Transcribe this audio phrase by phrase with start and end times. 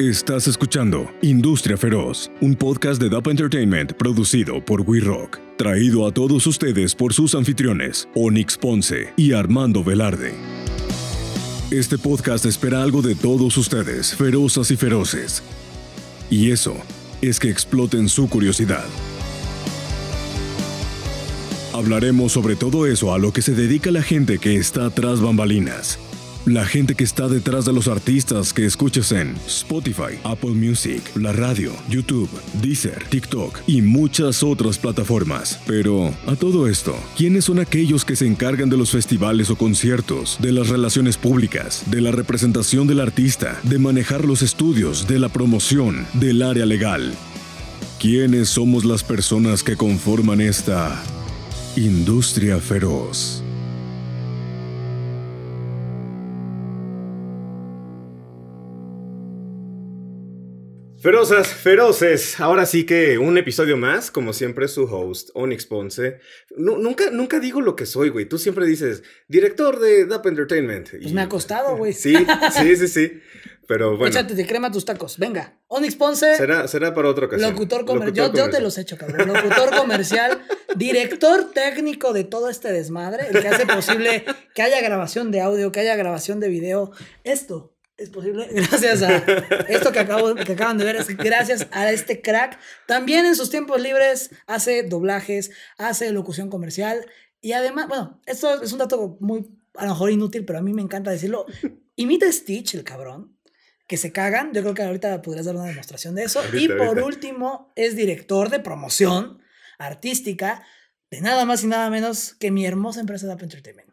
[0.00, 6.12] Estás escuchando Industria Feroz, un podcast de DAP Entertainment producido por We Rock, traído a
[6.12, 10.34] todos ustedes por sus anfitriones, Onyx Ponce y Armando Velarde.
[11.72, 15.42] Este podcast espera algo de todos ustedes, ferozas y feroces.
[16.30, 16.76] Y eso
[17.20, 18.86] es que exploten su curiosidad.
[21.72, 25.98] Hablaremos sobre todo eso a lo que se dedica la gente que está tras bambalinas
[26.48, 31.32] la gente que está detrás de los artistas que escuchas en Spotify, Apple Music, la
[31.32, 32.30] radio, YouTube,
[32.62, 35.60] Deezer, TikTok y muchas otras plataformas.
[35.66, 40.38] Pero, a todo esto, ¿quiénes son aquellos que se encargan de los festivales o conciertos,
[40.40, 45.28] de las relaciones públicas, de la representación del artista, de manejar los estudios, de la
[45.28, 47.14] promoción, del área legal?
[48.00, 51.02] ¿Quiénes somos las personas que conforman esta
[51.76, 53.42] industria feroz?
[61.00, 62.40] Ferozas, feroces.
[62.40, 66.18] Ahora sí que un episodio más, como siempre, su host, Onyx Ponce.
[66.56, 68.24] nunca, nunca digo lo que soy, güey.
[68.24, 70.90] Tú siempre dices, director de DAP Entertainment.
[70.90, 71.92] Pues me ha costado, güey.
[71.92, 72.16] Sí,
[72.52, 73.12] sí, sí, sí.
[73.68, 74.08] Pero bueno.
[74.08, 75.18] Échate de crema tus tacos.
[75.18, 75.56] Venga.
[75.68, 76.36] Onyx Ponce.
[76.36, 77.52] Será, será para otra ocasión.
[77.52, 78.32] Locutor, comercial.
[78.34, 79.28] Yo, te los he hecho, cabrón.
[79.28, 80.42] Locutor comercial,
[80.76, 85.70] director técnico de todo este desmadre, el que hace posible que haya grabación de audio,
[85.70, 86.90] que haya grabación de video.
[87.22, 89.16] Esto es posible gracias a
[89.68, 92.58] esto que, acabo, que acaban de ver, es gracias a este crack.
[92.86, 97.04] También en sus tiempos libres hace doblajes, hace locución comercial
[97.40, 100.72] y además, bueno, esto es un dato muy, a lo mejor inútil, pero a mí
[100.72, 101.46] me encanta decirlo.
[101.96, 103.36] Imita a Stitch, el cabrón,
[103.86, 104.52] que se cagan.
[104.52, 106.40] Yo creo que ahorita podrías dar una demostración de eso.
[106.52, 109.40] y por último, es director de promoción
[109.78, 110.62] artística
[111.10, 113.87] de nada más y nada menos que mi hermosa empresa de Entertainment.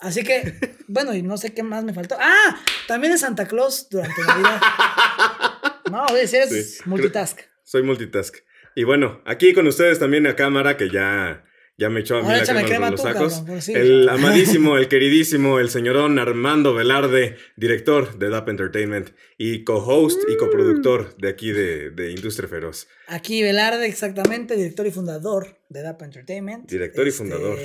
[0.00, 0.54] Así que,
[0.86, 2.16] bueno, y no sé qué más me faltó.
[2.20, 2.60] ¡Ah!
[2.86, 4.60] También es Santa Claus durante la vida.
[5.90, 7.40] No, oye, si eres multitask.
[7.64, 8.36] Soy multitask.
[8.74, 11.44] Y bueno, aquí con ustedes también a cámara, que ya,
[11.78, 13.42] ya me echó a mí la crema, los sacos.
[13.68, 20.36] el amadísimo, el queridísimo, el señorón Armando Velarde, director de DAP Entertainment y co-host y
[20.36, 22.86] coproductor de aquí de, de, Industria Feroz.
[23.06, 26.70] Aquí Velarde, exactamente, director y fundador de DAP Entertainment.
[26.70, 27.58] Director y este, fundador.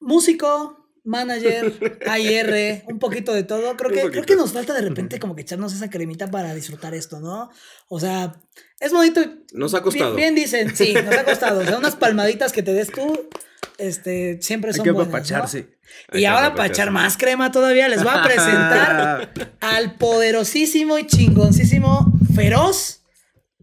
[0.00, 3.76] Músico, manager, AIR, un poquito de todo.
[3.76, 6.94] Creo que, creo que nos falta de repente como que echarnos esa cremita para disfrutar
[6.94, 7.50] esto, ¿no?
[7.88, 8.40] O sea,
[8.80, 9.20] es bonito.
[9.52, 10.16] Nos ha costado.
[10.16, 11.60] Bien, dicen, sí, nos ha costado.
[11.60, 13.28] O sea, unas palmaditas que te des tú,
[13.78, 15.56] este, siempre son Hay que buenas,
[16.12, 22.12] Y ahora para echar más crema todavía, les voy a presentar al poderosísimo y chingoncísimo
[22.34, 23.04] feroz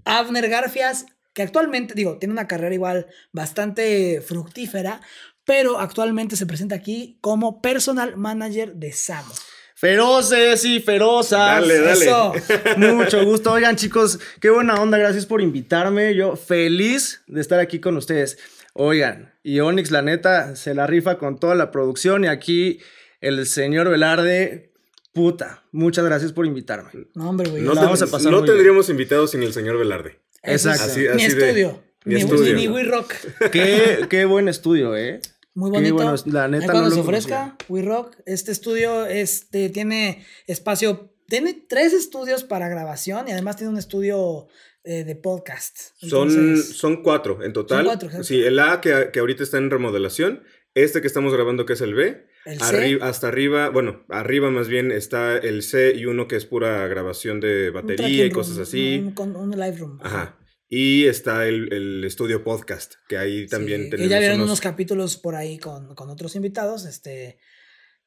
[0.06, 5.02] Abner Garfias, que actualmente, digo, tiene una carrera igual bastante fructífera,
[5.46, 9.34] pero actualmente se presenta aquí como personal manager de Samo.
[9.82, 11.40] Feroces y ferozas.
[11.40, 12.06] Dale, dale.
[12.06, 12.34] Eso.
[12.78, 13.52] Mucho gusto.
[13.52, 15.00] Oigan, chicos, qué buena onda.
[15.00, 16.14] Gracias por invitarme.
[16.14, 18.38] Yo feliz de estar aquí con ustedes.
[18.74, 22.26] Oigan, y Onyx, la neta, se la rifa con toda la producción.
[22.26, 22.80] Y aquí
[23.22, 24.72] el señor Velarde,
[25.14, 26.92] puta, muchas gracias por invitarme.
[27.16, 27.64] No, hombre, güey.
[27.64, 30.20] No, vamos a pasar no tendríamos invitados sin el señor Velarde.
[30.44, 30.84] Exacto.
[30.84, 31.82] Así, Mi estudio.
[32.06, 32.56] Mi, estudio.
[32.56, 33.14] Mi, mi Rock.
[33.52, 35.22] Qué, qué buen estudio, ¿eh?
[35.54, 36.16] Muy bonito.
[36.28, 38.16] la neta cuando se ofrezca, We Rock.
[38.26, 44.48] Este estudio este, tiene espacio, tiene tres estudios para grabación y además tiene un estudio
[44.84, 45.92] eh, de podcast.
[45.98, 47.86] son, son cuatro en total.
[47.86, 50.42] Son cuatro, sí, el A que, que, ahorita está en remodelación,
[50.74, 52.26] este que estamos grabando que es el B.
[52.46, 56.46] El arriba, hasta arriba, bueno, arriba más bien está el C y uno que es
[56.46, 59.14] pura grabación de batería y cosas así.
[59.16, 60.00] Un, un live room.
[60.02, 60.38] Ajá.
[60.74, 64.08] Y está el, estudio podcast, que ahí también tenemos.
[64.08, 64.62] Que ya vieron unos...
[64.62, 66.86] capítulos por ahí con, otros invitados.
[66.86, 67.40] Este.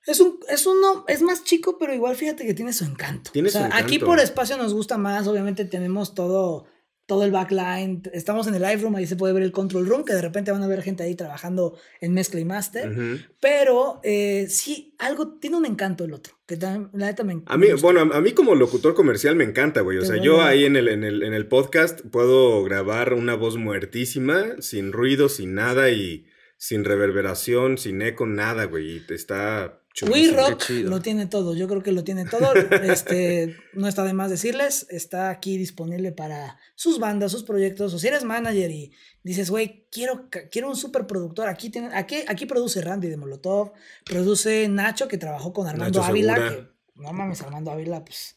[0.06, 3.32] Es un, es uno, es más chico, pero igual fíjate que tiene su encanto.
[3.32, 3.76] Tiene su encanto.
[3.76, 6.64] Aquí por espacio nos gusta más, obviamente tenemos todo
[7.06, 8.02] todo el backline.
[8.12, 10.52] Estamos en el live room, ahí se puede ver el control room, que de repente
[10.52, 13.26] van a ver gente ahí trabajando en mezcla y master.
[13.40, 16.34] Pero eh, sí, algo tiene un encanto el otro.
[16.46, 19.98] Que la neta me A mí, bueno, a mí como locutor comercial me encanta, güey.
[19.98, 23.56] O sea, yo ahí en el, en, el, en el podcast puedo grabar una voz
[23.56, 26.26] muertísima, sin ruido, sin nada y
[26.56, 28.96] sin reverberación, sin eco, nada, güey.
[28.96, 32.52] Y está We Rock lo tiene todo, yo creo que lo tiene todo.
[32.84, 37.94] Este, no está de más decirles, está aquí disponible para sus bandas, sus proyectos.
[37.94, 38.92] O si eres manager y
[39.22, 41.48] dices, güey, quiero, quiero un super productor.
[41.48, 43.72] Aquí, tiene, aquí, aquí produce Randy de Molotov,
[44.04, 46.34] produce Nacho, que trabajó con Armando Ávila.
[46.34, 48.34] Que, no mames, Armando Ávila, pues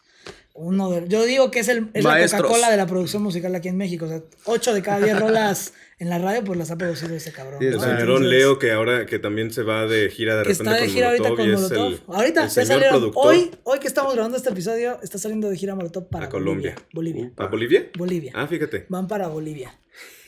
[0.57, 3.67] uno de, yo digo que es, el, es la Coca-Cola de la producción musical aquí
[3.67, 4.05] en México.
[4.05, 7.31] O sea, 8 de cada 10 rolas en la radio, pues las ha producido ese
[7.31, 7.61] cabrón.
[7.61, 10.63] Y el señor Leo, que ahora que también se va de gira de repente.
[10.63, 11.99] Está de gira ahorita con Molotov.
[12.07, 13.11] ahorita ya salieron.
[13.15, 16.75] Hoy, hoy que estamos grabando este episodio, está saliendo de gira Molotov para Colombia.
[16.91, 17.31] Bolivia.
[17.37, 17.89] ¿A Bolivia?
[17.95, 18.31] Bolivia.
[18.35, 18.85] Ah, fíjate.
[18.89, 19.77] Van para Bolivia.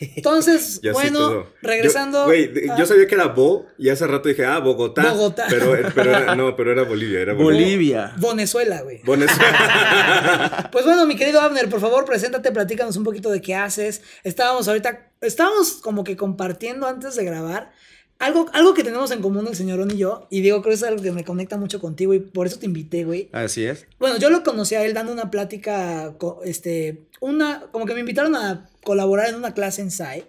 [0.16, 2.24] Entonces, bueno, regresando.
[2.24, 5.12] Güey, yo, sabía que era Bo y hace rato dije, ah, Bogotá.
[5.12, 5.46] Bogotá.
[5.48, 7.20] Pero, pero era, no, pero era Bolivia.
[7.20, 8.14] Era Bolivia.
[8.16, 9.00] Venezuela, güey.
[9.04, 10.19] Venezuela.
[10.72, 14.02] pues bueno, mi querido Abner, por favor, preséntate, platícanos un poquito de qué haces.
[14.24, 17.72] Estábamos ahorita, estábamos como que compartiendo antes de grabar.
[18.18, 20.82] Algo, algo que tenemos en común el señorón y yo, y digo, creo que es
[20.82, 23.30] algo que me conecta mucho contigo y por eso te invité, güey.
[23.32, 23.86] Así es.
[23.98, 26.14] Bueno, yo lo conocí a él dando una plática,
[26.44, 30.26] este, una, como que me invitaron a colaborar en una clase en SAI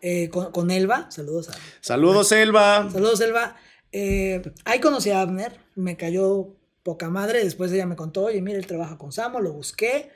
[0.00, 1.10] eh, con, Elba.
[1.10, 1.54] Saludos a.
[1.80, 2.88] Saludos, Elba.
[2.92, 3.56] Saludos, Elba.
[3.90, 6.54] Eh, ahí conocí a Abner, me cayó
[6.84, 7.42] poca madre.
[7.42, 10.10] Después ella me contó, oye, mira, él trabaja con Samo, lo busqué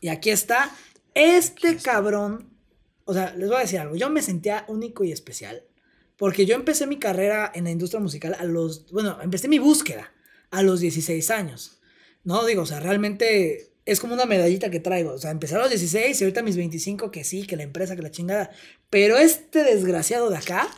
[0.00, 0.74] y aquí está.
[1.14, 2.50] Este cabrón,
[3.04, 5.62] o sea, les voy a decir algo, yo me sentía único y especial
[6.16, 10.12] porque yo empecé mi carrera en la industria musical a los, bueno, empecé mi búsqueda
[10.50, 11.78] a los 16 años.
[12.24, 15.12] No, digo, o sea, realmente es como una medallita que traigo.
[15.12, 17.96] O sea, empecé a los 16 y ahorita mis 25, que sí, que la empresa,
[17.96, 18.50] que la chingada.
[18.90, 20.68] Pero este desgraciado de acá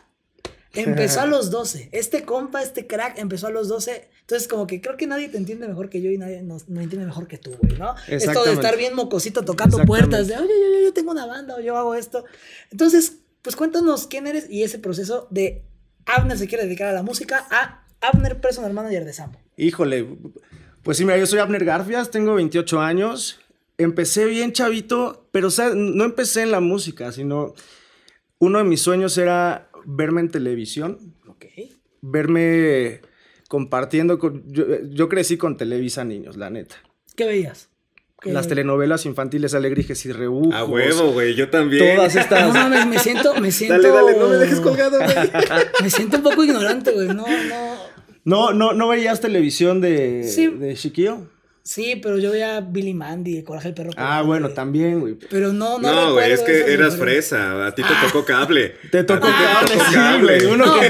[0.83, 1.89] empezó a los 12.
[1.93, 4.09] Este compa, este crack, empezó a los 12.
[4.21, 7.07] Entonces, como que creo que nadie te entiende mejor que yo y nadie nos, entiende
[7.07, 7.95] mejor que tú, güey, ¿no?
[8.07, 11.61] Esto de estar bien mocosito tocando puertas, de, oye, yo, yo tengo una banda o
[11.61, 12.25] yo hago esto.
[12.71, 15.65] Entonces, pues cuéntanos quién eres y ese proceso de
[16.07, 19.39] Abner se quiere dedicar a la música a Abner Personal Manager de Sambo.
[19.57, 20.07] Híjole,
[20.83, 23.41] pues sí, mira, yo soy Abner Garfias, tengo 28 años.
[23.77, 27.55] Empecé bien chavito, pero no empecé en la música, sino
[28.39, 30.99] uno de mis sueños era verme en televisión.
[31.27, 31.47] Ok.
[32.03, 33.01] Verme
[33.49, 34.45] compartiendo con...
[34.53, 36.77] Yo, crecí con Televisa Niños, la neta.
[37.17, 37.71] ¿Qué veías?
[38.25, 40.53] Las telenovelas infantiles Alegrijes y Rebujos.
[40.55, 41.97] A huevo, güey, yo también.
[41.97, 42.49] Todas estas.
[42.49, 43.81] No mames, me siento, me siento.
[43.81, 45.31] Dale, dale, no me dejes colgado, güey.
[45.83, 47.09] me siento un poco ignorante, güey.
[47.09, 47.89] No, no.
[48.25, 50.23] No, no, no veías televisión de,
[50.59, 51.29] de Chiquillo.
[51.69, 53.91] Sí, pero yo veía Billy Mandy, Coraje el Perro.
[53.99, 55.17] Ah, bueno, también, güey.
[55.29, 55.93] Pero no, no.
[55.93, 57.67] No, güey, es que eras fresa.
[57.67, 58.75] A ti te tocó cable.
[58.91, 60.89] Te tocó cable, sí, Uno que,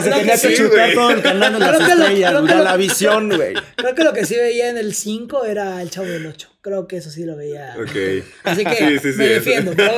[0.00, 3.54] se tenía que, chutar todo el canal de las estrellas, la visión, güey.
[3.74, 6.48] Creo que lo que sí veía en el 5 era el Chavo del 8.
[6.60, 7.74] Creo que eso sí lo veía.
[7.76, 8.24] Ok.
[8.44, 9.72] Así que me defiendo.
[9.74, 9.94] Pero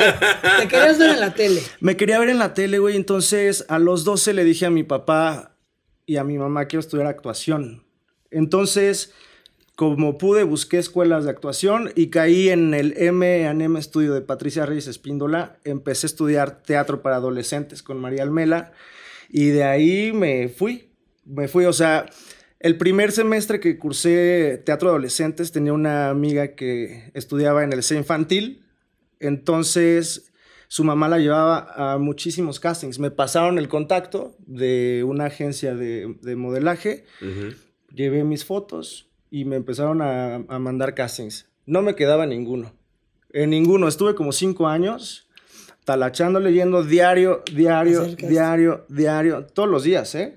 [0.61, 1.61] te querías ver en la tele.
[1.81, 2.97] Me quería ver en la tele, güey.
[2.97, 5.59] Entonces, a los 12 le dije a mi papá,
[6.07, 7.85] y a mi mamá quiero estudiar actuación.
[8.31, 9.13] Entonces,
[9.77, 14.87] como pude, busqué escuelas de actuación y caí en el M&M Estudio de Patricia Reyes
[14.87, 15.59] Espíndola.
[15.65, 18.73] Empecé a estudiar teatro para adolescentes con María Almela
[19.29, 20.89] y de ahí me fui.
[21.27, 22.07] Me fui, o sea,
[22.59, 27.97] el primer semestre que cursé teatro adolescentes tenía una amiga que estudiaba en el C
[27.97, 28.65] infantil.
[29.21, 30.33] Entonces
[30.69, 32.99] su mamá la llevaba a muchísimos castings.
[32.99, 37.05] Me pasaron el contacto de una agencia de, modelaje,
[37.93, 41.49] llevé mis fotos y me empezaron a, mandar castings.
[41.65, 42.73] No me quedaba ninguno.
[43.31, 43.89] En ninguno.
[43.89, 45.29] Estuve como cinco años
[45.85, 50.35] talachando, leyendo diario, diario, diario, diario, todos los días, ¿eh?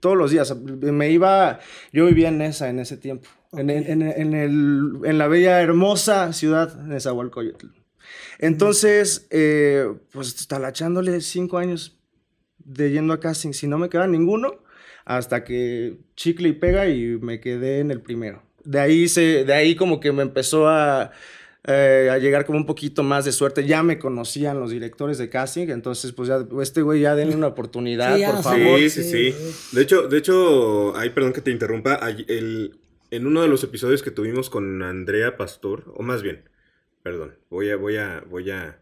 [0.00, 0.56] Todos los días.
[0.56, 1.60] Me iba,
[1.92, 3.28] yo vivía en esa en ese tiempo.
[3.52, 7.68] En, en, el, en, la bella, hermosa ciudad de Nezahualcóyotl.
[8.38, 11.98] Entonces, eh, pues talachándole cinco años
[12.58, 14.58] de yendo a casting, si no me queda ninguno,
[15.08, 18.42] hasta que chicle y pega y me quedé en el primero.
[18.64, 21.10] De ahí, se, de ahí como que me empezó a,
[21.66, 23.66] eh, a llegar como un poquito más de suerte.
[23.66, 27.48] Ya me conocían los directores de casting, entonces pues ya, este güey ya denle una
[27.48, 28.78] oportunidad, por favor.
[28.78, 29.34] Sí, sí, sí.
[29.72, 31.98] De hecho, de hecho, ay, perdón que te interrumpa,
[32.28, 32.78] el,
[33.10, 36.44] en uno de los episodios que tuvimos con Andrea Pastor, o más bien,
[37.02, 38.78] Perdón, voy a, voy a, voy a,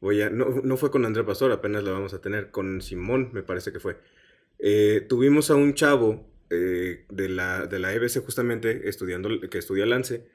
[0.00, 3.30] voy a, no, no fue con Andrea Pastor, apenas la vamos a tener, con Simón
[3.32, 3.98] me parece que fue.
[4.58, 9.86] Eh, tuvimos a un chavo eh, de, la, de la EBC justamente, estudiando, que estudia
[9.86, 10.26] Lance,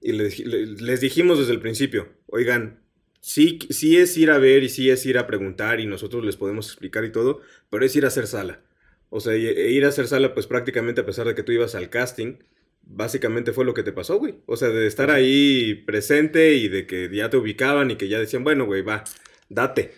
[0.00, 2.80] y les, dijimos desde el principio, oigan,
[3.20, 6.36] sí, sí es ir a ver y sí es ir a preguntar y nosotros les
[6.36, 8.62] podemos explicar y todo, pero es ir a hacer sala.
[9.10, 11.74] O sea, e ir a hacer sala, pues prácticamente a pesar de que tú ibas
[11.74, 12.38] al casting,
[12.82, 14.36] básicamente fue lo que te pasó, güey.
[14.46, 18.18] O sea, de estar ahí presente y de que ya te ubicaban y que ya
[18.18, 19.04] decían, bueno, güey, va,
[19.48, 19.92] date.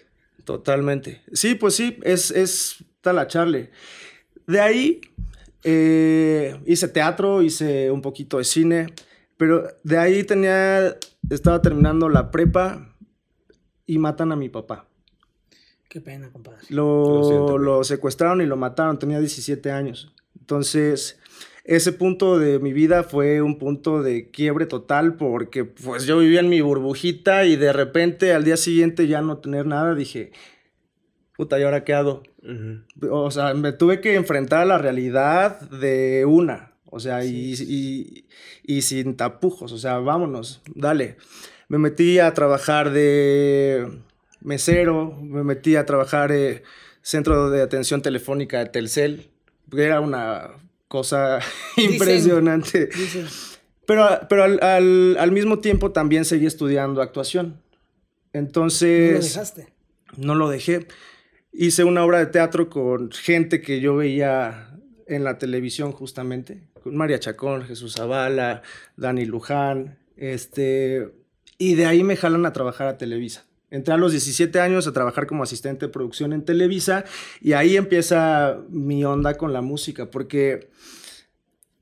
[0.45, 1.23] Totalmente.
[1.33, 3.71] Sí, pues sí, es, es talacharle.
[4.47, 5.01] De ahí
[5.65, 8.87] eh, hice teatro, hice un poquito de cine,
[9.37, 10.97] pero de ahí tenía,
[11.29, 12.97] estaba terminando la prepa
[13.87, 14.89] y matan a mi papá.
[15.89, 16.61] Qué pena, compadre.
[16.71, 20.15] Lo, lo, lo secuestraron y lo mataron, tenía 17 años.
[20.41, 21.21] Entonces,
[21.65, 26.41] ese punto de mi vida fue un punto de quiebre total porque pues yo vivía
[26.41, 30.33] en mi burbujita y de repente al día siguiente ya no tener nada, dije,
[31.37, 32.23] puta, ¿y ahora qué hago?
[33.11, 38.25] O sea, me tuve que enfrentar a la realidad de una, o sea, y,
[38.65, 41.17] y, sin tapujos, o sea, vámonos, dale.
[41.69, 43.89] Me metí a trabajar de
[44.41, 46.63] mesero, me metí a trabajar en
[47.01, 49.31] centro de atención telefónica de Telcel,
[49.73, 50.51] era una
[50.89, 51.39] cosa
[51.77, 52.91] impresionante.
[53.87, 57.61] Pero, pero al, al, mismo tiempo también seguí estudiando actuación.
[58.33, 59.13] Entonces...
[59.13, 59.73] ¿No lo dejaste?
[60.17, 60.87] No lo dejé.
[61.53, 64.71] Hice una obra de teatro con gente que yo veía
[65.07, 68.63] en la televisión justamente, con María Chacón, Jesús Zavala,
[68.97, 71.13] Dani Luján, este,
[71.59, 73.45] y de ahí me jalan a trabajar a Televisa.
[73.71, 77.05] Entré a los 17 años a trabajar como asistente de producción en Televisa
[77.41, 80.71] y ahí empieza mi onda con la música, porque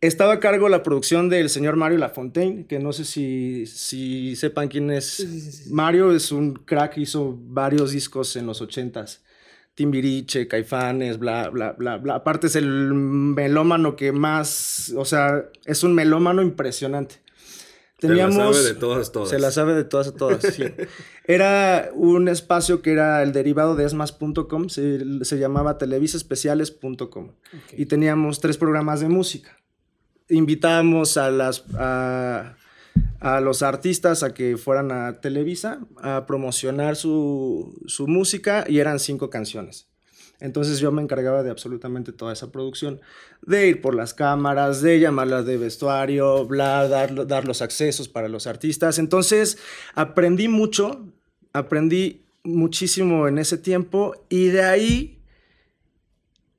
[0.00, 4.68] estaba a cargo la producción del señor Mario Lafontaine, que no sé si, si sepan
[4.68, 5.66] quién es.
[5.70, 9.20] Mario es un crack, hizo varios discos en los 80s.
[9.74, 12.16] Timbiriche, Caifanes, bla, bla, bla, bla.
[12.16, 17.16] Aparte es el melómano que más, o sea, es un melómano impresionante.
[18.00, 19.28] Teníamos, se la sabe de todas, todas.
[19.28, 20.64] Se la sabe de todas, todas, sí.
[21.24, 27.32] era un espacio que era el derivado de esmas.com, se, se, llamaba televisaespeciales.com.
[27.76, 29.58] Y teníamos tres programas de música.
[30.30, 32.56] Invitábamos a, las, a,
[33.20, 38.98] a, los artistas a que fueran a Televisa a promocionar su, su música y eran
[38.98, 39.86] cinco canciones.
[40.40, 43.00] Entonces yo me encargaba de absolutamente toda esa producción,
[43.42, 48.28] de ir por las cámaras, de llamarlas de vestuario, bla, dar, dar los accesos para
[48.28, 48.98] los artistas.
[48.98, 49.58] Entonces
[49.94, 51.06] aprendí mucho,
[51.52, 55.19] aprendí muchísimo en ese tiempo y de ahí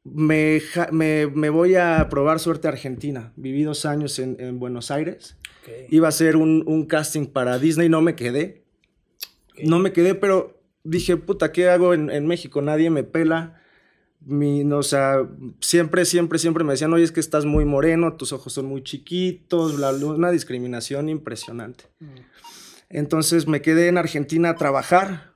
[0.04, 3.34] me, me, voy a probar suerte a Argentina.
[3.36, 5.38] Viví dos años en, Buenos Aires.
[5.90, 8.64] Iba a hacer un, casting para Disney, no me quedé.
[9.64, 12.62] No me quedé, pero dije, puta, ¿qué hago en, en México?
[12.62, 13.62] Nadie me pela
[14.24, 15.28] mi, o sea,
[15.60, 18.84] siempre, siempre, siempre me decían, oye, es que estás muy moreno, tus ojos son muy
[18.84, 21.86] chiquitos, bla, una discriminación impresionante.
[22.00, 22.06] Mm.
[22.90, 25.34] Entonces me quedé en Argentina a trabajar.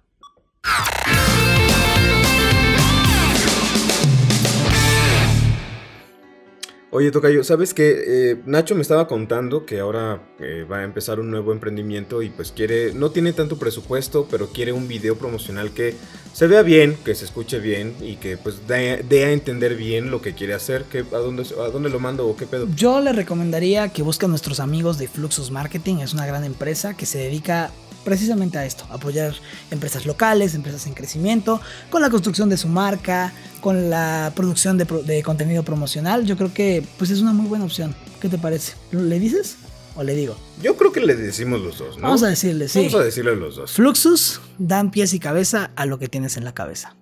[6.91, 8.03] Oye, Tocayo, ¿sabes qué?
[8.07, 12.29] Eh, Nacho me estaba contando que ahora eh, va a empezar un nuevo emprendimiento y
[12.29, 15.95] pues quiere, no tiene tanto presupuesto, pero quiere un video promocional que
[16.31, 20.21] se vea bien, que se escuche bien y que pues dé, a entender bien lo
[20.21, 22.67] que quiere hacer, que, a, dónde, a dónde lo mando o qué pedo.
[22.75, 26.95] Yo le recomendaría que busquen a nuestros amigos de Fluxus Marketing, es una gran empresa
[26.95, 27.71] que se dedica
[28.05, 29.33] precisamente a esto, apoyar
[29.71, 31.59] empresas locales, empresas en crecimiento,
[31.89, 36.25] con la construcción de su marca, con la producción de, contenido promocional.
[36.25, 37.93] Yo creo que pues es una muy buena opción.
[38.21, 38.73] ¿Qué te parece?
[38.91, 39.57] ¿Le dices?
[39.95, 40.37] ¿O le digo?
[40.61, 42.03] Yo creo que le decimos los dos, ¿no?
[42.03, 42.79] Vamos a decirle, sí.
[42.79, 43.71] Vamos a decirle los dos.
[43.71, 46.95] Fluxus dan pies y cabeza a lo que tienes en la cabeza.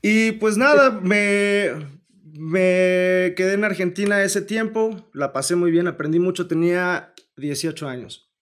[0.00, 1.97] Y pues nada, me,
[2.38, 8.32] me quedé en Argentina ese tiempo, la pasé muy bien, aprendí mucho, tenía 18 años.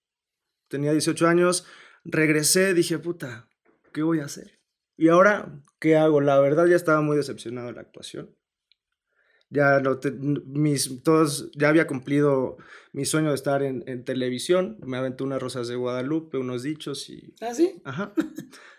[0.68, 1.66] Tenía 18 años,
[2.04, 3.48] regresé, dije, puta,
[3.94, 4.60] ¿qué voy a hacer?
[4.98, 6.20] Y ahora, ¿qué hago?
[6.20, 8.36] La verdad ya estaba muy decepcionado de la actuación
[9.50, 9.98] ya no
[10.46, 12.56] mis, todos, ya había cumplido
[12.92, 14.78] mi sueño de estar en, en, televisión.
[14.84, 17.34] Me aventé unas rosas de Guadalupe, unos dichos y.
[17.40, 17.80] ¿Ah, sí?
[17.84, 18.12] Ajá.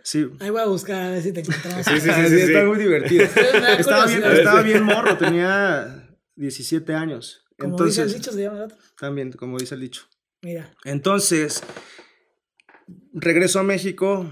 [0.04, 0.30] Sí.
[0.40, 1.86] Ahí voy a buscar a ver si te encontramos.
[1.86, 3.24] sí, sí, sí, sí, Está muy divertido.
[3.24, 7.46] estaba, bien, estaba bien morro, tenía 17 años.
[7.58, 8.78] Como Entonces, dice el dicho, se llama el otro.
[9.00, 10.04] También, como dice el dicho.
[10.42, 10.72] Mira.
[10.84, 11.64] Entonces,
[13.14, 14.32] regreso a México,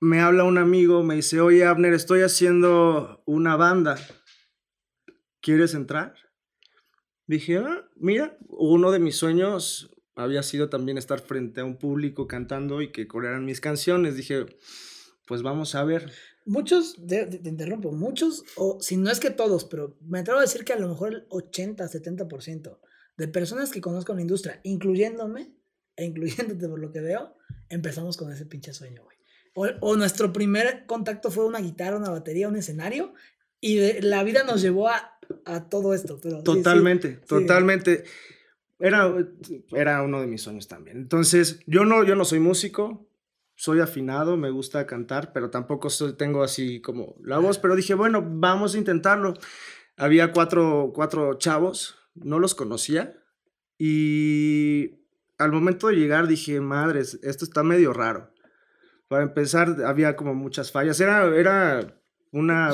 [0.00, 3.98] me habla un amigo, me dice, oye, Abner, estoy haciendo una banda
[5.40, 6.14] ¿quieres entrar?
[7.26, 12.26] Dije, ah, mira, uno de mis sueños había sido también estar frente a un público
[12.26, 14.16] cantando y que corearan mis canciones.
[14.16, 14.46] Dije,
[15.26, 16.10] pues vamos a ver.
[16.46, 20.64] Muchos, te, interrumpo, muchos, o si no es que todos, pero me atrevo a decir
[20.64, 22.78] que a lo mejor el 80, 70%
[23.18, 25.54] de personas que conozco en la industria, incluyéndome
[25.96, 27.36] e incluyéndote por lo que veo,
[27.68, 29.18] empezamos con ese pinche sueño, güey.
[29.54, 33.12] O, o, nuestro primer contacto fue una guitarra, una batería, un escenario,
[33.60, 36.18] y la vida nos llevó a a todo esto.
[36.22, 38.04] Pero, totalmente, totalmente.
[38.78, 39.12] Era,
[39.72, 40.98] era uno de mis sueños también.
[40.98, 43.08] Entonces, yo no, yo no soy músico,
[43.56, 48.24] soy afinado, me gusta cantar, pero tampoco tengo así como la voz, pero dije, bueno,
[48.24, 49.34] vamos a intentarlo.
[49.96, 53.20] Había cuatro, cuatro chavos, no los conocía,
[53.76, 55.02] y
[55.38, 58.32] al momento de llegar dije, madres, esto está medio raro.
[59.08, 61.00] Para empezar, había como muchas fallas.
[61.00, 61.97] Era, era
[62.32, 62.72] una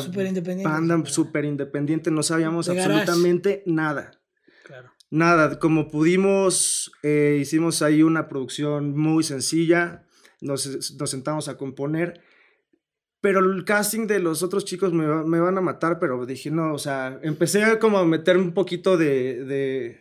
[0.62, 4.20] banda súper independiente, no sabíamos absolutamente nada.
[4.64, 4.90] Claro.
[5.10, 10.06] Nada, como pudimos, eh, hicimos ahí una producción muy sencilla,
[10.40, 12.20] nos, nos, sentamos a componer,
[13.20, 16.74] pero el casting de los otros chicos me, me, van a matar, pero dije, no,
[16.74, 20.00] o sea, empecé como a meter un poquito de, de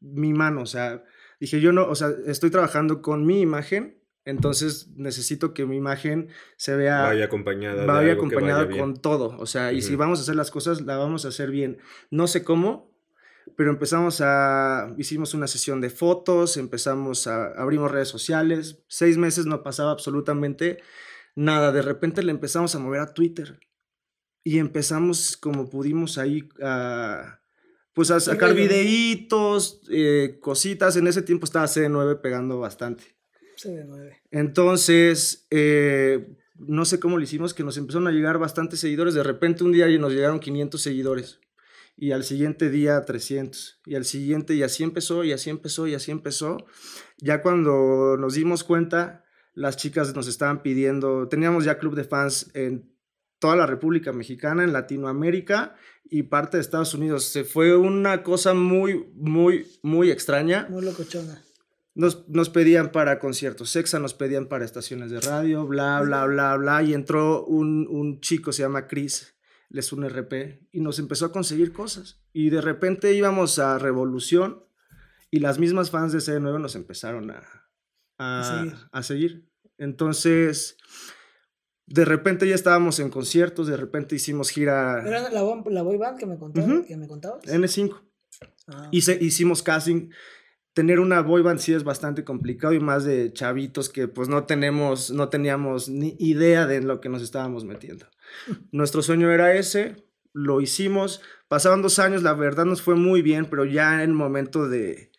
[0.00, 1.04] mi mano, o sea,
[1.40, 3.97] dije, yo no, o sea, estoy trabajando con mi imagen
[4.28, 7.04] entonces necesito que mi imagen se vea...
[7.04, 7.86] Vaya acompañada.
[7.86, 9.34] Vaya acompañada con todo.
[9.38, 11.78] O sea, y si vamos a hacer las cosas, la vamos a hacer bien.
[12.10, 12.94] No sé cómo,
[13.56, 14.94] pero empezamos a...
[14.98, 17.46] Hicimos una sesión de fotos, empezamos a...
[17.54, 18.84] Abrimos redes sociales.
[18.86, 20.82] Seis meses no pasaba absolutamente
[21.34, 21.72] nada.
[21.72, 23.58] De repente le empezamos a mover a Twitter.
[24.44, 27.40] Y empezamos como pudimos ahí a...
[27.94, 30.96] Pues a sacar videitos, eh, cositas.
[30.96, 33.17] En ese tiempo estaba C9 pegando bastante.
[34.30, 39.14] Entonces, eh, no sé cómo lo hicimos, que nos empezaron a llegar bastantes seguidores.
[39.14, 41.40] De repente un día nos llegaron 500 seguidores.
[41.96, 43.80] Y al siguiente día 300.
[43.86, 46.58] Y al siguiente, y así empezó, y así empezó, y así empezó.
[47.18, 49.24] Ya cuando nos dimos cuenta,
[49.54, 52.94] las chicas nos estaban pidiendo, teníamos ya club de fans en
[53.40, 55.74] toda la República Mexicana, en Latinoamérica
[56.04, 57.24] y parte de Estados Unidos.
[57.24, 60.66] Se fue una cosa muy, muy, muy extraña.
[60.70, 61.42] Muy locochona.
[61.98, 66.80] Nos, pedían para conciertos, Sexa nos pedían para estaciones de radio, bla, bla, bla, bla.
[66.84, 69.34] Y entró un, chico, se llama Chris,
[69.68, 72.22] él es un RP, y nos empezó a conseguir cosas.
[72.32, 74.62] Y de repente íbamos a Revolución
[75.32, 77.68] y las mismas fans de CD9 nos empezaron a,
[78.16, 79.50] a, seguir.
[79.76, 80.76] Entonces,
[81.86, 85.02] de repente ya estábamos en conciertos, de repente hicimos gira.
[85.04, 86.86] ¿Era la, la boy band que me, contabas?
[86.86, 87.42] que me contabas?
[87.42, 88.02] N5.
[88.68, 88.88] Ah.
[88.92, 90.10] hicimos casting
[90.78, 94.44] tener una boy band sí es bastante complicado y más de chavitos que pues no
[94.44, 98.06] tenemos, no teníamos ni idea de lo que nos estábamos metiendo.
[98.70, 99.96] Nuestro sueño era ese,
[100.32, 104.14] lo hicimos, pasaban dos años, la verdad nos fue muy bien, pero ya en el
[104.14, 105.10] momento de,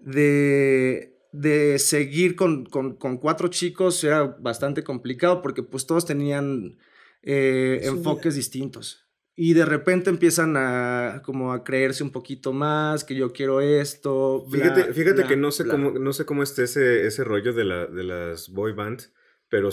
[0.00, 6.76] de, de seguir con, con, con, cuatro chicos era bastante complicado porque pues todos tenían
[7.22, 9.07] eh, enfoques distintos
[9.40, 14.44] y de repente empiezan a como a creerse un poquito más, que yo quiero esto.
[14.50, 17.86] fíjate, fíjate que no sé cómo no sé cómo esté ese, ese rollo de, la,
[17.86, 19.14] de las boy bands,
[19.48, 19.70] pero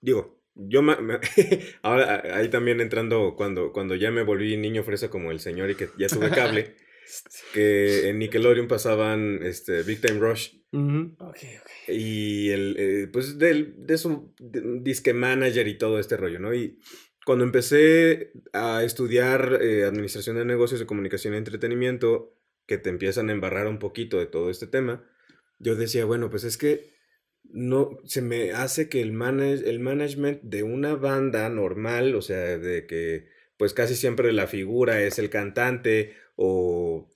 [0.00, 0.82] digo, yo
[1.82, 5.74] ahora ahí también entrando cuando, cuando ya me volví niño fresa como el señor y
[5.74, 6.76] que ya tuve cable,
[7.54, 10.58] que en Nickelodeon pasaban este Big Time Rush.
[11.88, 16.54] Y el, eh, pues de, de su disque manager y todo este rollo, ¿no?
[16.54, 16.78] Y
[17.24, 23.28] cuando empecé a estudiar eh, administración de negocios de comunicación y entretenimiento, que te empiezan
[23.28, 25.04] a embarrar un poquito de todo este tema,
[25.58, 26.92] yo decía, bueno, pues es que
[27.44, 32.86] no se me hace que el, el management de una banda normal, o sea, de
[32.86, 37.08] que pues casi siempre la figura es el cantante o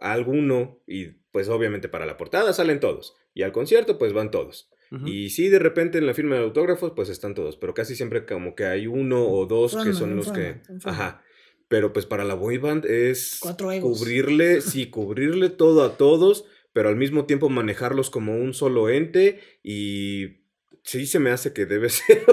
[0.00, 4.71] alguno y pues obviamente para la portada salen todos y al concierto pues van todos.
[5.06, 8.26] Y sí, de repente en la firma de autógrafos, pues están todos, pero casi siempre
[8.26, 10.60] como que hay uno o dos que son los que...
[10.84, 11.22] Ajá.
[11.68, 13.40] Pero pues para la boy band es
[13.80, 19.40] cubrirle, sí, cubrirle todo a todos, pero al mismo tiempo manejarlos como un solo ente
[19.62, 20.42] y
[20.82, 22.24] sí se me hace que debe ser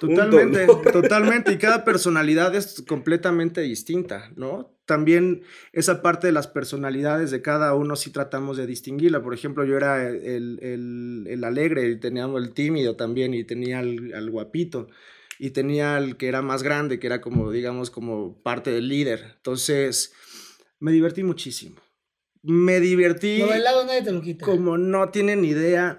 [0.00, 4.79] totalmente, totalmente y cada personalidad es completamente distinta, ¿no?
[4.90, 9.22] También esa parte de las personalidades de cada uno sí tratamos de distinguirla.
[9.22, 13.78] Por ejemplo, yo era el, el, el alegre y teníamos el tímido también y tenía
[13.78, 14.88] al, guapito
[15.38, 19.34] y tenía el que era más grande, que era como, digamos, como parte del líder.
[19.36, 20.12] Entonces,
[20.80, 21.80] me divertí muchísimo.
[22.42, 23.38] Me divertí.
[23.38, 24.44] Lo bailado nadie te lo quita.
[24.44, 25.98] Como no tienen idea.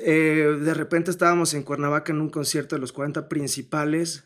[0.00, 4.24] Eh, de repente estábamos en Cuernavaca en un concierto de los 40 principales.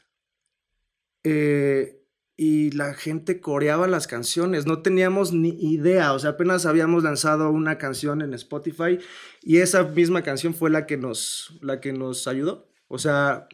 [1.25, 2.02] Eh,
[2.37, 7.51] y la gente coreaba las canciones, no teníamos ni idea, o sea, apenas habíamos lanzado
[7.51, 8.99] una canción en Spotify
[9.42, 13.49] y esa misma canción fue la que nos, la que nos ayudó, o sea,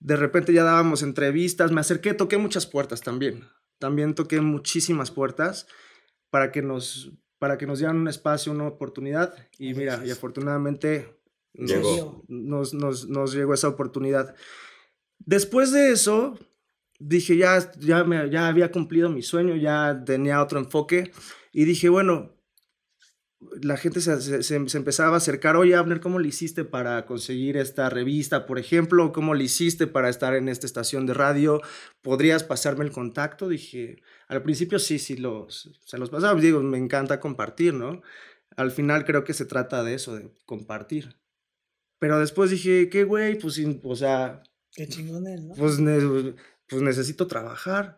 [0.00, 3.44] de repente ya dábamos entrevistas, me acerqué, toqué muchas puertas también,
[3.78, 5.66] también toqué muchísimas puertas
[6.30, 11.16] para que nos, para que nos dieran un espacio, una oportunidad y mira, y afortunadamente
[11.54, 14.34] nos, nos, nos llegó esa oportunidad.
[15.18, 16.38] Después de eso,
[17.00, 21.10] dije, ya, ya, me, ya había cumplido mi sueño, ya tenía otro enfoque
[21.52, 22.36] y dije, bueno,
[23.62, 27.88] la gente se, se, empezaba a acercar, oye, Abner, ¿cómo le hiciste para conseguir esta
[27.88, 29.12] revista, por ejemplo?
[29.12, 31.62] ¿Cómo le hiciste para estar en esta estación de radio?
[32.02, 33.48] ¿Podrías pasarme el contacto?
[33.48, 38.02] Dije, al principio sí, sí, los, se los pasaba, digo, me encanta compartir, ¿no?
[38.56, 41.16] Al final creo que se trata de eso, de compartir.
[41.98, 44.42] Pero después dije, qué güey, pues, o sea...
[44.72, 45.54] Qué chingón ¿no?
[45.54, 45.78] Pues
[46.70, 47.96] pues necesito trabajar.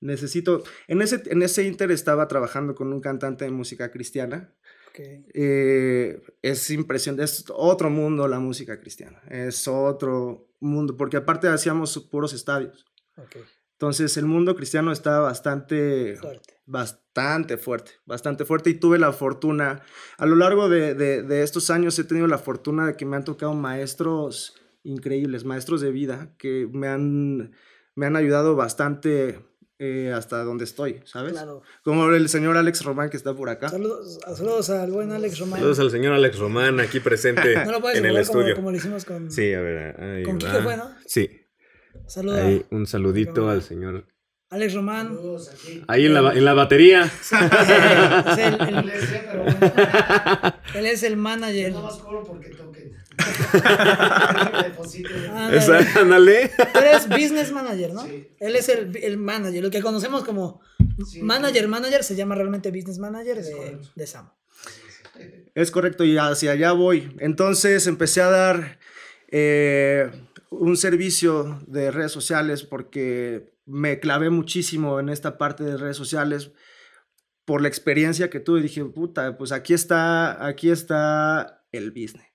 [0.00, 4.54] Necesito, en ese, en ese inter estaba trabajando con un cantante de música cristiana.
[5.34, 11.98] Eh, es impresionante, es otro mundo la música cristiana, es otro mundo, porque aparte hacíamos
[12.10, 12.84] puros estadios.
[13.72, 16.54] Entonces el mundo cristiano está bastante fuerte.
[16.66, 19.82] bastante fuerte, bastante fuerte y tuve la fortuna,
[20.18, 23.24] a lo largo de, de, estos años he tenido la fortuna de que me han
[23.24, 27.54] tocado maestros increíbles, maestros de vida que me han,
[27.94, 29.38] me han ayudado bastante
[29.78, 31.32] eh, hasta donde estoy, ¿sabes?
[31.32, 31.62] Claro.
[31.82, 33.70] Como el señor Alex Román que está por acá.
[33.70, 35.58] Saludos, saludos al buen Alex Román.
[35.58, 38.54] Saludos al señor Alex Román aquí presente no lo puedes en el estudio.
[38.56, 39.30] Como, lo hicimos con.
[39.30, 39.98] Sí, a ver.
[39.98, 40.94] Ahí con Kike fue, ¿no?
[41.06, 41.46] Sí.
[42.06, 42.40] Saludos.
[42.40, 44.06] Ahí, un saludito al señor.
[44.50, 45.16] Alex Román.
[45.86, 47.04] Ahí en la, en la batería.
[47.20, 47.32] es
[48.38, 48.90] el, el,
[50.74, 51.72] él es el manager.
[51.72, 52.50] No más cobro porque
[54.76, 55.30] toquen.
[55.96, 56.50] Ándale.
[56.72, 58.04] Tú eres business manager, ¿no?
[58.04, 58.28] Sí.
[58.38, 60.60] Él es el, el, manager, lo que conocemos como
[61.20, 64.30] manager, manager, se llama realmente business manager de, de Sam.
[65.54, 67.14] Es correcto, y hacia allá voy.
[67.18, 68.78] Entonces empecé a dar
[69.28, 70.10] eh,
[70.50, 76.52] un servicio de redes sociales porque me clavé muchísimo en esta parte de redes sociales
[77.44, 78.62] por la experiencia que tuve.
[78.62, 82.29] Dije, puta, pues aquí está, aquí está el business.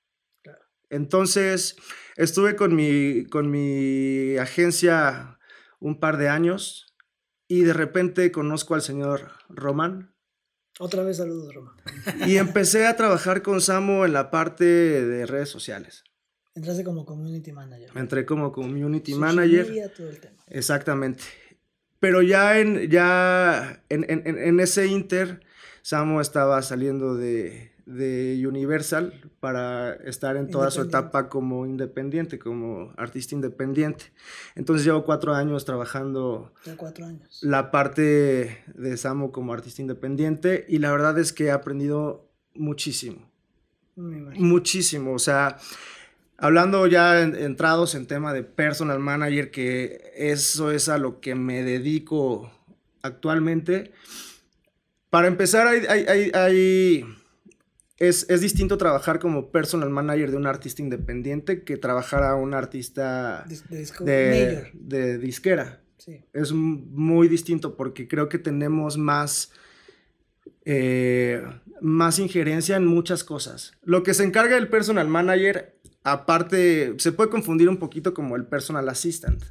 [0.89, 1.76] Entonces,
[2.15, 5.39] estuve con mi, con mi agencia
[5.80, 6.95] un par de años
[7.48, 10.13] y de repente conozco al señor Román.
[10.80, 11.76] Otra vez saludos, Román.
[12.28, 16.04] Y empecé a trabajar con Samo en la parte de redes sociales.
[16.54, 17.91] Entraste como community manager.
[17.95, 19.91] Entré como community manager.
[19.95, 20.38] todo el tema.
[20.48, 21.24] Exactamente.
[22.00, 25.41] Pero ya en, ya en, en, en ese inter,
[25.82, 32.91] Samo estaba saliendo de, de Universal para estar en toda su etapa como independiente, como
[32.98, 34.06] artista independiente.
[34.56, 37.39] Entonces llevo cuatro años trabajando cuatro años.
[37.43, 43.30] la parte de Samo como artista independiente y la verdad es que he aprendido muchísimo.
[43.95, 45.58] Muchísimo, o sea,
[46.38, 51.63] hablando ya entrados en tema de personal manager, que eso es a lo que me
[51.63, 52.52] dedico
[53.02, 53.93] actualmente.
[55.10, 57.06] Para empezar, hay, hay, hay
[57.98, 63.46] es, distinto trabajar como personal manager de un artista independiente que trabajar a un artista
[64.02, 65.82] de, disquera.
[66.34, 69.52] Es muy distinto porque creo que tenemos más,
[70.66, 71.42] eh,
[71.82, 73.74] más injerencia en muchas cosas.
[73.84, 78.46] Lo que se encarga el personal manager, aparte, se puede confundir un poquito como el
[78.46, 79.44] personal assistant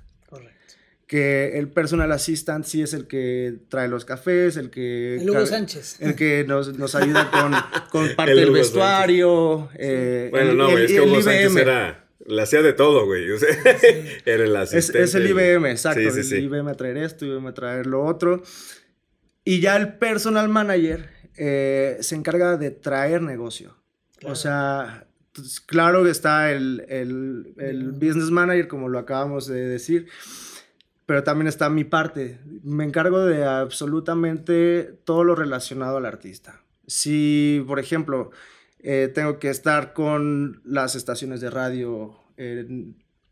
[1.14, 5.14] que el personal assistant sí es el que trae los cafés, el que...
[5.14, 5.98] El Hugo Sánchez.
[6.00, 7.53] El que nos, nos ayuda con,
[7.92, 9.68] con parte del vestuario.
[9.77, 12.09] Eh, bueno, no, güey, es que Hugo Sánchez era...
[12.27, 13.31] La hacía de todo, güey.
[13.31, 13.48] O sea,
[14.24, 15.05] era el asistente.
[15.05, 16.00] Es, es el IBM, exacto.
[16.00, 18.42] el IBM a traer esto, IBM a traer lo otro.
[19.44, 23.77] Y ya el personal manager eh, se encarga de traer negocio.
[24.24, 29.68] O sea, pues, claro que está el, el, el business manager, como lo acabamos de
[29.68, 30.09] decir
[31.07, 32.40] pero también está mi parte.
[32.62, 36.62] Me encargo de absolutamente todo lo relacionado al artista.
[36.87, 38.31] Si, por ejemplo,
[38.79, 42.67] eh, tengo que estar con las estaciones de radio eh,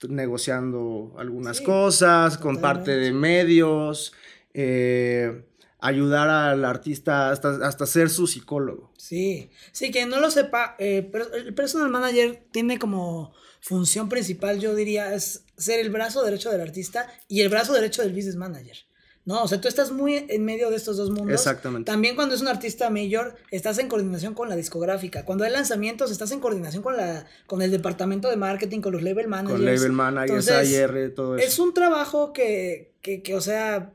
[0.09, 4.13] negociando algunas cosas, con parte de medios,
[4.55, 5.45] eh,
[5.79, 8.93] ayudar al artista hasta, hasta ser su psicólogo.
[8.97, 13.33] Sí, sí, que no lo sepa, pero el personal manager tiene como
[13.63, 18.03] función principal, yo diría, es ser el brazo derecho del artista y el brazo derecho
[18.03, 18.77] del business manager.
[19.25, 19.41] ¿no?
[19.41, 21.33] O sea, tú estás muy en medio de estos dos mundos.
[21.33, 21.89] Exactamente.
[21.89, 25.25] También cuando es un artista mayor, estás en coordinación con la discográfica.
[25.25, 29.03] Cuando hay lanzamientos, estás en coordinación con, la, con el departamento de marketing, con los
[29.03, 29.61] label managers.
[29.61, 31.47] Con label managers, AR, todo eso.
[31.47, 33.95] Es un trabajo que, que, que, o sea,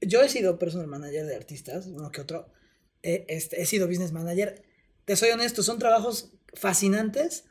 [0.00, 2.48] yo he sido personal manager de artistas, uno que otro.
[3.02, 4.64] este, he sido business manager.
[5.04, 7.44] Te soy honesto, son trabajos fascinantes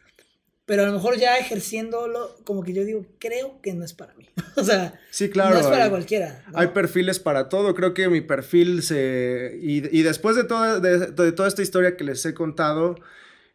[0.65, 4.15] pero a lo mejor ya ejerciéndolo, como que yo digo, creo que no es para
[4.15, 4.27] mí.
[4.55, 6.43] o sea, sí, claro, no es para cualquiera.
[6.53, 7.75] Hay perfiles para todo.
[7.75, 9.59] Creo que mi perfil se.
[9.61, 12.95] Y, y después de toda, de, de, toda esta historia que les he contado,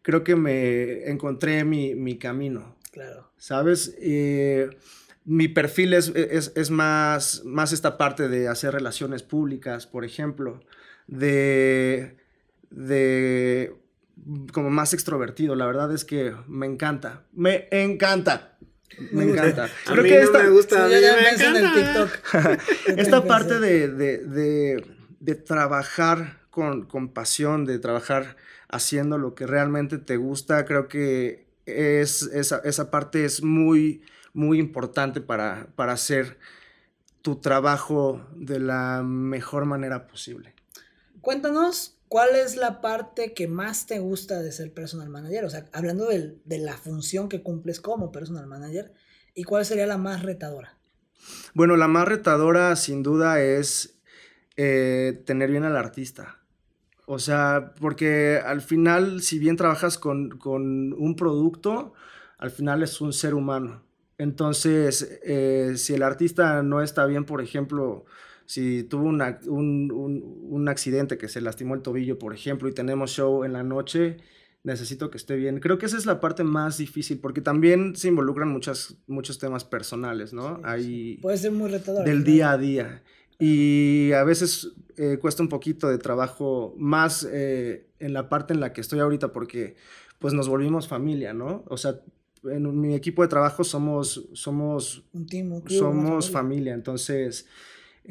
[0.02, 2.76] creo que me encontré mi, mi camino.
[2.92, 3.30] Claro.
[3.38, 3.96] ¿Sabes?
[5.24, 10.60] mi perfil es, es, es, más, más esta parte de hacer relaciones públicas, por ejemplo.
[11.08, 12.16] De.
[12.70, 13.74] de
[14.52, 15.54] como más extrovertido.
[15.54, 17.24] La verdad es que me encanta.
[17.32, 18.58] Me encanta.
[19.12, 19.68] Me encanta.
[19.86, 20.88] Creo que esta, me gusta.
[22.96, 24.84] esta parte de, de,
[25.20, 28.36] de, trabajar con, con, pasión, de trabajar
[28.68, 34.02] haciendo lo que realmente te gusta, creo que es, esa, esa parte es muy,
[34.32, 36.38] muy importante para, para hacer
[37.22, 40.54] tu trabajo de la mejor manera posible.
[41.20, 45.66] Cuéntanos cuál es la parte que más te gusta de ser personal manager, o sea,
[45.72, 48.92] hablando de, la función que cumples como personal manager,
[49.32, 50.76] y cuál sería la más retadora.
[51.54, 54.00] Bueno, la más retadora sin duda es
[54.56, 56.40] eh, tener bien al artista.
[57.06, 61.92] O sea, porque al final, si bien trabajas con, un producto,
[62.38, 63.84] al final es un ser humano.
[64.18, 68.04] Entonces, eh, si el artista no está bien, por ejemplo,
[68.50, 73.52] si tuvo un, accidente que se lastimó el tobillo, por ejemplo, y tenemos show en
[73.52, 74.16] la noche,
[74.64, 75.60] necesito que esté bien.
[75.60, 79.62] Creo que esa es la parte más difícil, porque también se involucran muchas, muchos temas
[79.62, 80.60] personales, ¿no?
[81.22, 82.04] Puede ser muy retador.
[82.04, 83.04] Del día a día.
[83.38, 88.58] Y a veces eh, cuesta un poquito de trabajo más eh, en la parte en
[88.58, 89.76] la que estoy ahorita, porque
[90.18, 91.62] pues nos volvimos familia, ¿no?
[91.68, 92.00] O sea,
[92.42, 96.74] en mi equipo de trabajo somos, somos, un team, somos familia.
[96.74, 97.46] entonces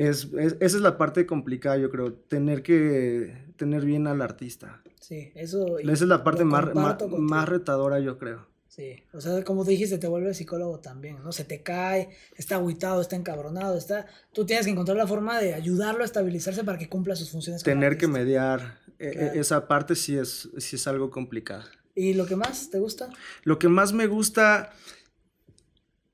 [0.08, 4.82] es, esa es la parte complicada, yo creo, tener que tener bien al artista.
[5.02, 5.78] Sí, eso.
[5.80, 8.48] Esa es la parte más, más, retadora, yo creo.
[8.70, 11.34] Sí, o sea, como dijiste, te vuelve psicólogo también, ¿no?
[11.34, 14.06] Se te cae, está aguitado, está encabronado, está...
[14.32, 17.62] Tú tienes que encontrar la forma de ayudarlo a estabilizarse para que cumpla sus funciones.
[17.64, 21.66] Tener que mediar, e, e, esa parte sí es, sí es algo complicado.
[21.94, 23.10] ¿Y lo que más te gusta?
[23.44, 24.72] Lo que más me gusta,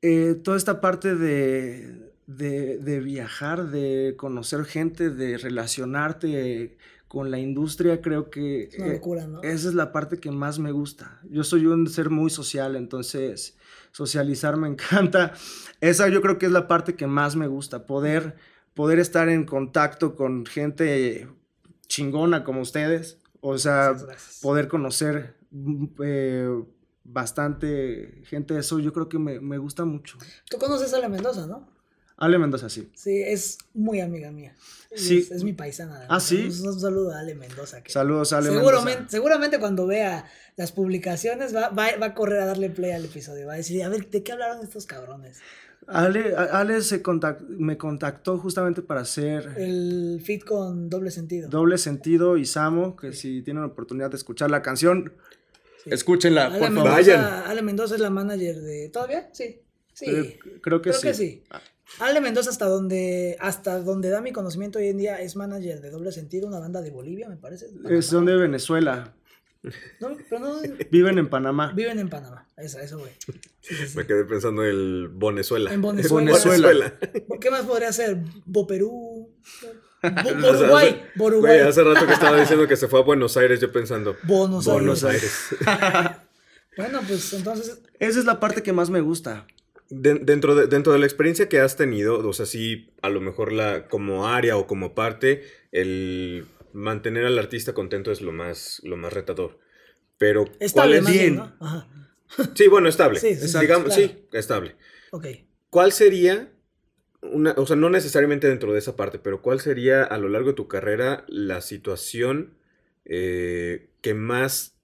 [0.02, 8.02] eh, toda esta parte de, de, viajar, de conocer gente, de relacionarte con la industria,
[8.02, 9.42] creo que una locura, ¿no?
[9.42, 11.20] esa es la parte que más me gusta.
[11.30, 13.58] Yo soy un ser muy social, entonces
[13.92, 15.34] socializar me encanta.
[15.82, 18.36] Esa yo creo que es la parte que más me gusta, poder,
[18.74, 21.28] poder estar en contacto con gente
[21.88, 23.96] chingona como ustedes, o sea,
[24.42, 25.38] poder conocer
[26.04, 26.50] eh,
[27.04, 30.18] bastante gente, eso yo creo que me, me, gusta mucho.
[30.50, 31.75] Tú conoces a Ale Mendoza, ¿no?
[32.17, 32.89] Ale Mendoza, sí.
[32.95, 34.56] Sí, es muy amiga mía.
[34.95, 35.28] Sí.
[35.30, 36.06] Es, mi paisana.
[36.08, 36.45] Ah, sí.
[36.45, 37.82] Un, saludo a Ale Mendoza.
[37.88, 39.12] Saludos a Ale seguramente, Mendoza.
[39.12, 40.25] Seguramente cuando vea
[40.56, 43.47] las publicaciones va, va, va, a correr a darle play al episodio.
[43.47, 45.41] Va a decir, a ver, ¿de qué hablaron estos cabrones?
[45.88, 47.04] Ale, Ale se
[47.49, 49.54] me contactó justamente para hacer...
[49.58, 51.49] El fit con doble sentido.
[51.49, 55.13] Doble sentido y Samo, que si tienen la oportunidad de escuchar la canción,
[55.86, 56.91] escúchenla, por favor.
[56.91, 57.23] Vayan.
[57.45, 58.89] Ale Mendoza es la manager de...
[58.89, 59.30] ¿Todavía?
[59.32, 59.62] Sí.
[59.93, 60.39] Sí.
[60.62, 61.08] creo que creo sí.
[61.08, 61.43] Que sí.
[61.99, 65.89] Ale Mendoza, hasta donde, hasta donde da mi conocimiento hoy en día, es manager de
[65.89, 67.67] doble sentido, una banda de Bolivia, me parece.
[67.89, 69.13] Es son de Venezuela.
[69.99, 70.62] No, pero no.
[70.91, 71.71] Viven en Panamá.
[71.73, 72.47] Viven en Panamá.
[72.58, 73.12] Eso, eso, güey.
[73.95, 75.73] Me quedé pensando en el Bonezuela.
[75.73, 76.93] En Venezuela.
[77.41, 78.17] ¿Qué más podría ser?
[78.45, 79.31] Boperú.
[80.03, 81.01] Uruguay.
[81.15, 84.15] Güey, hace rato que estaba diciendo que se fue a Buenos Aires, yo pensando.
[84.23, 84.81] Buenos Aires.
[84.81, 85.47] Buenos Aires.
[86.77, 87.81] bueno, pues entonces.
[87.99, 89.47] Esa es la parte que más me gusta.
[89.89, 93.52] Dentro, de, dentro de la experiencia que has tenido, o sea, sí, a lo mejor
[93.52, 98.98] la, como área o como parte, el mantener al artista contento es lo más, lo
[98.98, 99.60] más retador.
[100.17, 101.19] Pero, estable, ¿cuál es?
[101.19, 101.41] Bien,
[102.56, 103.19] Sí, bueno, estable.
[103.19, 104.76] Sí, Digamos, sí, estable.
[105.69, 106.52] ¿Cuál sería,
[107.21, 110.50] una, o sea, no necesariamente dentro de esa parte, pero cuál sería a lo largo
[110.50, 112.58] de tu carrera la situación
[113.06, 114.75] eh, que más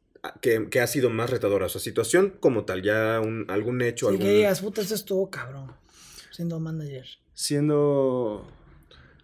[0.42, 1.66] que, que, ha sido más retadora?
[1.66, 4.08] O sea, situación como tal, ya un, algún hecho.
[4.08, 4.28] Sí, algún...
[4.28, 5.72] que digas, puta, esto estuvo cabrón.
[6.32, 7.06] Siendo manager.
[7.34, 8.48] Siendo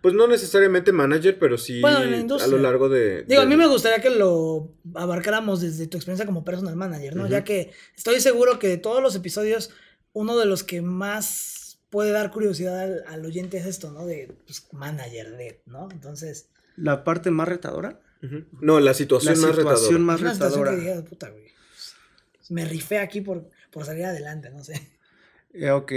[0.02, 3.24] pues no necesariamente manager, pero sí a lo largo de...
[3.24, 7.28] Digo, a mí me gustaría que lo abarcáramos desde tu experiencia como personal manager, ¿no?
[7.28, 9.72] Ya que estoy seguro que de todos los episodios,
[10.14, 14.06] uno de los que más puede dar curiosidad al, oyente es esto, ¿no?
[14.06, 15.90] De pues, manager, de, ¿no?
[15.92, 16.50] Entonces...
[16.76, 18.00] ¿La parte más retadora?
[18.62, 20.00] No, la situación, más, retadora.
[20.00, 21.04] más retadora.
[21.04, 21.48] puta, güey.
[22.50, 24.90] Me rifé aquí por, por salir adelante, no sé.
[25.54, 25.92] Eh, ok.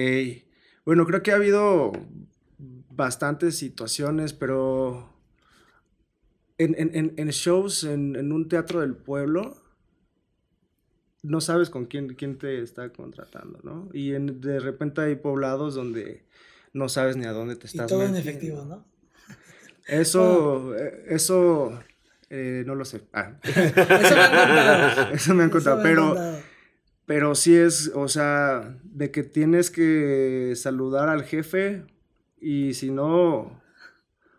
[0.85, 1.93] Bueno, creo que ha habido
[2.91, 5.11] bastantes situaciones, pero
[6.59, 9.57] en, en, shows, en, un teatro del pueblo,
[11.23, 13.89] no sabes con quién, quién te está contratando, ¿no?
[13.93, 16.25] Y de repente hay poblados donde
[16.73, 18.85] no sabes ni a dónde te estás y todo en efectivo, ¿no?
[19.87, 21.81] Eso, eh, eso,
[22.31, 23.03] eh, no lo sé.
[23.13, 23.33] Ah.
[25.13, 25.83] Eso me han contado.
[25.83, 26.17] pero,
[27.07, 31.85] pero sí es, o sea, de que tienes que saludar al jefe
[32.41, 33.61] y si no,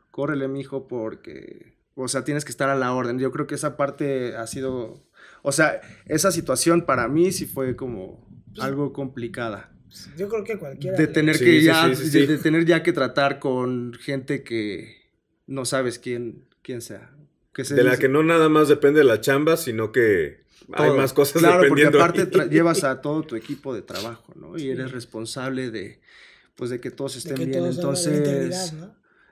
[0.10, 3.20] córrele, mijo, porque, o sea, tienes que estar a la orden.
[3.20, 5.06] Yo creo que esa parte ha sido,
[5.44, 9.72] o sea, esa situación para mí sí fue como pues algo complicada.
[10.18, 10.98] Yo creo que cualquiera.
[10.98, 15.12] De tener que ya, de, tener ya que tratar con gente que
[15.46, 17.12] no sabes quién, quién sea.
[17.54, 20.42] Que de la que no nada más depende de la chamba, sino que
[20.74, 24.58] hay más cosas claro, porque aparte llevas a todo tu equipo de trabajo, ¿no?
[24.58, 26.00] Y eres responsable de
[26.56, 27.66] pues de que todos estén bien.
[27.66, 28.74] Entonces,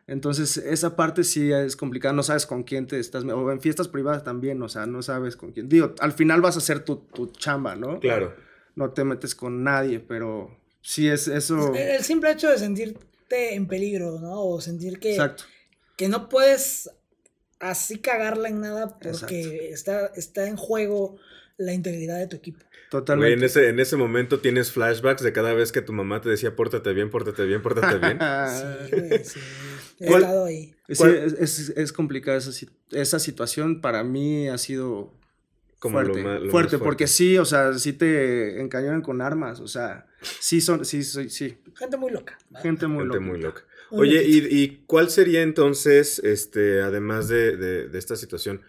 [0.07, 3.87] entonces esa parte sí es complicada, no sabes con quién te estás, o en fiestas
[3.87, 5.69] privadas también, o sea, no sabes con quién.
[5.69, 7.99] Digo, al final vas a hacer tu, tu chamba, ¿no?
[7.99, 8.33] Claro.
[8.75, 11.73] No te metes con nadie, pero sí es eso.
[11.75, 14.43] El simple hecho de sentirte en peligro, ¿no?
[14.43, 15.17] O sentir que,
[15.95, 16.89] que no puedes
[17.59, 21.17] así cagarla en nada porque está, está en juego
[21.57, 22.65] la integridad de tu equipo.
[22.89, 23.33] Totalmente.
[23.33, 26.55] en, ese, en ese momento tienes flashbacks de cada vez que tu mamá te decía,
[26.55, 28.17] pórtate bien, pórtate bien, pórtate bien.
[29.23, 29.39] sí, sí.
[29.99, 30.73] He estado ahí.
[30.87, 31.03] Sí,
[31.39, 32.51] es, es, complicada esa,
[32.91, 33.81] esa situación.
[33.81, 35.13] Para mí ha sido
[35.77, 40.61] Como fuerte, fuerte, porque sí, o sea, sí te encañonan con armas, o sea, sí
[40.61, 41.57] son, sí, sí, sí.
[41.75, 42.39] Gente muy loca.
[42.61, 43.63] Gente muy Gente Muy loca.
[43.91, 48.61] Oye, ¿y, ¿y, cuál sería entonces, este, además de, de, esta situación,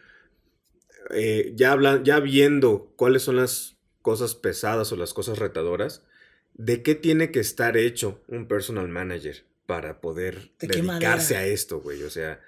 [1.10, 6.04] eh, ya, hablan, ya viendo cuáles son las cosas pesadas o las cosas retadoras,
[6.54, 12.02] ¿de qué tiene que estar hecho un personal manager para poder dedicarse a esto, güey?
[12.02, 12.40] O sea,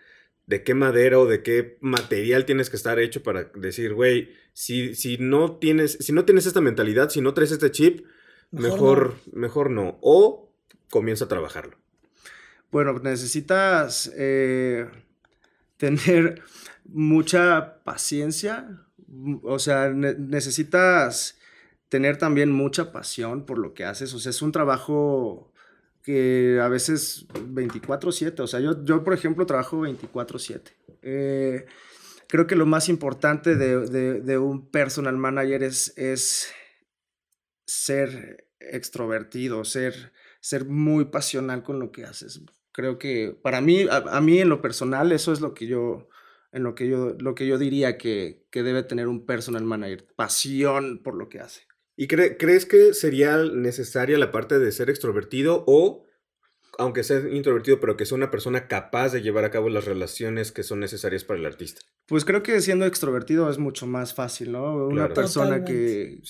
[0.47, 4.95] ¿de qué madera o de qué material tienes que estar hecho para decir, güey, si,
[4.95, 8.07] si, no tienes, si no tienes esta mentalidad, si no traes este chip,
[8.51, 9.99] mejor, mejor no.
[10.01, 10.53] O
[10.91, 11.82] comienza a trabajarlo.
[12.73, 14.89] Bueno, necesitas eh,
[15.77, 16.43] tener
[16.87, 18.87] mucha paciencia,
[19.43, 21.39] o sea, necesitas
[21.91, 25.53] tener también mucha pasión por lo que haces, o sea, es un trabajo
[26.03, 30.75] que a veces 24/7, o sea, yo, yo por ejemplo trabajo 24/7.
[31.03, 31.67] Eh,
[32.27, 36.51] creo que lo más importante de, un personal manager es, es
[37.67, 42.41] ser extrovertido, ser, ser muy pasional con lo que haces
[42.73, 46.09] creo que para mí, a, mí en lo personal, eso es lo que yo,
[46.53, 50.07] en lo que yo, lo que yo diría que, que debe tener un personal manager,
[50.17, 51.63] pasión por lo que hace.
[51.97, 56.07] ¿Y crees que sería necesaria la parte de ser extrovertido o
[56.79, 60.53] aunque sea introvertido, pero que sea una persona capaz de llevar a cabo las relaciones
[60.53, 61.83] que son necesarias para el artista.
[62.13, 64.87] Pues creo que siendo extrovertido es mucho más fácil, ¿no?
[64.87, 66.21] Una persona que,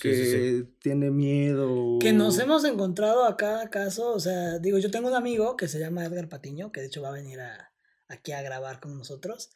[0.79, 1.99] tiene miedo.
[1.99, 5.67] Que nos hemos encontrado a cada caso, o sea, digo, yo tengo un amigo que
[5.67, 7.41] se llama Edgar Patiño, que de hecho va a venir
[8.07, 9.49] aquí a grabar con nosotros,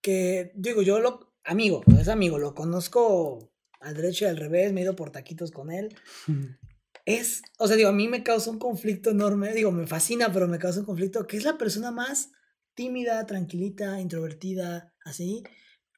[0.00, 4.80] que digo, yo lo, amigo, es amigo, lo conozco al derecho y al revés, me
[4.80, 5.94] he ido por taquitos con él
[7.04, 10.48] es, o sea, digo, a mí me causa un conflicto enorme, digo, me fascina, pero
[10.48, 12.32] me causa un conflicto, que es la persona más
[12.74, 15.44] tímida, tranquilita, introvertida, así,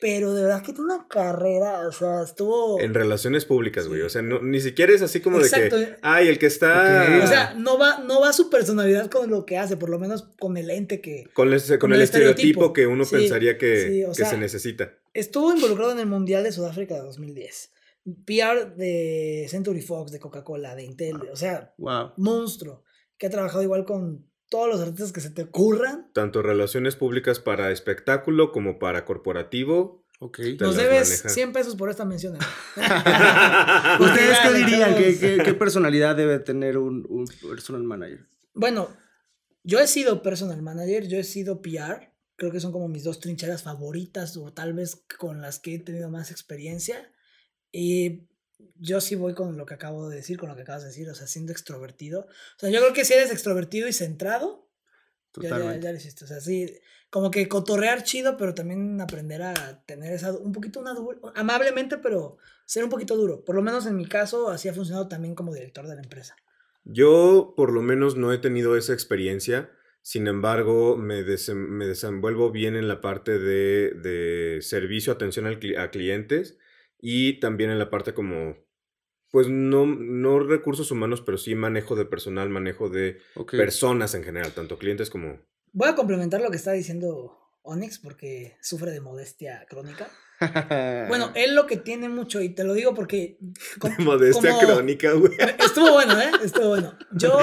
[0.01, 2.81] pero de verdad que tiene una carrera, o sea, estuvo...
[2.81, 6.39] En relaciones públicas, güey, o sea, ni siquiera es así como de que, ay, el
[6.39, 7.21] que está...
[7.23, 10.31] O sea, no va, no va su personalidad con lo que hace, por lo menos
[10.39, 11.25] con el ente que...
[11.35, 14.95] Con, con, el, estereotipo, que uno pensaría que, que se necesita.
[15.13, 17.71] Estuvo involucrado en el Mundial de Sudáfrica de 2010.
[18.25, 21.75] PR de Century Fox, de Coca-Cola, de Intel, o sea,
[22.17, 22.85] monstruo,
[23.19, 26.11] que ha trabajado igual con todos los artistas que se te ocurran.
[26.13, 30.05] Tanto relaciones públicas para espectáculo como para corporativo.
[30.19, 30.41] Ok.
[30.61, 32.37] Nos debes 100 pesos por esta mención.
[32.37, 32.39] ¿eh?
[34.01, 34.95] ¿Ustedes qué dirían?
[35.45, 38.27] ¿Qué, personalidad debe tener un, un personal manager?
[38.53, 38.91] Bueno,
[39.63, 42.13] yo he sido personal manager, yo he sido PR.
[42.37, 45.79] Creo que son como mis dos trincheras favoritas o tal vez con las que he
[45.79, 47.11] tenido más experiencia.
[47.71, 48.30] Y
[48.77, 51.09] yo sí voy con lo que acabo de decir, con lo que acabas de decir,
[51.09, 52.21] o sea, siendo extrovertido.
[52.57, 54.69] O sea, yo creo que si eres extrovertido y centrado,
[55.37, 56.25] ya, ya, ya, lo hiciste.
[56.25, 60.81] O sea, sí, como que cotorrear chido, pero también aprender a tener esa, un poquito
[60.81, 60.95] una
[61.35, 63.45] amablemente, pero ser un poquito duro.
[63.45, 66.37] Por lo menos en mi caso, así ha funcionado también como director de la empresa.
[66.85, 69.71] Yo, por lo menos, no he tenido esa experiencia.
[70.03, 75.91] Sin embargo, me, me desenvuelvo bien en la parte de, de servicio, atención al, a
[75.91, 76.57] clientes
[77.01, 78.57] y también en la parte como,
[79.31, 83.19] pues no, no recursos humanos, pero sí manejo de personal, manejo de
[83.51, 85.41] personas en general, tanto clientes como...
[85.73, 90.09] Voy a complementar lo que está diciendo Onyx porque sufre de modestia crónica.
[91.09, 93.39] Bueno, él lo que tiene mucho, y te lo digo porque...
[93.99, 95.33] modestia crónica, güey.
[95.59, 96.31] Estuvo bueno, ¿eh?
[96.43, 96.97] Estuvo bueno.
[97.13, 97.39] Yo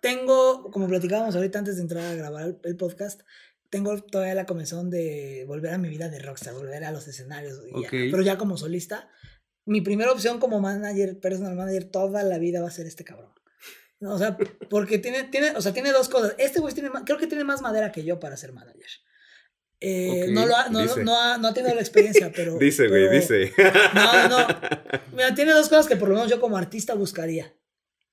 [0.00, 3.22] tengo, como platicábamos ahorita antes de entrar a grabar el podcast,
[3.70, 7.60] tengo todavía la comezón de volver a mi vida de rockstar, volver a los escenarios,
[7.90, 9.08] pero ya como solista.
[9.64, 13.32] Mi primera opción como manager, personal manager, toda la vida va a ser este cabrón.
[14.00, 14.36] O sea,
[14.70, 16.34] porque tiene, tiene, o sea, tiene dos cosas.
[16.38, 18.90] Este güey tiene, creo que tiene más madera que yo para ser manager.
[19.80, 22.58] Eh, no, lo ha, no, no, ha, no, ha, tenido la experiencia, pero...
[22.58, 23.52] dice, güey, dice.
[23.94, 24.46] No, no.
[25.12, 27.54] Mira, tiene dos cosas que por lo menos yo como artista buscaría.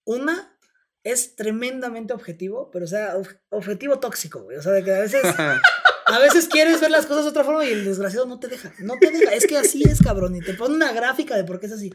[0.06, 0.53] Una,
[1.04, 3.16] es tremendamente objetivo, pero o sea,
[3.49, 4.58] objetivo tóxico, güey.
[4.58, 5.22] O sea, de que a veces,
[6.06, 8.74] a veces quieres ver las cosas de otra forma y el desgraciado no te deja.
[8.80, 9.34] No te deja.
[9.34, 10.36] Es que así es, cabrón.
[10.36, 11.91] Y te pone una gráfica de por qué es así.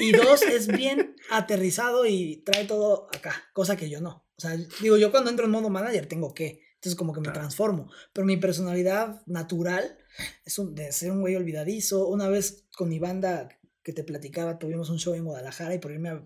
[0.00, 4.26] Y dos, es bien aterrizado y trae todo acá, cosa que yo no.
[4.36, 6.62] sea, digo, yo cuando entro en modo manager tengo que.
[6.76, 7.92] Entonces como que me transformo.
[8.12, 9.98] Pero mi personalidad natural
[10.44, 12.08] es un, de ser un güey olvidadizo.
[12.08, 13.48] Una vez con mi banda
[13.84, 16.24] que te platicaba, tuvimos un show en Guadalajara y por irme a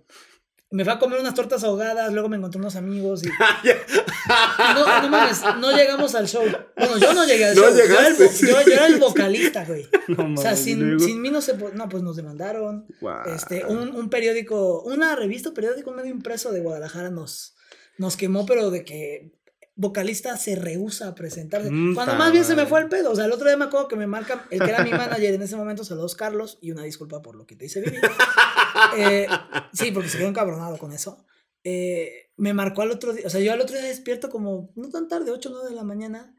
[0.70, 3.28] me fue a comer unas tortas ahogadas, luego me encontré unos amigos y...
[4.74, 6.44] no, no mames, no llegamos al show.
[6.76, 7.64] Bueno, yo no llegué al show.
[7.64, 9.88] Yo era, el, vocalista, güey.
[10.36, 11.56] o sea, sin, sin, mí no se...
[11.56, 12.86] No, pues nos demandaron.
[13.26, 17.54] Este, un, un, periódico, una revista, periódico medio impreso de Guadalajara nos,
[17.96, 19.36] nos quemó, pero de que
[19.76, 21.68] vocalista se rehúsa a presentarse.
[21.94, 23.12] Cuando más bien se me fue el pedo.
[23.12, 25.34] O sea, el otro día me acuerdo que me marca el que era mi manager
[25.34, 28.00] en ese momento, saludos Carlos, y una disculpa por lo que te hice vivir.
[28.96, 29.26] Eh,
[29.72, 31.24] sí, porque se quedó encabronado con eso.
[31.64, 34.90] Eh, me marcó al otro día, o sea, yo al otro día despierto como, no
[34.90, 36.36] tan tarde, 8 o 9 de la mañana.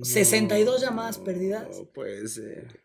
[0.00, 1.82] 62 llamadas perdidas.
[1.94, 2.82] puede ser.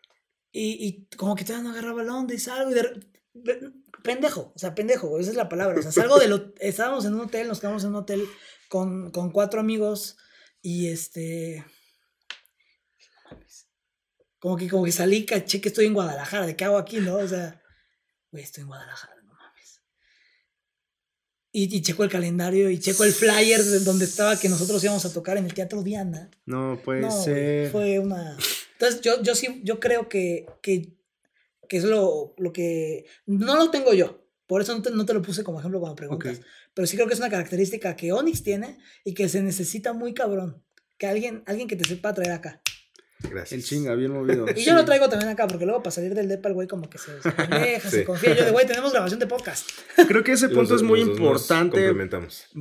[0.51, 3.73] Y, y, como que todavía no agarraba la onda y salgo y de,
[4.03, 5.80] pendejo, o sea, pendejo, esa es la palabra.
[5.80, 8.28] O sea, salgo de lo, estábamos en un hotel, nos quedamos en un hotel
[8.69, 10.17] con, con cuatro amigos
[10.61, 11.65] y este...
[14.39, 17.15] Como que, como que salí, caché que estoy en Guadalajara, ¿de qué hago aquí, no?
[17.15, 17.59] O sea,
[18.32, 19.82] güey, estoy en Guadalajara, no mames.
[21.51, 25.05] Y, y, checo el calendario y checo el flyer de donde estaba que nosotros íbamos
[25.05, 26.30] a tocar en el Teatro Diana.
[26.45, 27.71] No, puede ser.
[27.71, 28.38] fue una...
[28.73, 30.93] Entonces, yo, yo sí, yo creo que, que,
[31.67, 33.05] que es lo, lo que...
[33.25, 36.39] No lo tengo yo, por eso no te, lo puse como ejemplo cuando preguntas.
[36.73, 40.13] Pero sí creo que es una característica que Onyx tiene y que se necesita muy
[40.13, 40.63] cabrón.
[40.97, 42.61] Que alguien, alguien que te sepa traer acá.
[43.20, 43.51] Gracias.
[43.51, 44.45] El chinga, bien movido.
[44.55, 46.89] Y yo lo traigo también acá, porque luego para salir del depa el güey como
[46.89, 47.11] que se,
[47.82, 48.36] se se confía.
[48.36, 49.70] Yo de güey, tenemos grabación de podcast.
[50.07, 51.93] Creo que ese punto es muy importante.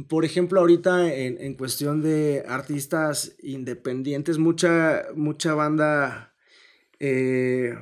[0.09, 6.35] Por ejemplo, ahorita en, en, cuestión de artistas independientes, mucha, mucha banda
[6.99, 7.75] eh,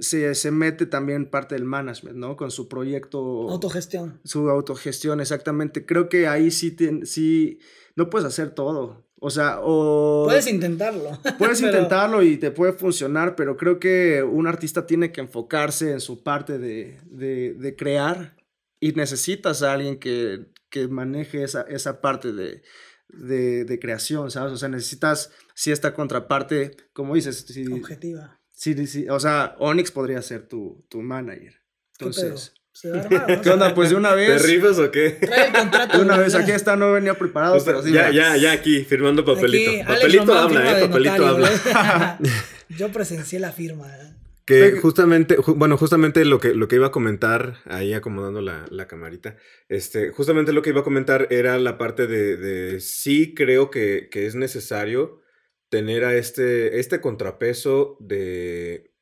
[0.00, 2.36] se, se, mete también parte del management, ¿no?
[2.36, 3.50] Con su proyecto.
[3.50, 4.20] Autogestión.
[4.24, 5.84] Su autogestión, exactamente.
[5.84, 7.58] Creo que ahí sí, sí
[7.96, 9.06] no puedes hacer todo.
[9.22, 10.24] O sea, o...
[10.26, 11.18] Puedes intentarlo.
[11.38, 16.00] Puedes intentarlo y te puede funcionar, pero creo que un artista tiene que enfocarse en
[16.00, 18.36] su parte de, de, de crear
[18.80, 22.62] y necesitas a alguien que, que maneje esa, esa parte de,
[23.08, 24.54] de, de, creación, ¿sabes?
[24.54, 27.46] O sea, necesitas sí esta contraparte, como dices.
[27.70, 28.40] Objetiva.
[28.52, 31.60] Sí, sí, o sea, Onyx podría ser tu, tu manager.
[31.98, 32.54] Entonces...
[32.72, 33.74] ¿Se va a ¿Qué onda?
[33.74, 34.42] Pues de una vez.
[34.42, 35.10] ¿Te rifas o qué?
[35.10, 35.98] Trae el contrato.
[35.98, 37.92] De una vez, aquí está, no venía preparado, pero sí.
[37.92, 39.86] Ya, ya, ya aquí, firmando papelito.
[39.86, 42.18] papelito habla, eh, papelito habla.
[42.68, 43.88] Yo presencié la firma.
[43.88, 44.14] ¿eh?
[44.44, 48.88] Que justamente, bueno, justamente lo que, lo que iba a comentar, ahí acomodando la, la,
[48.88, 49.36] camarita,
[49.68, 54.08] este, justamente lo que iba a comentar era la parte de, de sí creo que,
[54.10, 55.20] que es necesario
[55.68, 58.92] tener a este, este contrapeso de,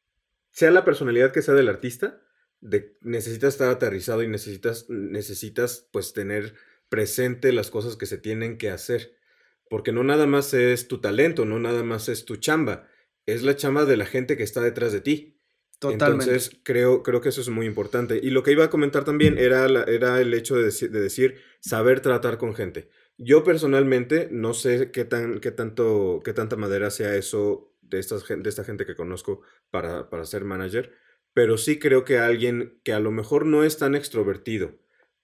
[0.50, 2.20] sea la personalidad que sea del artista,
[2.60, 6.54] de necesitas estar aterrizado y necesitas, necesitas pues tener
[6.88, 9.16] presente las cosas que se tienen que hacer.
[9.70, 12.88] Porque no nada más es tu talento, no nada más es tu chamba,
[13.26, 15.34] es la chamba de la gente que está detrás de ti.
[15.78, 16.24] Totalmente.
[16.24, 18.18] Entonces, creo, creo que eso es muy importante.
[18.20, 22.00] Y lo que iba a comentar también era, era el hecho de, de decir saber
[22.00, 22.88] tratar con gente.
[23.16, 28.26] Yo personalmente no sé qué, tan, qué, tanto, qué tanta madera sea eso de, estas,
[28.26, 30.92] de esta gente que conozco para, para ser manager,
[31.38, 34.72] pero sí creo que alguien que a lo mejor no es tan extrovertido,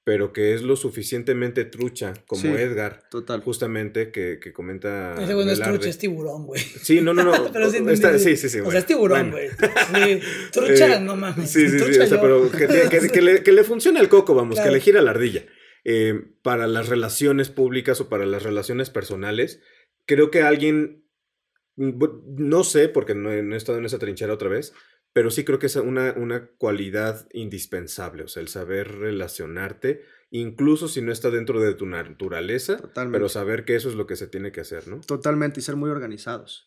[0.05, 3.03] pero que es lo suficientemente trucha como Edgar.
[3.11, 3.41] Total.
[3.41, 5.21] Justamente que, que comenta.
[5.21, 6.61] Ese güey no es trucha, es tiburón, güey.
[6.61, 7.33] Sí, no, no, no.
[7.53, 7.79] pero sí,
[8.19, 9.49] sí, sí, sí, O sea, es tiburón, güey.
[10.53, 11.51] trucha, eh, no mames.
[11.51, 11.99] Sí, sí, sí.
[11.99, 14.79] O sea, pero que, que, que, le, que le funcione el coco, vamos, que le
[14.79, 15.45] gira la ardilla.
[15.85, 19.62] Eh, para las relaciones públicas o para las relaciones personales.
[20.07, 21.09] Creo que alguien,
[21.75, 24.75] no sé, porque no he, estado en esa trinchera otra vez,
[25.15, 30.89] pero sí creo que es una, una cualidad indispensable, o sea, el saber relacionarte, incluso
[30.89, 34.27] si no está dentro de tu naturaleza, pero saber que eso es lo que se
[34.27, 35.01] tiene que hacer, ¿no?
[35.01, 36.67] Totalmente, y ser muy organizados.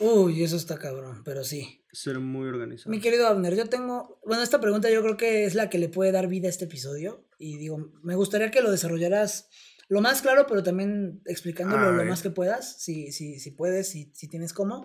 [0.00, 1.84] Uy, eso está cabrón, pero sí.
[1.92, 2.90] Ser muy organizado.
[2.90, 4.20] Mi querido Abner, yo tengo.
[4.26, 6.64] Bueno, esta pregunta yo creo que es la que le puede dar vida a este
[6.64, 7.28] episodio.
[7.38, 9.48] Y digo, me gustaría que lo desarrollaras
[9.86, 14.10] lo más claro, pero también explicándolo lo más que puedas, si, si, si puedes, si,
[14.14, 14.84] si tienes cómo.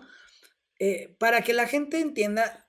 [0.78, 2.69] Eh, para que la gente entienda,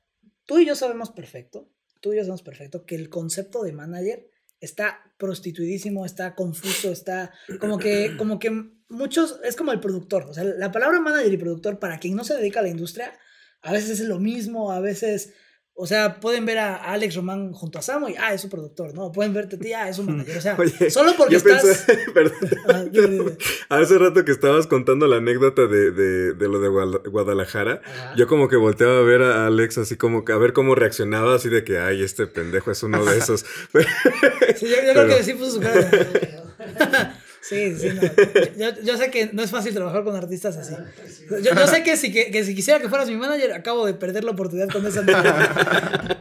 [0.51, 1.70] tú y yo sabemos perfecto,
[2.01, 4.28] tú y yo sabemos perfecto que el concepto de manager
[4.59, 8.51] está prostituidísimo, está confuso, está como que, como que
[8.88, 12.24] muchos, es como el productor, o sea, la palabra manager y productor para quien no
[12.24, 13.16] se dedica a la industria,
[13.62, 15.34] a veces es lo mismo, a veces,
[15.81, 18.93] o sea, pueden ver a Alex Román junto a Samo y, ah, es su productor,
[18.93, 19.12] ¿no?
[19.12, 20.59] Pueden verte a ti, ah, es un manager, o sea,
[20.91, 21.87] solo porque estás...
[22.14, 23.39] perdón,
[23.70, 26.68] hace rato que estabas contando la anécdota de, de, de lo de
[27.09, 27.81] Guadalajara,
[28.14, 31.35] yo como que volteaba a ver a Alex así como que a ver cómo reaccionaba,
[31.35, 33.47] así de que, ay, este pendejo es uno de esos.
[34.57, 37.20] sí, yo, creo que sí puso su cara.
[37.41, 38.03] Sí, sí, no.
[38.82, 40.74] Yo, sé que no es fácil trabajar con artistas así.
[41.43, 44.32] Yo, sé que si, que, si quisiera que fueras mi manager, acabo de perder la
[44.32, 45.05] oportunidad con esa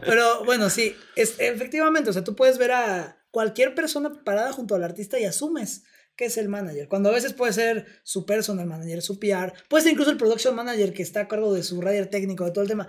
[0.06, 4.74] Pero bueno, sí, es, efectivamente, o sea, tú puedes ver a cualquier persona parada junto
[4.74, 5.84] al artista y asumes
[6.16, 6.88] que es el manager.
[6.88, 10.54] Cuando a veces puede ser su personal manager, su PR, puede ser incluso el production
[10.54, 12.88] manager que está a cargo de su radio técnico, de todo el tema.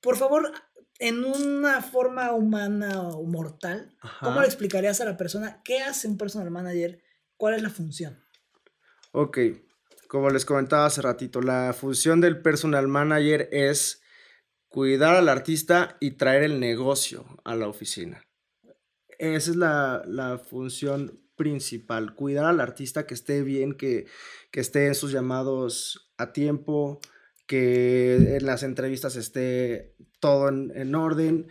[0.00, 0.52] Por favor,
[1.00, 6.16] en una forma humana o mortal, ¿cómo le explicarías a la persona qué hace un
[6.16, 7.01] personal manager?
[7.42, 8.22] ¿Cuál es la función?
[9.10, 9.36] Ok,
[10.06, 14.00] como les comentaba hace ratito, la función del personal manager es
[14.68, 18.24] cuidar al artista y traer el negocio a la oficina.
[19.18, 24.06] Esa es la, función principal, cuidar al artista que esté bien, que,
[24.52, 27.00] que esté en sus llamados a tiempo,
[27.48, 31.48] que en las entrevistas esté todo en, orden,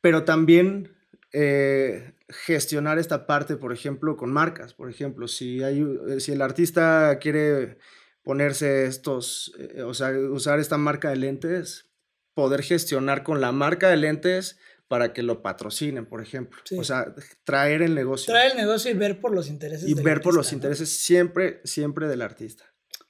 [0.00, 0.96] pero también
[1.34, 4.74] eh, gestionar esta parte, por ejemplo, con marcas.
[4.74, 7.78] Por ejemplo, si, hay, eh, si el artista quiere
[8.22, 11.90] ponerse estos, eh, o sea, usar esta marca de lentes,
[12.34, 14.58] poder gestionar con la marca de lentes
[14.88, 16.60] para que lo patrocinen, por ejemplo.
[16.78, 17.14] O sea,
[17.44, 18.32] traer el negocio.
[18.32, 19.88] Traer el negocio y ver por los intereses.
[19.88, 22.64] Y ver por los intereses siempre, siempre del artista.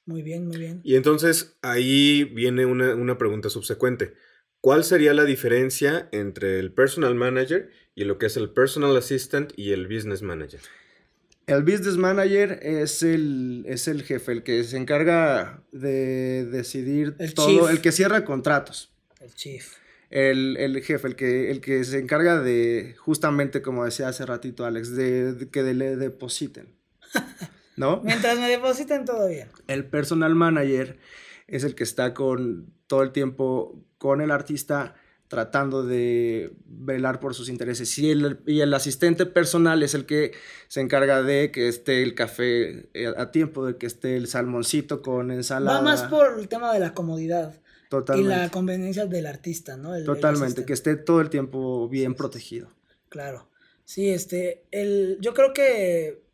[0.05, 0.81] Muy bien, muy bien.
[0.83, 4.13] Y entonces ahí viene una, pregunta subsecuente.
[4.65, 9.53] ¿Cuál sería la diferencia entre el personal manager y lo que es el personal assistant
[9.55, 10.59] y el business manager?
[11.45, 17.69] El business manager es el, es el jefe, el que se encarga de decidir todo,
[17.69, 18.91] el que cierra contratos.
[19.21, 19.75] El chief.
[20.09, 24.95] El, jefe, el que, el que se encarga de, justamente como decía hace ratito Alex,
[24.95, 26.69] de que le depositen.
[27.75, 28.01] ¿no?
[28.03, 29.47] Mientras me depositen todo bien.
[29.67, 30.97] El personal manager
[31.47, 34.95] es el que está con todo el tiempo con el artista
[35.27, 37.97] tratando de velar por sus intereses.
[37.97, 40.33] Y el, y el asistente personal es el que
[40.67, 45.01] se encarga de que esté el café eh, a tiempo, de que esté el salmoncito
[45.01, 45.79] con ensalada.
[45.79, 47.59] Va más por el tema de la comodidad.
[47.89, 48.33] Totalmente.
[48.33, 49.91] Y la conveniencia del artista, ¿no?
[50.03, 52.71] Totalmente, que esté todo el tiempo bien protegido.
[53.09, 53.47] Claro.
[53.83, 56.24] Sí, este, el, yo creo que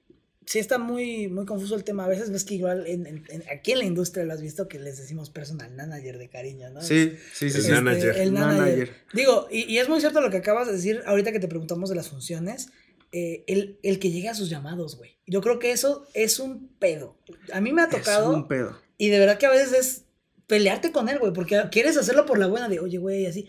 [0.45, 2.05] sí está muy, muy confuso el tema.
[2.05, 4.97] A veces ves que igual en, aquí en la industria lo has visto que les
[4.97, 6.81] decimos personal manager de cariño, ¿no?
[6.81, 7.71] Sí, sí, sí.
[7.71, 8.17] el, manager.
[8.17, 8.91] el manager.
[9.13, 11.89] Digo, y, y, es muy cierto lo que acabas de decir ahorita que te preguntamos
[11.89, 12.69] de las funciones.
[13.13, 15.17] Eh, el, el, que llegue a sus llamados, güey.
[15.27, 17.17] Yo creo que eso es un pedo.
[17.51, 18.31] A mí me ha tocado.
[18.31, 18.79] Es un pedo.
[18.97, 20.03] Y de verdad que a veces es
[20.47, 23.47] pelearte con él, güey, porque quieres hacerlo por la buena de, oye, güey, así.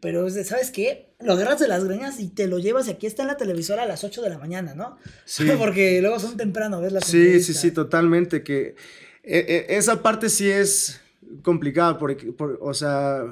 [0.00, 1.14] Pero, ¿sabes qué?
[1.20, 3.82] Lo agarras de las greñas y te lo llevas y aquí está en la televisora
[3.82, 4.98] a las 8 de la mañana, ¿no?
[5.24, 5.46] Sí.
[5.58, 6.92] Porque luego son temprano, ¿ves?
[6.92, 8.42] La sí, sí, sí, totalmente.
[8.42, 8.76] Que
[9.22, 11.00] e, e, esa parte sí es
[11.42, 13.24] complicada, porque, o sea,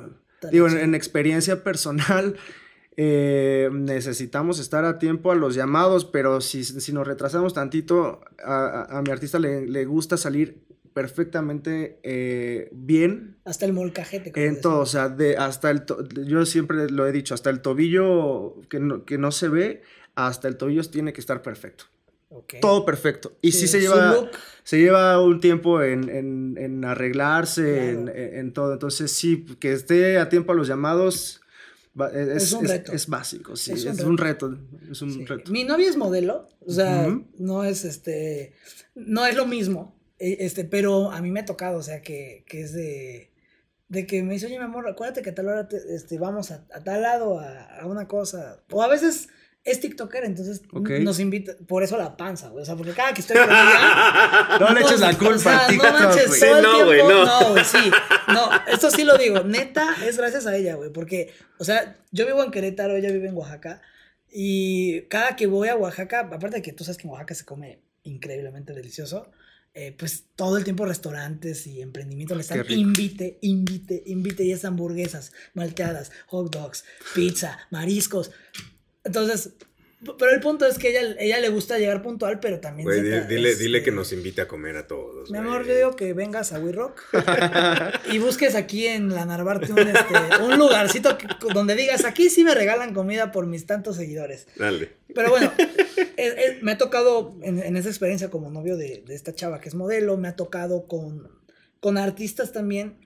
[0.51, 2.37] digo, en, experiencia personal,
[2.97, 8.99] eh, necesitamos estar a tiempo a los llamados, pero si, si nos retrasamos tantito, a,
[8.99, 10.65] a mi artista le, le gusta salir
[10.95, 13.37] perfectamente eh, bien.
[13.45, 14.33] Hasta el molcajete.
[14.47, 15.85] En todo, o sea, de, hasta el
[16.27, 19.83] yo siempre lo he dicho, hasta el tobillo que no, que no se ve,
[20.15, 21.87] hasta el tobillo tiene que estar perfecto.
[22.61, 23.37] Todo perfecto.
[23.43, 24.29] Y sí, se, lleva,
[24.65, 28.73] se lleva un tiempo en, arreglarse, en, todo.
[28.73, 31.41] Entonces, sí, que esté a tiempo a los llamados.
[32.13, 32.93] Es, es, un reto.
[32.93, 34.59] Es, básico, sí, es un, reto.
[34.91, 35.53] Es un reto.
[35.53, 37.07] Mi novia es modelo, o sea,
[37.39, 38.53] no es este,
[38.97, 42.45] no es lo mismo, e, este, pero a mí me ha tocado, o sea, que,
[42.49, 43.33] que es de,
[43.89, 46.67] de que me dice, oye, mi amor, acuérdate que a tal hora este, vamos a,
[46.73, 48.63] a tal lado, a, a, una cosa.
[48.71, 49.29] O a veces
[49.65, 52.63] es TikToker, entonces nos invita, por eso la panza, güey.
[52.63, 54.59] O sea, porque cada que estoy con ella.
[54.61, 57.09] no, le eches la culpa TikTok, No manches, todo el no, tiempo.
[57.09, 57.91] no, no, güey, sí.
[58.29, 59.43] No, esto sí lo digo.
[59.43, 60.93] Neta, es gracias a ella, güey.
[60.93, 63.81] Porque, o sea, yo vivo en Querétaro, ella vive en Oaxaca.
[64.31, 67.47] Y cada que voy a Oaxaca, aparte de que tú sabes que en Oaxaca se
[67.47, 69.31] come increíblemente delicioso.
[69.77, 74.65] Eh, pues todo el tiempo restaurantes y emprendimientos le están invite, invite, invite y es
[74.65, 78.31] hamburguesas, malteadas, hot dogs, pizza, mariscos.
[79.03, 79.55] Entonces,
[80.19, 82.89] pero el punto es que ella, ella le gusta llegar puntual, pero también.
[83.29, 85.31] dile, dile que nos invite a comer a todos.
[85.31, 87.03] Mi amor, yo digo que vengas a We Rock
[88.13, 91.17] y busques aquí en la Narvarte un, este, un lugarcito
[91.53, 94.47] donde digas, aquí sí me regalan comida por mis tantos seguidores.
[94.57, 94.93] Dale.
[95.15, 95.53] Pero bueno,
[96.63, 100.17] me ha tocado en, esa experiencia como novio de, de, esta chava que es modelo,
[100.17, 101.31] me ha tocado con,
[101.81, 103.04] con artistas también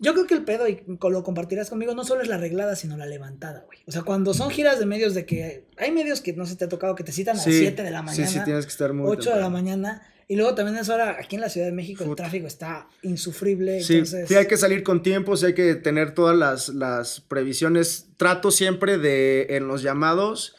[0.00, 2.96] yo creo que el pedo, y lo compartirás conmigo, no solo es la arreglada, sino
[2.96, 3.78] la levantada, güey.
[3.86, 6.64] O sea, cuando son giras de medios de que hay medios que no se te
[6.64, 8.26] ha tocado que te citan a las 7 de la mañana.
[8.26, 10.02] Sí, sí, tienes que estar muy 8 de la mañana.
[10.26, 13.82] Y luego también es hora, aquí en la Ciudad de México el tráfico está insufrible.
[13.82, 18.06] Sí, sí, hay que salir con tiempo, sí hay que tener todas las, las previsiones.
[18.16, 20.54] Trato siempre de, en los llamados,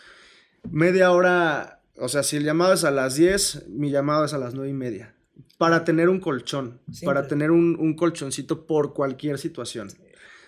[0.69, 4.37] media hora O sea, si el llamado es a las 10, mi llamado es a
[4.37, 5.15] las 9 y media.
[5.61, 9.89] Para tener un colchón, para tener un, colchoncito por cualquier situación.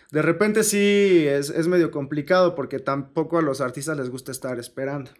[0.09, 4.57] De repente sí es, es medio complicado porque tampoco a los artistas les gusta estar
[4.57, 5.11] esperando.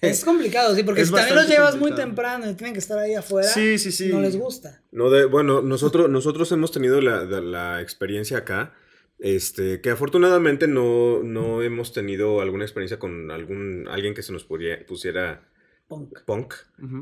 [0.00, 3.14] Es complicado, sí, porque si también los llevas muy temprano y tienen que estar ahí
[3.14, 4.08] afuera, sí, sí, sí.
[4.08, 4.82] no les gusta.
[4.90, 8.74] No de, bueno, nosotros, nosotros hemos tenido la, la experiencia acá,
[9.20, 14.42] este, que afortunadamente no, no hemos tenido alguna experiencia con algún, alguien que se nos
[14.42, 15.46] pusiera
[15.88, 16.20] punk.
[16.24, 16.54] punk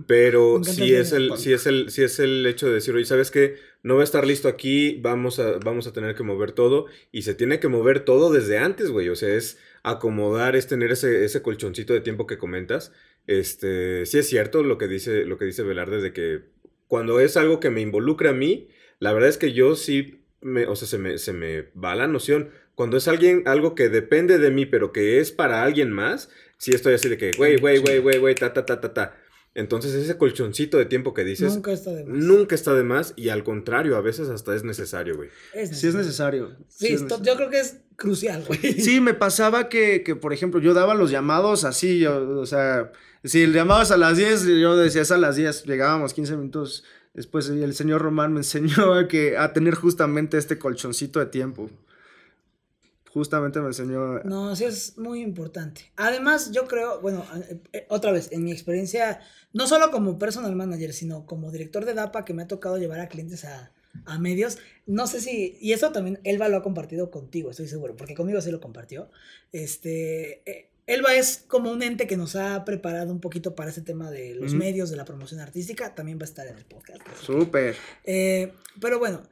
[0.06, 3.30] pero si es, el, si, es el, si es el hecho de decir, oye, ¿sabes
[3.30, 3.56] qué?
[3.82, 7.22] No va a estar listo aquí, vamos a, vamos a tener que mover todo y
[7.22, 9.08] se tiene que mover todo desde antes, güey.
[9.08, 12.92] O sea, es acomodar, es tener ese, ese colchoncito de tiempo que comentas.
[13.26, 16.44] Este, sí es cierto lo que dice, lo que dice Velarde de que
[16.88, 18.68] cuando es algo que me involucra a mí,
[18.98, 22.06] la verdad es que yo sí, me, o sea, se me, se me va la
[22.06, 22.50] noción.
[22.74, 26.72] Cuando es alguien, algo que depende de mí, pero que es para alguien más, sí
[26.72, 29.16] estoy así de que, güey, güey, güey, güey, güey, ta, ta, ta, ta, ta.
[29.56, 31.54] Entonces ese colchoncito de tiempo que dices...
[31.54, 32.18] Nunca está de más.
[32.18, 35.30] Nunca está de más y al contrario, a veces hasta es necesario, güey.
[35.72, 36.54] Sí es necesario.
[36.68, 38.60] Sí, yo creo que es crucial, güey.
[38.60, 42.92] Sí, me pasaba que, que, por ejemplo, yo daba los llamados así, yo, o sea,
[43.24, 46.36] si el llamado es a las 10, yo decía es a las 10, llegábamos 15
[46.36, 46.84] minutos
[47.14, 51.26] después y el señor Román me enseñó a, que, a tener justamente este colchoncito de
[51.26, 51.70] tiempo
[53.12, 54.20] justamente me enseñó.
[54.24, 55.92] No, sí es muy importante.
[55.96, 59.20] Además, yo creo, bueno, eh, eh, otra vez, en mi experiencia,
[59.52, 63.00] no solo como personal manager, sino como director de DAPA, que me ha tocado llevar
[63.00, 63.72] a clientes a,
[64.04, 67.96] a medios, no sé si, y eso también Elba lo ha compartido contigo, estoy seguro,
[67.96, 69.10] porque conmigo sí lo compartió.
[69.52, 73.80] Este, eh, Elba es como un ente que nos ha preparado un poquito para ese
[73.80, 77.00] tema de los medios, de la promoción artística, también va a estar en el podcast.
[77.22, 77.76] Súper.
[78.04, 79.22] pero bueno,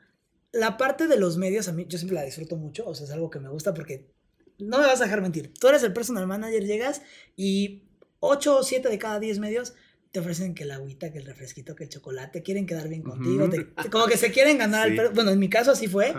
[0.54, 3.12] la parte de los medios, a mí yo siempre la disfruto mucho, o sea, es
[3.12, 4.10] algo que me gusta porque
[4.58, 5.52] no me vas a dejar mentir.
[5.52, 7.02] Tú eres el personal manager, llegas
[7.36, 7.82] y
[8.20, 9.74] 8 o 7 de cada 10 medios
[10.12, 13.50] te ofrecen que el agüita, que el refresquito, que el chocolate, quieren quedar bien contigo,
[13.90, 15.12] como que se quieren ganar.
[15.12, 16.14] bueno, en mi caso así fue.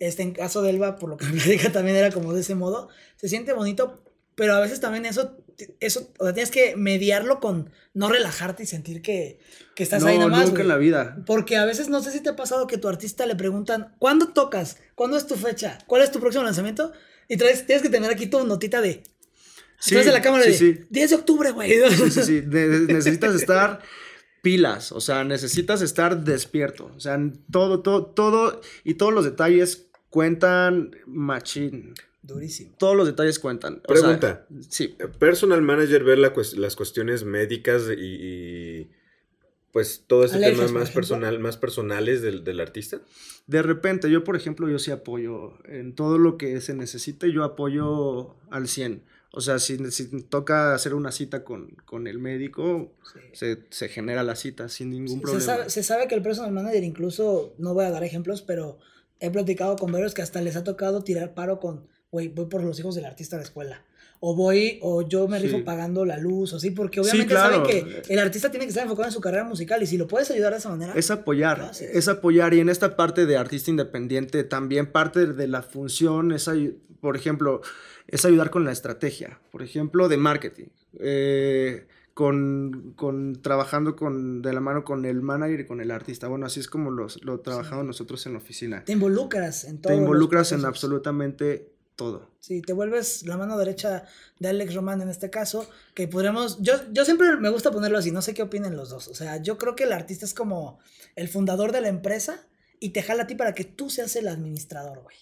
[0.00, 2.56] Este, en caso de Elba, por lo que me diga, también era como de ese
[2.56, 2.88] modo.
[3.14, 4.02] Se siente bonito,
[4.34, 5.36] pero a veces también eso,
[5.80, 9.40] eso, o sea, tienes que mediarlo con no relajarte y sentir que,
[9.74, 10.48] que estás ahí nada más.
[10.48, 11.22] nunca en la vida.
[11.26, 14.28] Porque a veces no sé si te ha pasado que tu artista le preguntan, ¿cuándo
[14.28, 14.78] tocas?
[14.94, 15.78] ¿Cuándo es tu fecha?
[15.86, 16.92] ¿Cuál es tu próximo lanzamiento?
[17.28, 19.02] Y traes, tienes que tener aquí tu notita de...
[19.80, 21.70] Sí, de la cámara de 10 de octubre, güey.
[21.70, 22.42] Sí, sí, sí.
[22.42, 23.80] necesitas estar
[24.42, 26.92] pilas, o sea, necesitas estar despierto.
[26.96, 27.18] O sea,
[27.50, 31.94] todo, todo, todo y todos los detalles cuentan machín.
[32.28, 32.74] Durísimo.
[32.78, 33.80] Todos los detalles cuentan.
[33.80, 34.46] Pregunta.
[34.68, 34.94] sí.
[35.18, 38.90] Personal manager ver las cuestiones médicas y,
[39.72, 43.00] pues todo ese tema más personal, más personales del, artista.
[43.46, 47.44] De repente, yo por ejemplo, yo sí apoyo en todo lo que se necesite, yo
[47.44, 49.04] apoyo al 100.
[49.30, 49.78] O sea, si,
[50.28, 52.92] toca hacer una cita con, el médico,
[53.32, 55.40] se, genera la cita sin ningún problema.
[55.40, 58.78] Se sabe, se sabe, que el personal manager, incluso, no voy a dar ejemplos, pero
[59.18, 62.62] he platicado con varios que hasta les ha tocado tirar paro con güey, voy por
[62.62, 63.84] los hijos del artista de la escuela.
[64.20, 68.02] O voy, o yo me rifo pagando la luz, o así, porque obviamente saben que
[68.08, 70.52] el artista tiene que estar enfocado en su carrera musical y si lo puedes ayudar
[70.52, 70.92] de esa manera.
[70.96, 72.52] Es apoyar, es apoyar.
[72.52, 76.50] Y en esta parte de artista independiente, también parte de la función es,
[77.00, 77.60] por ejemplo,
[78.08, 80.66] es ayudar con la estrategia, por ejemplo, de marketing.
[80.98, 86.26] Eh, con, con, trabajando con, de la mano con el manager y con el artista.
[86.26, 88.84] Bueno, así es como los, lo trabajamos nosotros en la oficina.
[88.84, 89.92] Te involucras en todo.
[89.92, 92.30] Te involucras en absolutamente todo.
[92.38, 94.04] Sí, te vuelves la mano derecha
[94.38, 98.12] de Alex Román en este caso, que podremos, yo, yo siempre me gusta ponerlo así,
[98.12, 100.78] no sé qué opinen los dos, o sea, yo creo que el artista es como
[101.16, 102.46] el fundador de la empresa
[102.78, 105.16] y te jala a ti para que tú seas el administrador, güey.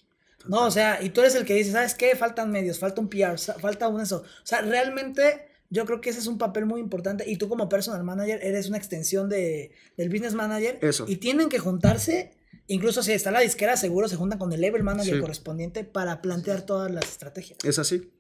[0.47, 2.15] No, o sea, y tú eres el que dice, ¿sabes qué?
[2.15, 4.19] Faltan medios, falta un PR, falta un eso.
[4.19, 7.69] O sea, realmente yo creo que ese es un papel muy importante y tú como
[7.71, 10.79] personal manager eres una extensión de, del business manager.
[10.83, 11.07] Eso.
[11.09, 12.33] Y tienen que juntarse
[12.69, 16.63] Incluso si está la disquera, seguro se juntan con el level manager correspondiente para plantear
[16.63, 17.59] todas las estrategias.
[17.65, 18.11] Es así.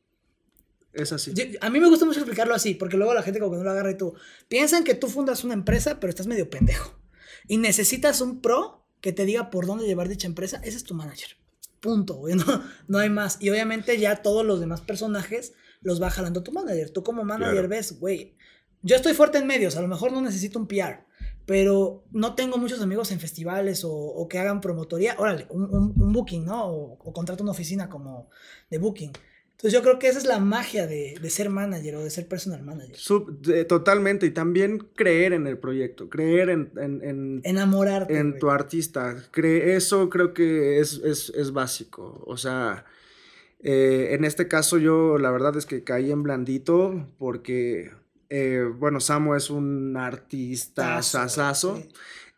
[0.92, 1.34] Es así.
[1.60, 3.70] a mí me gusta mucho explicarlo así, porque luego la gente como que no lo
[3.70, 4.14] agarra y tú
[4.48, 6.98] piensan que tú fundas una empresa, pero estás medio pendejo.
[7.48, 10.60] Y necesitas un pro que te diga por dónde llevar dicha empresa.
[10.64, 11.36] Ese es tu manager.
[11.80, 12.34] Punto, güey.
[12.88, 13.36] No, hay más.
[13.40, 16.90] Y obviamente ya todos los demás personajes los va jalando tu manager.
[16.90, 18.36] Tú como manager ves, güey,
[18.82, 21.04] yo estoy fuerte en medios, a lo mejor no necesito un PR
[21.46, 25.14] pero no tengo muchos amigos en festivales o, que hagan promotoría.
[25.16, 26.66] Órale, un, booking, ¿no?
[26.66, 28.28] O, contrato una oficina como
[28.68, 29.12] de booking.
[29.52, 32.62] Entonces yo creo que esa es la magia de, ser manager o de ser personal
[32.62, 32.96] manager.
[33.66, 36.72] totalmente, y también creer en el proyecto, creer en...
[36.76, 38.18] en, Enamorarte.
[38.18, 39.16] En tu artista.
[39.34, 42.22] eso creo que es, es, básico.
[42.26, 42.84] O sea,
[43.60, 47.92] eh, en este caso yo la verdad es que caí en blandito porque
[48.28, 51.82] eh, bueno, Samo es un artista sasazo.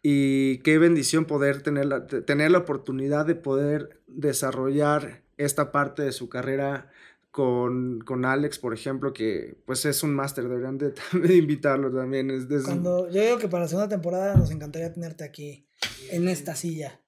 [0.03, 6.13] Y qué bendición poder tener la, tener la oportunidad de poder desarrollar esta parte de
[6.13, 6.91] su carrera
[7.31, 10.95] con, con Alex, por ejemplo, que pues es un máster, deberían de,
[11.37, 12.31] invitarlo también.
[12.31, 15.67] Es, Cuando, yo digo que para la segunda temporada nos encantaría tenerte aquí,
[16.11, 17.01] en esta silla.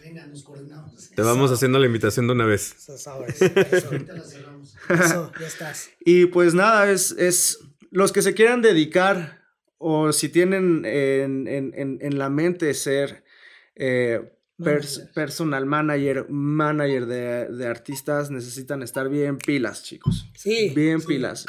[0.00, 1.10] Venga, nos coordinamos.
[1.14, 2.74] Te vamos haciendo la invitación de una vez.
[2.76, 3.40] Eso, sabes.
[3.40, 3.90] Eso.
[4.90, 5.90] eso, ya estás.
[6.00, 7.58] Y pues nada, es, es
[7.94, 9.44] los que se quieran dedicar
[9.78, 13.22] o si tienen en, en, en la mente ser
[13.76, 14.32] eh,
[15.14, 20.28] personal manager, manager de, de, artistas, necesitan estar bien pilas, chicos.
[20.34, 20.72] Sí.
[20.74, 21.46] Bien pilas.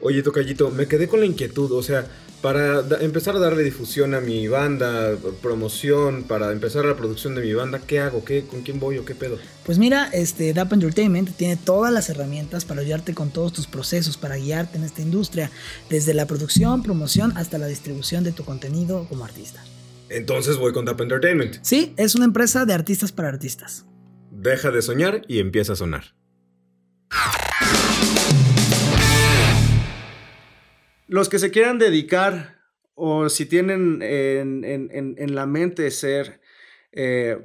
[0.00, 2.06] Oye, Tocayito, me quedé con la inquietud, o sea,
[2.44, 7.54] para empezar a darle difusión a mi banda, promoción, para empezar la producción de mi
[7.54, 8.22] banda, ¿qué hago?
[8.22, 9.38] ¿Qué, ¿Con quién voy o qué pedo?
[9.64, 14.18] Pues mira, este DAP Entertainment tiene todas las herramientas para ayudarte con todos tus procesos,
[14.18, 15.50] para guiarte en esta industria,
[15.88, 19.64] desde la producción, promoción hasta la distribución de tu contenido como artista.
[20.10, 21.56] Entonces voy con DAP Entertainment.
[21.62, 23.86] Sí, es una empresa de artistas para artistas.
[24.30, 26.14] Deja de soñar y empieza a sonar.
[31.06, 32.60] Los que se quieran dedicar
[32.94, 36.40] o si tienen en, la mente ser
[36.92, 37.38] eh,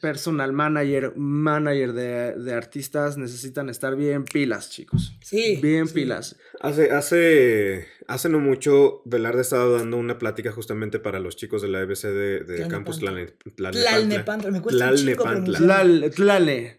[0.00, 5.16] personal manager, manager de, artistas, necesitan estar bien pilas, chicos.
[5.22, 5.58] Sí.
[5.62, 6.36] Bien pilas.
[6.60, 11.68] Hace, hace, hace no mucho, Velarde estaba dando una plática justamente para los chicos de
[11.68, 14.50] la EBC de, Campus Tlalnepantla.
[14.50, 14.90] Me cuesta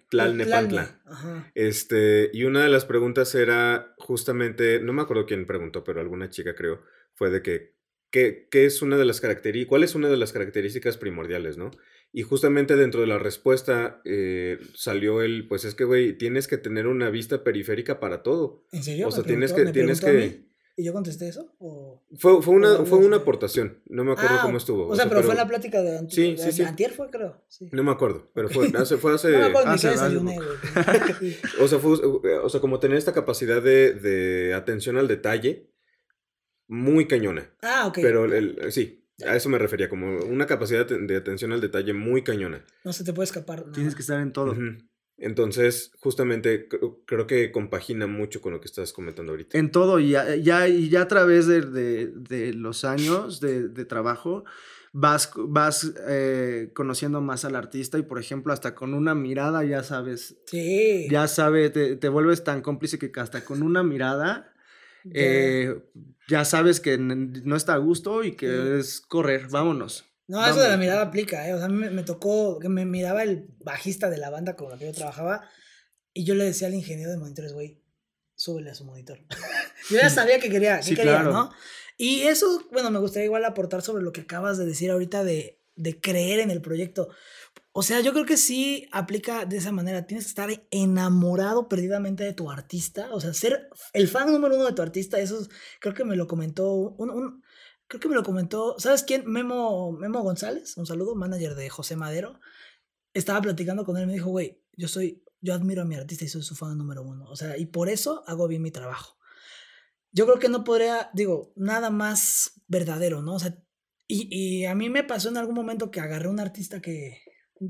[0.10, 1.02] Tlalnepantla.
[1.54, 6.30] Este, y una de las preguntas era justamente, no me acuerdo quién preguntó, pero alguna
[6.30, 6.82] chica creo,
[7.14, 7.76] fue de que,
[8.10, 11.72] ¿qué, qué es una de las características, cuál es una de las características primordiales, no?
[12.12, 16.58] Y justamente dentro de la respuesta eh, salió el, pues es que, güey, tienes que
[16.58, 18.64] tener una vista periférica para todo.
[18.72, 19.10] ¿En serio?
[19.10, 19.66] O sea, tienes que...
[19.66, 20.46] Tienes que
[20.78, 21.56] ¿Y yo contesté eso?
[22.18, 24.88] Fue, fue, una, fue una aportación, no me acuerdo ah, cómo estuvo.
[24.88, 26.64] O sea, pero, fue en la plática de, sí, sí, sí.
[26.64, 27.42] Antier fue, creo.
[27.72, 28.98] No me acuerdo, pero fue hace...
[28.98, 29.90] Fue hace no me acuerdo hace,
[31.62, 31.94] o, sea, fue,
[32.44, 35.72] o sea, como tener esta capacidad de, de atención al detalle
[36.68, 37.50] muy cañona.
[37.62, 38.00] Ah, ok.
[38.02, 42.24] Pero el, sí, a eso me refería, como una capacidad de atención al detalle muy
[42.24, 42.66] cañona.
[42.84, 43.72] No se te puede escapar.
[43.72, 44.56] Tienes que estar en todo.
[45.18, 46.68] Entonces, justamente
[47.06, 49.58] creo que compagina mucho con lo que estás comentando ahorita.
[49.58, 54.44] En todo, y ya, ya, ya a través de, de, los años de, de, trabajo,
[54.92, 59.84] vas, vas eh, conociendo más al artista y, por ejemplo, hasta con una mirada ya
[59.84, 60.36] sabes.
[60.48, 61.08] Sí.
[61.10, 64.52] Ya sabes, te, te vuelves tan cómplice que hasta con una mirada
[65.14, 65.80] eh,
[66.28, 70.06] ya sabes que no está a gusto y que es correr, vámonos.
[70.28, 71.54] No, eso de la mirada aplica, ¿eh?
[71.54, 74.70] O sea, a mí me, tocó que me miraba el bajista de la banda con
[74.70, 75.48] la que yo trabajaba
[76.14, 77.84] y yo le decía al ingeniero de monitores, güey,
[78.36, 79.20] súbele a su monitor.
[79.90, 81.52] yo ya sabía que quería, que quería, ¿no?
[81.98, 85.62] Y eso, bueno, me gustaría igual aportar sobre lo que acabas de decir ahorita de,
[85.76, 87.10] de creer en el proyecto.
[87.78, 90.08] O sea, yo creo que sí aplica de esa manera.
[90.08, 93.10] Tienes que estar enamorado perdidamente de tu artista.
[93.12, 95.20] O sea, ser el fan número uno de tu artista.
[95.20, 95.46] Eso
[95.82, 97.44] creo que me lo comentó un,
[97.88, 99.30] creo que me lo comentó, ¿sabes quién?
[99.30, 102.40] Memo, Memo González, un saludo, manager de José Madero.
[103.14, 106.26] Estaba platicando con él y me dijo, güey, yo soy, yo admiro a mi artista
[106.26, 107.26] y soy su fan número uno.
[107.30, 109.18] O sea, y por eso hago bien mi trabajo.
[110.12, 113.36] Yo creo que no podría, digo, nada más verdadero, ¿no?
[113.36, 113.58] O sea,
[114.08, 117.22] y, y a mí me pasó en algún momento que agarré un artista que,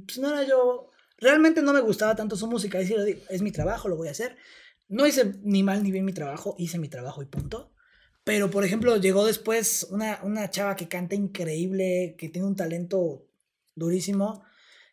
[0.05, 2.91] pues no era yo, realmente no me gustaba tanto su música, es,
[3.29, 4.37] es mi trabajo, lo voy a hacer.
[4.87, 7.74] No hice ni mal ni bien mi trabajo, hice mi trabajo y punto.
[8.25, 13.25] Pero, por ejemplo, llegó después una, una chava que canta increíble, que tiene un talento
[13.75, 14.43] durísimo,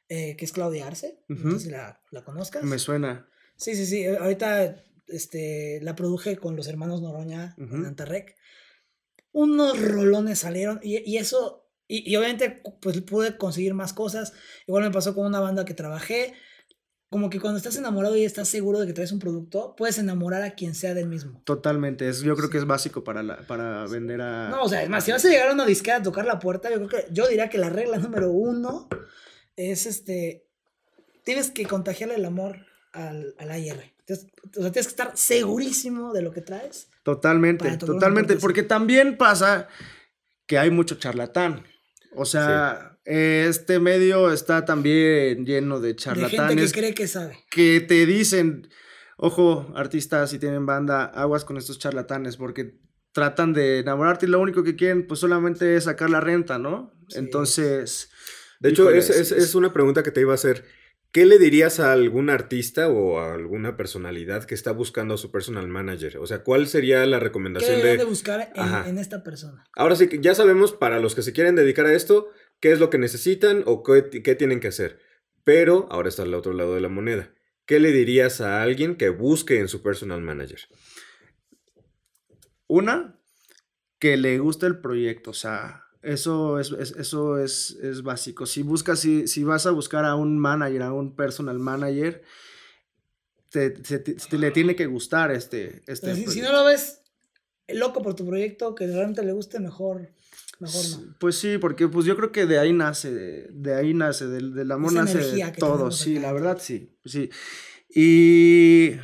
[0.09, 1.19] eh, que es Claudia Arce.
[1.29, 2.63] No sé si la, la, conozcas.
[2.63, 3.27] Me suena.
[3.57, 4.07] Sí, sí, sí.
[4.07, 8.37] Ahorita este, la produje con los hermanos Noroña en Antarrec.
[9.33, 11.63] Unos rolones salieron y, y eso
[11.95, 14.33] y, obviamente, pues pude conseguir más cosas.
[14.67, 16.33] Igual me pasó con una banda que trabajé.
[17.13, 20.41] Como que cuando estás enamorado y estás seguro de que traes un producto, puedes enamorar
[20.41, 21.43] a quien sea del mismo.
[21.45, 22.09] Totalmente.
[22.09, 24.49] Es, yo creo que es básico para, la, para vender a.
[24.49, 26.39] No, o sea, es más, si vas a llegar a una disquera a tocar la
[26.39, 27.13] puerta, yo creo que.
[27.13, 28.89] Yo diría que la regla número uno
[29.57, 30.47] es este.
[31.23, 33.93] Tienes que contagiarle el amor al, al AIR.
[34.09, 36.89] o sea, tienes que estar segurísimo de lo que traes.
[37.03, 38.37] Totalmente, totalmente.
[38.37, 39.69] Porque también pasa
[40.47, 41.63] que hay mucho charlatán.
[42.17, 46.31] O sea, este medio está también lleno de charlatanes.
[46.31, 47.39] De gente que cree que sabe.
[47.51, 48.69] Que te dicen,
[49.17, 52.79] ojo, artistas, si tienen banda, aguas con estos charlatanes, porque
[53.13, 56.93] tratan de enamorarte y lo único que quieren, pues solamente es sacar la renta, ¿no?
[57.11, 58.11] Entonces.
[58.61, 60.65] De hecho, es, es, una pregunta que te iba a hacer.
[61.11, 65.31] ¿Qué le dirías a algún artista o a alguna personalidad que está buscando a su
[65.31, 66.17] personal manager?
[66.17, 68.05] O sea, ¿cuál sería la recomendación ¿Qué de...
[68.05, 68.51] buscar
[68.87, 69.63] en, esta persona?
[69.77, 72.31] Ahora sí, ya sabemos para los que se quieren dedicar a esto,
[72.63, 74.03] qué es lo que necesitan o qué,
[74.37, 75.01] tienen que hacer.
[75.45, 77.35] Pero ahora está al otro lado de la moneda.
[77.67, 80.61] ¿Qué le dirías a alguien que busque en su personal manager?
[82.69, 83.21] Una,
[83.99, 88.47] que le guste el proyecto, o sea, eso es, eso es, básico.
[88.47, 92.23] Si buscas, si, si, vas a buscar a un manager, a un personal manager,
[93.51, 93.75] te,
[94.39, 95.83] le tiene que gustar este.
[95.87, 97.03] este si, no lo ves
[97.69, 100.13] loco por tu proyecto, que realmente le guste, mejor,
[100.63, 101.15] mejor no.
[101.19, 104.71] Pues sí, porque pues yo creo que de ahí nace, de, ahí nace, del, del
[104.73, 105.91] amor nace todo.
[105.91, 106.91] Sí, la verdad sí.
[107.05, 107.31] Sí.
[107.95, 108.97] Y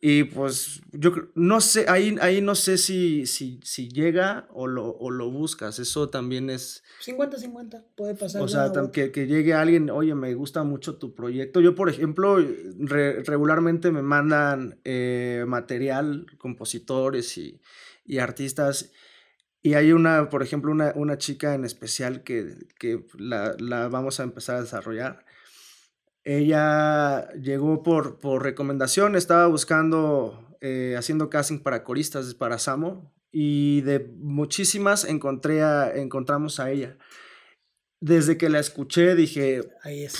[0.00, 4.90] y pues yo no sé, ahí, ahí no sé si, si, si llega o lo,
[4.90, 5.78] o lo buscas.
[5.80, 6.84] Eso también es...
[7.04, 8.42] 50-50, puede pasar.
[8.42, 11.60] O sea, que, que, llegue alguien, oye, me gusta mucho tu proyecto.
[11.60, 12.38] Yo, por ejemplo,
[12.78, 17.60] regularmente me mandan eh, material, compositores y,
[18.06, 18.92] y, artistas.
[19.68, 24.20] Y hay una, por ejemplo, una, una chica en especial que, que la, la vamos
[24.20, 25.24] a empezar a desarrollar
[26.28, 33.80] ella llegó por, por recomendación, estaba buscando, eh, haciendo casting para coristas para Samo y
[33.80, 35.62] de muchísimas encontré
[35.98, 36.98] encontramos a ella.
[38.00, 40.16] Desde que la escuché dije, ahí es.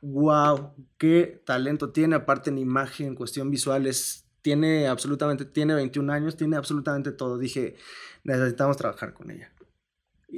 [0.00, 3.86] Wow, qué talento tiene, aparte en imagen, en cuestión visual,
[4.42, 7.38] tiene absolutamente, tiene 21 años, tiene absolutamente todo.
[7.38, 7.76] Dije,
[8.24, 9.52] necesitamos trabajar con ella.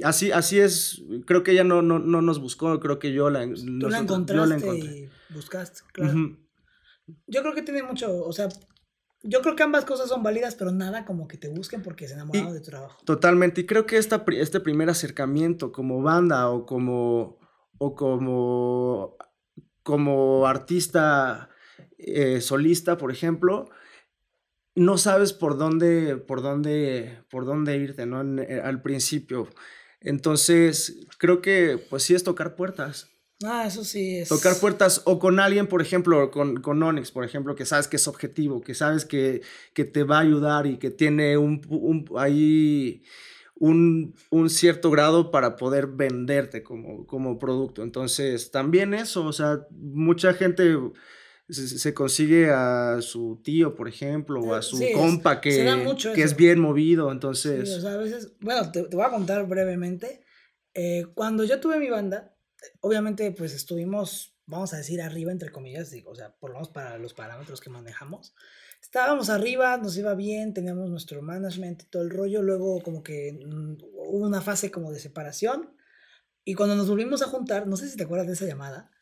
[0.03, 3.45] Así, así es, creo que ella no, no, no nos buscó, creo que yo la,
[3.45, 6.37] Tú la encontraste y buscaste, claro.
[7.27, 8.49] Yo creo que tiene mucho, o sea,
[9.23, 12.15] yo creo que ambas cosas son válidas, pero nada como que te busquen porque se
[12.15, 13.01] enamoraron de tu trabajo.
[13.05, 17.39] Totalmente, y creo que esta, este primer acercamiento como banda o como,
[17.77, 19.15] o como,
[19.81, 21.49] como artista
[21.97, 23.69] eh, solista, por ejemplo,
[24.75, 28.41] no sabes por dónde, por dónde, por dónde irte, ¿no?
[28.41, 29.49] Eh, al principio.
[30.01, 33.09] Entonces, creo que pues sí es tocar puertas.
[33.43, 34.29] Ah, eso sí es.
[34.29, 37.97] Tocar puertas o con alguien, por ejemplo, con, con Onyx, por ejemplo, que sabes que
[37.97, 39.41] es objetivo, que sabes que,
[39.73, 43.03] que te va a ayudar y que tiene un, un ahí
[43.55, 47.83] un, un, cierto grado para poder venderte como, como producto.
[47.83, 50.77] Entonces, también eso, o sea, mucha gente
[51.49, 55.65] se, consigue a su tío, por ejemplo, o a su compa que,
[56.15, 57.69] que es bien movido, entonces...
[57.69, 60.23] Sí, o sea, a veces, bueno, te, voy a contar brevemente.
[60.73, 62.35] Eh, cuando yo tuve mi banda,
[62.81, 66.69] obviamente pues estuvimos, vamos a decir, arriba, entre comillas, digo, o sea, por lo menos
[66.69, 68.33] para los parámetros que manejamos.
[68.81, 73.33] Estábamos arriba, nos iba bien, teníamos nuestro management y todo el rollo, luego como que
[73.33, 73.77] mm,
[74.09, 75.75] hubo una fase como de separación,
[76.43, 78.94] y cuando nos volvimos a juntar, no sé si te acuerdas de esa llamada, eh,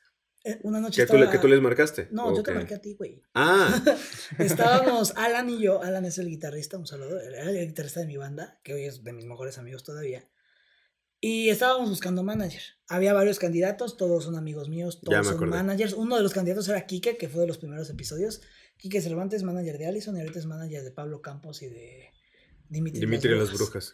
[0.64, 2.08] una noche ¿Que, tú, ¿Que tú les marcaste?
[2.12, 3.22] No, yo te marqué a ti, güey.
[3.34, 3.84] Ah.
[4.40, 8.18] Estábamos, Alan y yo, Alan es el guitarrista, un saludo, era el guitarrista de mi
[8.18, 10.28] banda, que hoy es de mis mejores amigos todavía.
[11.22, 12.62] Y estábamos buscando manager.
[12.90, 15.94] Había varios candidatos, todos son amigos míos, todos son managers.
[15.94, 18.42] Uno de los candidatos era Kike, que fue de los primeros episodios.
[18.76, 22.12] Kike Cervantes, manager de Allison, y ahorita es manager de Pablo Campos y de
[22.68, 23.00] Dimitri.
[23.00, 23.94] Dimitri de las Brujas.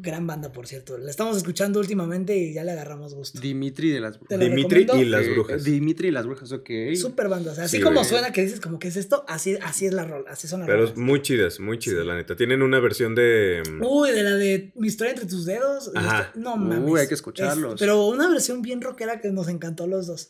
[0.00, 0.96] Gran banda, por cierto.
[0.96, 3.40] La estamos escuchando últimamente y ya le agarramos gusto.
[3.40, 4.38] Dimitri de las Brujas.
[4.38, 5.64] Dimitri y las Brujas.
[5.64, 6.70] Dimitri y las Brujas, ok.
[6.94, 7.50] Super banda.
[7.50, 10.04] O sea, así como suena que dices como que es esto, así, así es la
[10.04, 12.36] rol, así son las Pero muy chidas, muy chidas, la neta.
[12.36, 13.60] Tienen una versión de.
[13.68, 15.90] Mm, Uy, de la de Mi historia entre tus dedos.
[15.96, 16.30] Ajá.
[16.36, 16.88] No mames.
[16.88, 17.80] Uy, hay que escucharlos.
[17.80, 20.28] pero una versión bien rockera que nos encantó a los dos.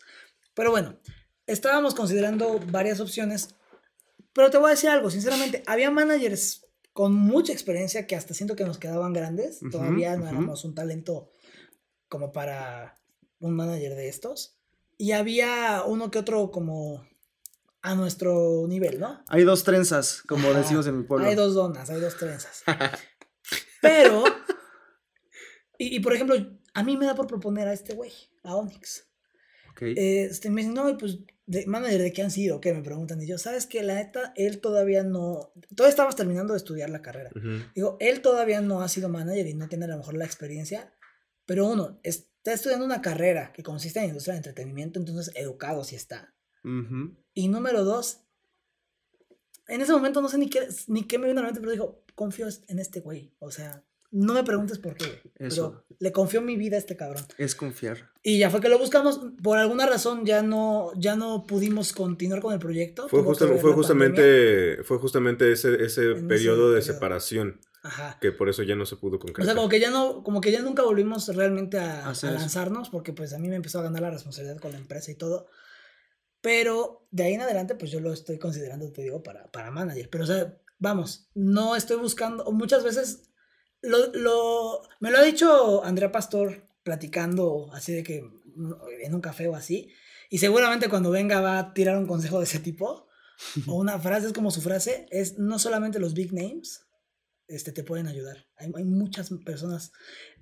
[0.54, 0.98] Pero bueno,
[1.46, 3.54] estábamos considerando varias opciones.
[4.32, 6.67] Pero te voy a decir algo, sinceramente, había managers
[6.98, 9.60] con mucha experiencia que hasta siento que nos quedaban grandes.
[9.70, 11.30] Todavía no éramos un talento
[12.08, 12.96] como para
[13.38, 14.58] un manager de estos.
[14.96, 17.06] Y había uno que otro como
[17.82, 19.22] a nuestro nivel, ¿no?
[19.28, 21.28] Hay dos trenzas, como decimos en mi pueblo.
[21.28, 22.64] Hay dos donas, hay dos trenzas.
[23.80, 24.24] Pero,
[25.78, 26.34] y, por ejemplo,
[26.74, 28.10] a mí me da por proponer a este güey,
[28.42, 29.08] a Onyx.
[29.80, 33.20] Este, me dicen, no, pues de manager de qué han sido, que me preguntan.
[33.22, 35.50] Y yo, ¿sabes que La neta, él todavía no.
[35.74, 37.30] Todavía estabas terminando de estudiar la carrera.
[37.74, 40.92] Digo, él todavía no ha sido manager y no tiene a lo mejor la experiencia.
[41.46, 45.96] Pero uno, está estudiando una carrera que consiste en industria de entretenimiento, entonces educado sí
[45.96, 46.34] está.
[47.32, 48.26] Y número dos,
[49.68, 51.72] en ese momento no sé ni qué, ni qué me vino a la mente, pero
[51.72, 53.34] digo, confío en este güey.
[53.38, 55.70] O sea, no me preguntes por qué, Eso.
[55.70, 57.24] pero le confió mi vida a este cabrón.
[57.36, 58.10] Es confiar.
[58.22, 62.40] Y ya fue que lo buscamos, por alguna razón ya no, ya no pudimos continuar
[62.40, 63.08] con el proyecto.
[63.08, 67.60] Fue, fue justamente, fue justamente ese, ese periodo de separación.
[67.82, 68.18] Ajá.
[68.20, 69.42] Que por eso ya no se pudo concretar.
[69.42, 73.12] O sea, como que ya no, como que ya nunca volvimos realmente a, lanzarnos, porque
[73.12, 75.46] pues a mí me empezó a ganar la responsabilidad con la empresa y todo.
[76.40, 80.08] Pero de ahí en adelante, pues yo lo estoy considerando, te digo, para, para manager.
[80.10, 83.27] Pero, o sea, vamos, no estoy buscando, muchas veces
[83.82, 88.24] lo, lo, me lo ha dicho Andrea Pastor platicando así de que
[89.02, 89.90] en un café o así,
[90.30, 93.06] y seguramente cuando venga va a tirar un consejo de ese tipo,
[93.66, 96.86] o una frase, es como su frase, es no solamente los big names
[97.46, 99.92] este, te pueden ayudar, hay, hay muchas personas,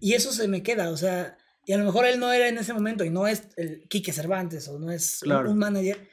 [0.01, 2.59] y eso se me queda, o sea, y a lo mejor él no era en
[2.59, 6.09] ese momento y no es el Quique Cervantes o no es un manager,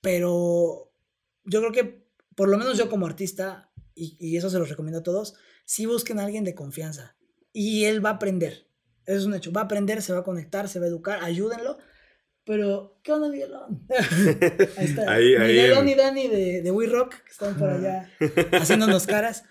[0.00, 0.90] pero
[1.44, 2.04] yo creo que
[2.34, 5.34] por lo menos yo como artista, y, y, eso se los recomiendo a todos,
[5.64, 7.16] sí busquen a alguien de confianza
[7.52, 8.68] y él va a aprender.
[9.06, 9.52] Eso es un hecho.
[9.52, 11.78] Va a aprender, se va a conectar, se va a educar, ayúdenlo.
[12.44, 13.86] Pero, ¿qué onda, Miguelón?
[14.76, 15.16] ahí está.
[15.16, 18.10] Miguelón y Dani de, de We Rock, que están por allá
[18.52, 19.44] haciéndonos caras.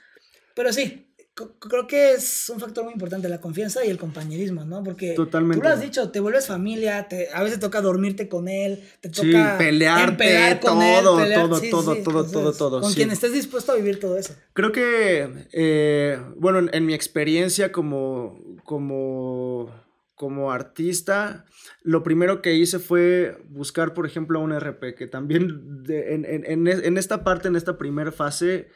[0.55, 4.83] Pero sí, creo que es un factor muy importante la confianza y el compañerismo, ¿no?
[4.83, 5.61] Porque Totalmente.
[5.61, 9.09] tú lo has dicho, te vuelves familia, te, a veces toca dormirte con él, te
[9.09, 13.71] toca sí, pelearte, con todo, él, todo, todo, todo, todo, todo, Con quien estés dispuesto
[13.71, 14.35] a vivir todo eso.
[14.53, 19.71] Creo que, eh, bueno, en, mi experiencia como, como,
[20.13, 21.45] como artista,
[21.81, 26.97] lo primero que hice fue buscar, por ejemplo, un RP, que también en, en, en,
[26.97, 28.69] esta parte, en esta primera fase,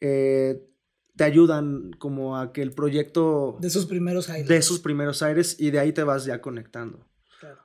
[0.00, 0.62] eh,
[1.22, 3.56] te ayudan como a que el proyecto...
[3.60, 4.48] De sus primeros aires.
[4.48, 7.06] De sus primeros aires y de ahí te vas ya conectando.
[7.38, 7.60] Claro.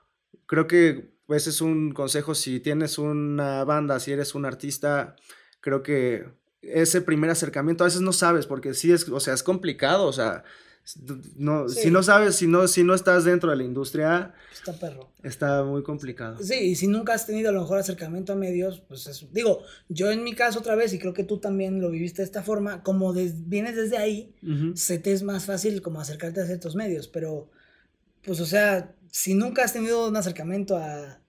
[0.46, 5.16] Creo que ese es un consejo si tienes una banda, si eres un artista,
[5.60, 6.30] creo que
[6.62, 10.14] ese primer acercamiento a veces no sabes porque sí es, o sea, es complicado, o
[10.14, 10.44] sea,
[11.36, 15.12] no, Si no sabes, si no, si no estás dentro de la industria, está perro.
[15.24, 16.38] Está muy complicado.
[16.42, 20.12] Sí, y si nunca has tenido a lo mejor acercamiento a medios, pues digo, yo
[20.12, 22.84] en mi caso otra vez, y creo que tú también lo viviste de esta forma,
[22.84, 24.34] como vienes desde ahí,
[24.76, 27.50] se te es más fácil como acercarte a ciertos medios, pero
[28.24, 31.20] pues o sea, si nunca has tenido un acercamiento a,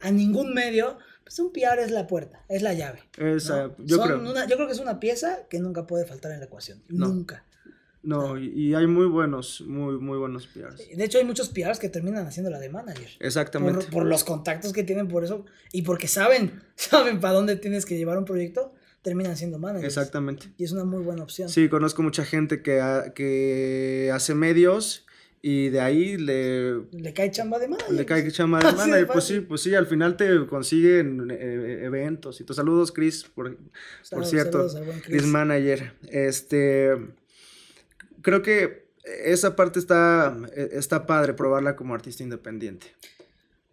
[0.00, 3.00] a ningún medio, pues un PR es la puerta, es la llave.
[3.16, 4.22] yo, creo.
[4.24, 7.46] yo creo que es una pieza que nunca puede faltar en la ecuación, nunca.
[8.02, 10.88] No, y, hay muy buenos, muy, muy buenos PRs.
[10.96, 13.08] De hecho, hay muchos PRs que terminan haciendo la de manager.
[13.20, 13.86] Exactamente.
[13.92, 17.96] Por, los contactos que tienen, por eso, y porque saben, saben para dónde tienes que
[17.96, 18.72] llevar un proyecto,
[19.02, 19.96] terminan siendo managers.
[19.96, 20.52] Exactamente.
[20.58, 21.48] Y es una muy buena opción.
[21.48, 25.06] Sí, conozco mucha gente que, que hace medios
[25.40, 26.82] y de ahí le...
[26.90, 27.94] Le cae chamba de manager.
[27.94, 29.06] Le cae chamba de manager.
[29.06, 32.40] pues sí, pues sí, al final te consiguen eh, eventos.
[32.40, 33.56] Y tus saludos, Chris, por,
[34.10, 34.66] por cierto.
[34.68, 35.02] Chris.
[35.04, 35.94] Chris Manager.
[36.08, 36.96] Este
[38.22, 38.90] creo que
[39.24, 42.86] esa parte está, está padre, probarla como artista independiente.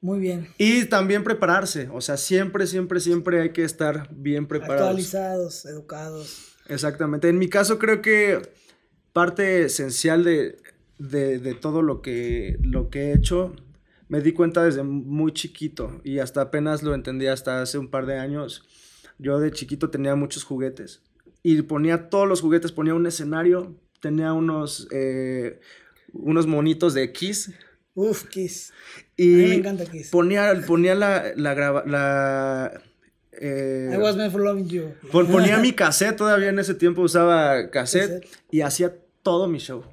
[0.02, 0.48] Muy bien.
[0.58, 4.88] Y también prepararse, o sea, siempre, siempre, siempre hay que estar bien preparados.
[4.88, 6.56] Actualizados, educados.
[6.68, 7.28] Exactamente.
[7.28, 8.42] En mi caso creo que
[9.12, 10.58] parte esencial de,
[11.00, 13.54] de, todo lo que, lo que he hecho,
[14.08, 18.06] me di cuenta desde muy chiquito y hasta apenas lo entendí hasta hace un par
[18.06, 18.64] de años.
[19.18, 21.02] Yo de chiquito tenía muchos juguetes
[21.44, 25.60] y ponía todos los juguetes, ponía un escenario, tenía unos, eh,
[26.14, 27.52] unos monitos de Kiss.
[27.94, 28.74] Uf, Kiss.
[29.18, 30.10] Y a mí me encanta Kiss.
[30.10, 32.82] Ponía, ponía la, la, la
[33.42, 34.94] eh, I was meant for loving you.
[35.12, 39.84] Ponía mi cassette, todavía en ese tiempo usaba cassette, y hacía todo mi show.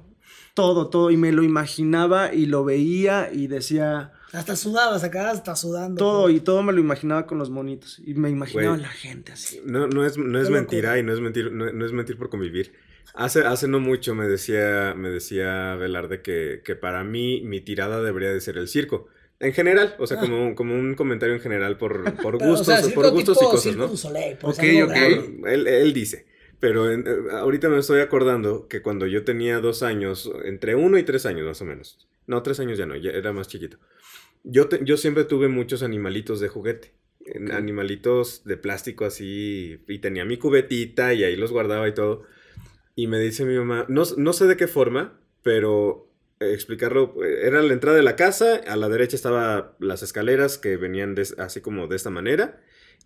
[0.53, 1.11] Todo, todo.
[1.11, 4.13] Y me lo imaginaba y lo veía y decía.
[4.33, 5.97] Hasta sudaba, acá hasta sudando.
[5.97, 8.01] Todo, y todo me lo imaginaba con los monitos.
[8.05, 9.61] Y me imaginaba la gente así.
[9.65, 12.73] No, no es, no es mentira y no es mentir, no es mentir por convivir.
[13.13, 18.01] Hace, hace no mucho me decía, me decía Velarde que, que para mí mi tirada
[18.03, 19.07] debería de ser el circo.
[19.39, 23.37] En general, o sea, como, como un comentario en general por, por gustos, por gustos
[23.41, 23.85] y cosas, ¿no?
[23.85, 25.45] ok, ok.
[25.47, 26.25] Él, él, dice.
[26.59, 31.03] Pero eh, ahorita me estoy acordando que cuando yo tenía dos años, entre uno y
[31.03, 32.07] tres años más o menos.
[32.25, 33.77] No, tres años ya no, ya era más chiquito.
[34.43, 36.93] Yo, yo siempre tuve muchos animalitos de juguete.
[37.51, 39.79] Animalitos de plástico así.
[39.87, 42.23] Y tenía mi cubetita y ahí los guardaba y todo.
[42.97, 47.41] Y me dice mi mamá, no, no sé de qué forma, pero eh, explicarlo, eh,
[47.43, 51.61] era la entrada de la casa, a la derecha estaban las escaleras que venían así
[51.61, 52.59] como de esta manera,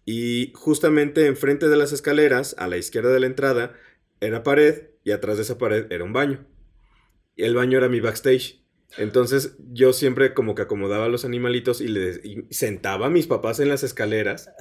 [0.06, 3.74] y justamente enfrente de las escaleras, a la izquierda de la entrada,
[4.22, 6.48] era pared, y atrás de esa pared era un baño.
[7.36, 8.64] Y el baño era mi backstage.
[8.98, 13.28] Entonces yo siempre como que acomodaba a los animalitos y, les, y sentaba a mis
[13.28, 14.52] papás en las escaleras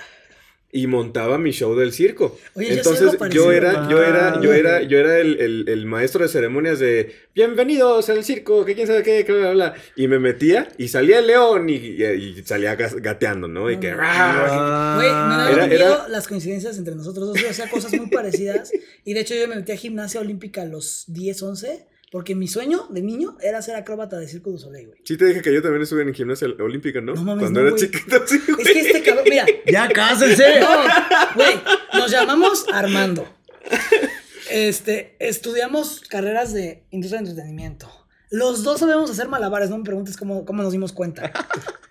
[0.72, 2.38] y montaba mi show del circo.
[2.54, 8.08] Entonces yo, era, yo era, yo era, yo era el, maestro de ceremonias de bienvenidos
[8.08, 9.74] al circo, que quién sabe qué, bla, bla, bla.
[9.96, 13.70] Y me metía y salía el león y, salía gateando, ¿no?
[13.70, 13.92] Y que.
[13.94, 18.72] Güey, me era, las coincidencias entre nosotros dos, o sea, cosas muy parecidas.
[19.04, 21.89] Y de hecho yo me metí a gimnasia olímpica a los 10, 11.
[22.10, 25.00] Porque mi sueño de niño era ser acróbata de Circo du Soleil, güey.
[25.04, 27.14] Sí te dije que yo también estuve en gimnasia olímpica, ¿no?
[27.14, 29.46] No mames, Cuando era chiquito, sí, Es que este cabrón, mira.
[29.66, 30.60] ya cásense.
[30.60, 30.68] No,
[31.36, 31.54] güey,
[31.94, 33.28] nos llamamos Armando.
[34.50, 37.88] Este, estudiamos carreras de industria de entretenimiento.
[38.30, 41.32] Los dos sabemos hacer malabares, no me preguntes cómo, cómo nos dimos cuenta.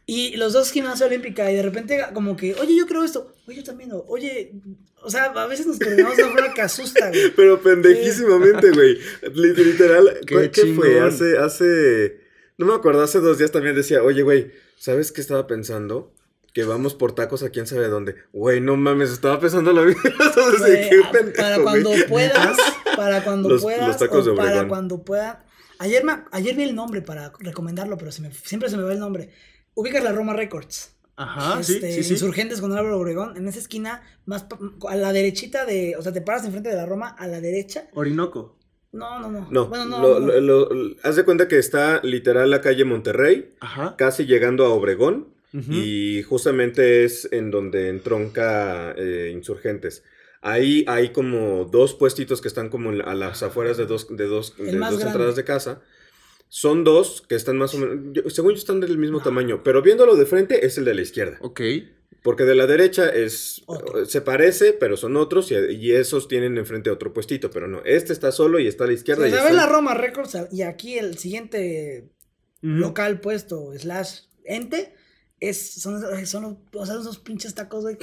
[0.06, 3.58] Y los dos gimnasia olímpica, y de repente, como que, oye, yo creo esto, oye,
[3.58, 4.54] yo también, oye,
[5.02, 7.32] o sea, a veces nos coordinamos de una forma que asusta, güey.
[7.36, 9.00] Pero pendejísimamente, güey.
[9.34, 11.00] Literal, ¿qué, ¿qué fue?
[11.00, 12.22] Hace, hace,
[12.58, 16.14] no me acuerdo, hace dos días también decía, oye, güey, ¿sabes qué estaba pensando?
[16.54, 18.16] Que vamos por tacos a quién sabe dónde.
[18.34, 20.02] Güey, no mames, estaba pensando lo mismo.
[21.38, 22.58] para cuando puedas,
[22.96, 25.46] para cuando puedas, los tacos de para cuando pueda.
[25.78, 29.30] Ayer, ayer vi el nombre para recomendarlo, pero siempre se me va el nombre
[29.80, 30.96] ubicas la Roma Records.
[31.20, 34.46] Ajá, sí, este, sí, Insurgentes con Álvaro Obregón, en esa esquina, más
[34.88, 37.90] a la derechita de, o sea, te paras enfrente de la Roma, a la derecha.
[37.94, 38.58] Orinoco.
[38.94, 39.48] No, no, no.
[39.52, 40.68] No, bueno, no,
[41.04, 43.96] haz de cuenta que está literal la calle Monterrey, Ajá.
[43.98, 50.04] casi llegando a Obregón, y justamente es en donde entronca eh, Insurgentes.
[50.42, 54.56] Ahí hay como dos puestitos que están como a las afueras de dos, de dos,
[54.58, 55.82] de dos entradas de casa.
[56.50, 60.16] Son dos que están más o menos, según yo están del mismo tamaño, pero viéndolo
[60.16, 61.38] de frente es el de la izquierda.
[61.42, 61.62] Ok.
[62.24, 63.64] Porque de la derecha es
[64.08, 68.32] se parece, pero son otros y, esos tienen enfrente otro puestito, pero no, este está
[68.32, 69.30] solo y está a la izquierda.
[69.30, 72.10] Se ve la Roma Records y aquí el siguiente
[72.62, 74.96] local puesto slash ente
[75.40, 77.98] es, son, son, o sea, esos pinches tacos, güey.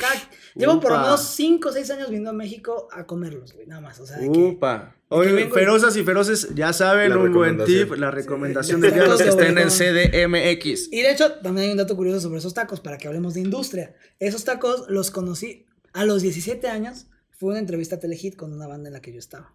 [0.54, 3.80] Llevo por lo menos 5 o 6 años viniendo a México a comerlos, güey, nada
[3.80, 4.00] más.
[4.00, 4.95] O sea, Upa.
[5.08, 9.56] Oye, ferozas y feroces, ya saben, un buen tip, la recomendación de los que estén
[9.56, 10.92] en CDMX.
[10.92, 13.40] Y de hecho, también hay un dato curioso sobre esos tacos, para que hablemos de
[13.40, 13.94] industria.
[14.18, 17.06] Esos tacos los conocí a los 17 años.
[17.30, 19.54] Fue una entrevista a Telehit con una banda en la que yo estaba.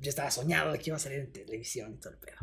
[0.00, 2.36] Yo estaba soñado de que iba a salir en televisión y todo el pedo.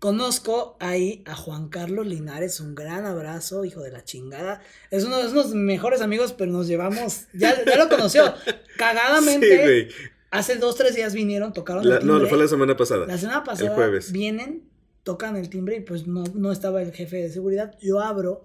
[0.00, 4.62] Conozco ahí a Juan Carlos Linares, un gran abrazo, hijo de la chingada.
[4.90, 7.26] Es uno de los mejores amigos, pero nos llevamos.
[7.32, 8.34] Ya, ya lo conoció.
[8.76, 9.88] Cagadamente.
[10.30, 12.18] Hace dos, tres días vinieron, tocaron el timbre.
[12.20, 13.06] No, fue la semana pasada.
[13.06, 13.68] La semana pasada.
[13.68, 14.12] El jueves.
[14.12, 14.64] Vienen,
[15.02, 17.76] tocan el timbre y pues no, no estaba el jefe de seguridad.
[17.80, 18.44] Yo abro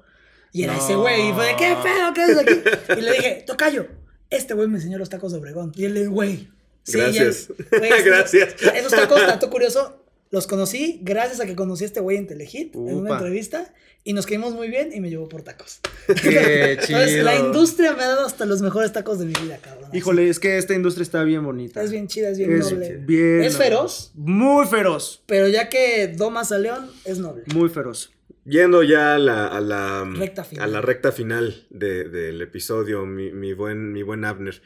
[0.52, 1.30] y era ese güey.
[1.30, 2.14] Y fue de, ¿qué pedo?
[2.14, 2.54] ¿Qué es aquí?
[3.00, 3.88] Y le dije, tocayo,
[4.30, 5.72] este güey me enseñó los tacos de Obregón.
[5.76, 6.50] Y él le güey.
[6.88, 7.50] Gracias.
[7.72, 8.56] Gracias.
[8.62, 10.05] Esos tacos, tanto curioso,
[10.36, 13.74] los conocí gracias a que conocí a este güey en Telehit, en una entrevista,
[14.04, 15.80] y nos quedamos muy bien y me llevó por tacos.
[16.08, 17.00] Qué chido.
[17.00, 19.90] Entonces, la industria me ha dado hasta los mejores tacos de mi vida, cabrón.
[19.94, 21.82] Híjole, es que esta industria está bien bonita.
[21.82, 22.98] Es bien chida, es bien noble.
[22.98, 24.12] Bien es feroz.
[24.14, 25.24] Muy feroz.
[25.26, 27.46] Pero ya que domas a León, es noble.
[27.54, 28.12] Muy feroz.
[28.44, 33.32] Yendo ya a la, a la recta final, a la recta final del episodio, mi,
[33.32, 34.62] mi, buen, mi buen Abner.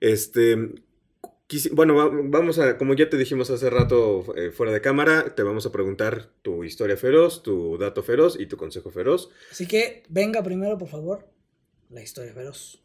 [0.00, 0.58] Este,
[1.72, 5.66] bueno, vamos a, como ya te dijimos hace rato eh, fuera de cámara, te vamos
[5.66, 9.30] a preguntar tu historia feroz, tu dato feroz y tu consejo feroz.
[9.50, 11.28] Así que venga primero, por favor,
[11.90, 12.82] la historia feroz.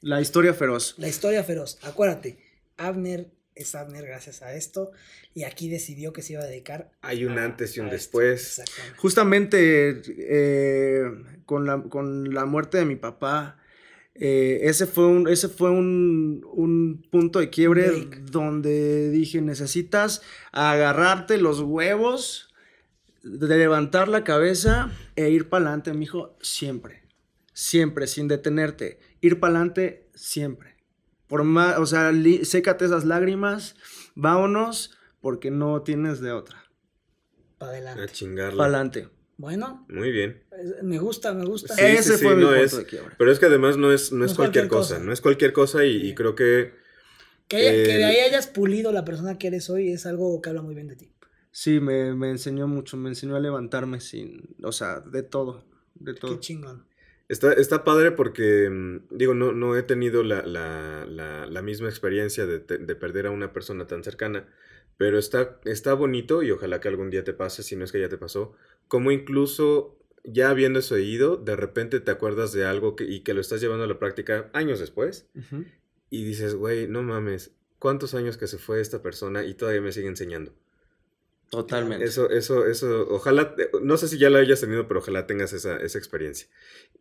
[0.00, 0.94] La historia feroz.
[0.98, 1.78] La historia feroz.
[1.82, 2.38] Acuérdate,
[2.76, 4.92] Abner es Abner gracias a esto
[5.34, 6.90] y aquí decidió que se iba a dedicar.
[7.00, 8.62] Hay un antes y un después.
[8.96, 11.02] Justamente eh,
[11.46, 13.58] con, la, con la muerte de mi papá
[14.18, 21.60] eh, ese fue, un, ese fue un, punto de quiebre donde dije, necesitas agarrarte los
[21.60, 22.54] huevos,
[23.22, 27.02] de levantar la cabeza e ir para adelante, mijo, siempre.
[27.52, 29.00] Siempre, sin detenerte.
[29.20, 30.76] Ir para adelante siempre.
[31.26, 32.12] Por más, o sea,
[32.42, 33.74] sécate esas lágrimas,
[34.14, 36.64] vámonos, porque no tienes de otra.
[37.58, 38.02] Para adelante.
[38.02, 39.08] A Para adelante.
[39.38, 39.84] Bueno.
[39.88, 40.42] Muy bien.
[40.82, 41.74] Me gusta, me gusta.
[41.74, 43.14] Ese fue mi punto de quiebra.
[43.18, 44.98] Pero es que además no es, no, es, cualquier, cosa.
[44.98, 46.72] No es cualquier cosa y, creo que...
[47.48, 50.74] Que, de ahí hayas pulido la persona que eres hoy es algo que habla muy
[50.74, 51.12] bien de ti.
[51.52, 52.96] Sí, me, enseñó mucho.
[52.96, 54.56] Me enseñó a levantarme sin...
[54.62, 55.64] O sea, de todo.
[55.94, 56.32] De todo.
[56.34, 56.86] Qué chingón.
[57.28, 60.42] Está, está padre porque, mm, digo, no, no he tenido la,
[61.62, 64.48] misma experiencia de, de perder a una persona tan cercana.
[64.96, 68.00] Pero está, está bonito y ojalá que algún día te pase, si no es que
[68.00, 68.54] ya te pasó,
[68.88, 73.34] como incluso ya habiendo eso ido, de repente te acuerdas de algo que, y que
[73.34, 75.28] lo estás llevando a la práctica años después
[76.10, 79.92] y dices, güey, no mames, ¿cuántos años que se fue esta persona y todavía me
[79.92, 80.52] sigue enseñando?
[81.50, 82.04] Totalmente.
[82.04, 85.76] Eso, eso, eso, ojalá, no sé si ya lo hayas tenido, pero ojalá tengas esa,
[85.76, 86.48] esa experiencia.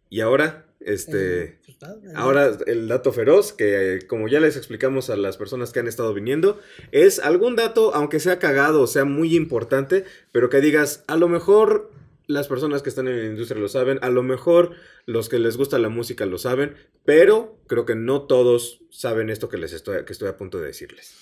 [0.10, 1.78] Y ahora, este, pues,
[2.16, 6.14] ahora el dato feroz, que como ya les explicamos a las personas que han estado
[6.14, 6.60] viniendo,
[6.92, 11.28] es algún dato, aunque sea cagado, o sea muy importante, pero que digas, a lo
[11.28, 11.92] mejor
[12.28, 14.72] las personas que están en la industria lo saben, a lo mejor
[15.08, 19.50] los que les gusta la música lo saben, pero creo que no todos saben esto
[19.50, 21.16] que les estoy, que estoy a punto de decirles.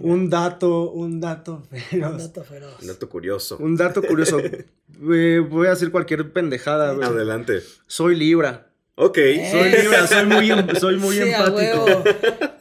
[0.00, 2.12] Un dato, un dato feroz.
[2.12, 2.74] Un dato feroz.
[2.80, 3.56] Un dato curioso.
[3.58, 4.40] Un dato curioso.
[4.98, 6.90] voy a decir cualquier pendejada.
[6.90, 7.62] Adelante.
[7.86, 8.70] Soy Libra.
[8.94, 9.18] Ok.
[9.50, 12.04] Soy Libra, soy muy, em, soy muy empático.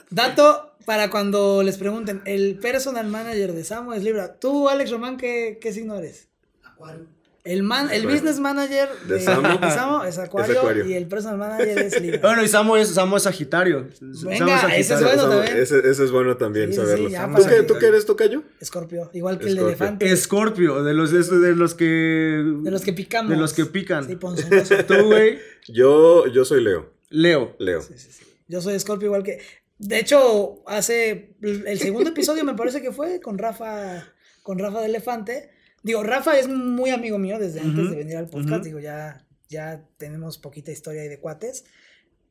[0.09, 4.39] Dato para cuando les pregunten, el personal manager de Samo es Libra.
[4.39, 6.27] Tú, Alex Román, ¿qué, qué signo eres?
[6.63, 7.05] Acuario.
[7.43, 12.19] El, man, el business manager de, Samo, es, acuario, y el personal manager es Libra.
[12.21, 13.87] Bueno, y Samo es, Samo es Sagitario.
[13.99, 15.57] Venga, ese es bueno también.
[15.57, 17.09] Ese, es bueno también saberlo.
[17.09, 18.43] ¿Tú, qué, ¿Tú, qué, eres, Tocayo?
[18.59, 20.11] Escorpio, igual que el elefante.
[20.11, 21.85] Escorpio, de los, de, los que...
[21.85, 23.31] De los que picamos.
[23.31, 24.07] De los que pican.
[24.07, 24.15] Sí,
[24.87, 25.39] ¿Tú, güey?
[25.67, 26.93] Yo, yo soy Leo.
[27.09, 27.55] Leo.
[27.57, 27.81] Leo.
[27.81, 28.23] Sí, sí, sí.
[28.47, 29.39] Yo soy Escorpio igual que...
[29.79, 31.35] De hecho, hace...
[31.41, 34.13] El segundo episodio me parece que fue con Rafa...
[34.43, 38.29] Con Rafa de Elefante Digo, Rafa es muy amigo mío desde antes de venir al
[38.29, 38.63] podcast.
[38.63, 41.65] Digo, ya, ya tenemos poquita historia ahí de cuates.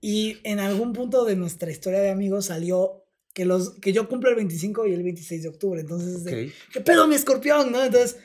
[0.00, 3.04] Y en algún punto de nuestra historia de amigos salió
[3.34, 5.80] que, los, que yo cumplo el 25 y el 26 de octubre.
[5.80, 7.72] Entonces, ¿qué pedo mi escorpión?
[7.72, 7.82] ¿no?
[7.82, 8.16] Entonces,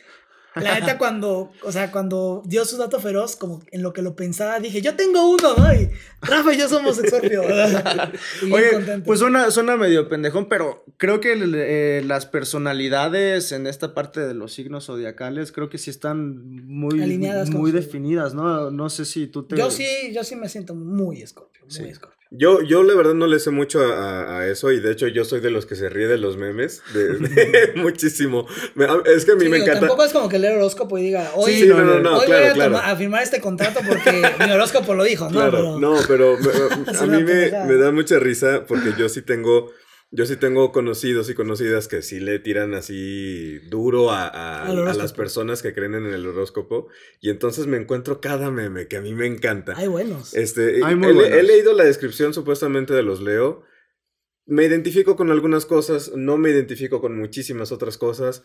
[0.56, 4.15] la neta, cuando, o sea, cuando dio su dato feroz, como en lo que lo
[4.15, 5.73] pensaba, dije, yo tengo uno, ¿no?
[5.73, 5.90] Y
[6.22, 7.41] Rafa y yo somos Scorpio.
[8.52, 14.22] Oye, pues suena, suena medio pendejón, pero creo que eh, las personalidades en esta parte
[14.22, 18.72] de los signos zodiacales, creo que sí están muy, Alineadas muy definidas, ¿no?
[18.72, 19.57] No sé si tú te...
[19.57, 22.14] Yo sí, yo sí me siento muy Scorpio, muy Scorpio.
[22.37, 25.39] Yo, yo la verdad no le sé mucho a, eso y de hecho yo soy
[25.39, 28.45] de los que se ríe de los memes de, muchísimo.
[29.05, 29.81] es que a mí me encanta.
[29.81, 32.95] Tampoco es como que leer horóscopo y diga, oye, no, no, no, hoy voy a,
[32.95, 35.31] firmar este contrato porque mi horóscopo lo dijo, ¿no?
[35.31, 36.37] Claro, no, pero
[36.99, 39.71] a mí me, me da mucha risa porque yo sí tengo
[40.11, 44.65] yo sí tengo conocidos y conocidas que sí le tiran así duro a,
[44.95, 46.88] las personas que creen en el horóscopo.
[47.19, 49.73] Y entonces me encuentro cada meme que a mí me encanta.
[49.76, 50.34] Hay buenos.
[50.34, 53.64] Este, he, leído la descripción supuestamente de los Leo.
[54.45, 58.44] Me identifico con algunas cosas, no me identifico con muchísimas otras cosas.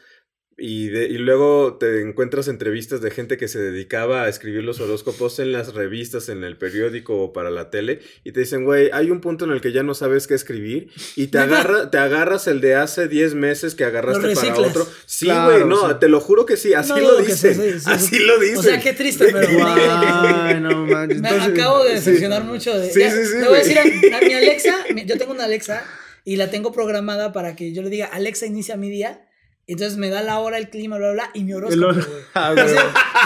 [0.62, 5.38] Y, y, luego te encuentras entrevistas de gente que se dedicaba a escribir los horóscopos
[5.38, 8.00] en las revistas, en el periódico o para la tele.
[8.24, 10.90] Y te dicen, güey, hay un punto en el que ya no sabes qué escribir.
[11.16, 14.86] Y te, agarra, te agarras el de hace 10 meses que agarraste para otro.
[15.06, 17.80] Sí, güey, no, te lo juro que sí, así lo dicen.
[17.86, 18.58] así lo dicen.
[18.58, 19.48] O sea, qué triste, pero.
[20.60, 21.08] no, man.
[21.22, 22.78] me acabo de decepcionar mucho.
[22.78, 23.38] De, sí, sí, sí.
[23.40, 24.74] Le voy a decir a, a mi Alexa,
[25.06, 25.82] yo tengo una Alexa
[26.26, 29.22] y la tengo programada para que yo le diga, Alexa, inicia mi día
[29.66, 32.22] entonces me da la hora, el clima, bla, bla, bla, y mi horóscopo, güey.
[32.34, 32.66] Ah, güey.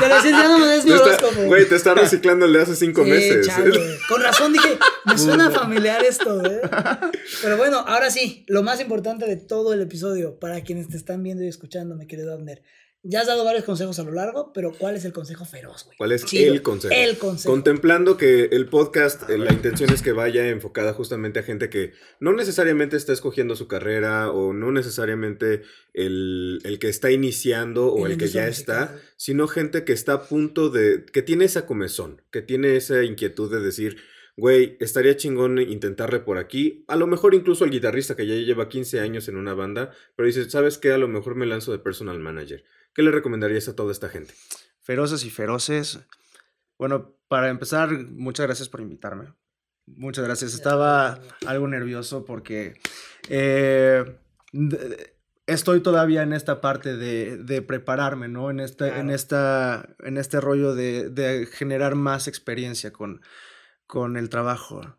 [0.00, 1.68] Pero si ya no me des mi horóscopo, güey.
[1.68, 3.48] te está reciclando el de hace cinco meses.
[4.08, 6.60] Con razón dije, me suena familiar esto, güey.
[7.42, 11.22] Pero bueno, ahora sí, lo más importante de todo el episodio, para quienes te están
[11.22, 12.62] viendo y escuchando, me querido Abner,
[13.06, 15.96] ya has dado varios consejos a lo largo, pero ¿cuál es el consejo feroz, güey?
[15.98, 16.94] ¿Cuál es el consejo?
[16.94, 17.52] El consejo.
[17.52, 21.92] Contemplando que el podcast, eh, la intención es que vaya enfocada justamente a gente que
[22.18, 25.62] no necesariamente está escogiendo su carrera o no necesariamente
[25.92, 30.70] el, que está iniciando o el, que ya está, sino gente que está a punto
[30.70, 33.98] de, que tiene esa comezón, que tiene esa inquietud de decir,
[34.36, 36.84] güey, estaría chingón intentarle por aquí.
[36.88, 40.26] A lo mejor incluso el guitarrista que ya lleva 15 años en una banda, pero
[40.26, 40.92] dice, ¿sabes qué?
[40.92, 42.64] A lo mejor me lanzo de personal manager.
[42.94, 44.34] ¿Qué le recomendarías a toda esta gente?
[44.80, 46.00] Feroces y feroces.
[46.78, 49.32] Bueno, para empezar, muchas gracias por invitarme.
[49.86, 50.54] Muchas gracias.
[50.54, 52.74] Estaba algo nervioso porque
[53.28, 54.04] eh,
[55.46, 58.50] estoy todavía en esta parte de, prepararme, ¿no?
[58.50, 63.20] En este, en esta, en este rollo de, generar más experiencia con,
[63.86, 64.98] con el trabajo.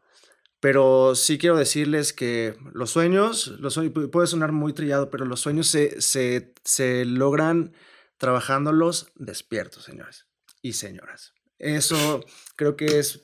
[0.59, 5.39] Pero sí quiero decirles que los sueños, los sueños puede sonar muy trillado, pero los
[5.39, 7.73] sueños se, se, se logran
[8.17, 10.25] trabajándolos despiertos, señores
[10.61, 11.33] y señoras.
[11.59, 12.25] Eso
[12.55, 13.21] creo que es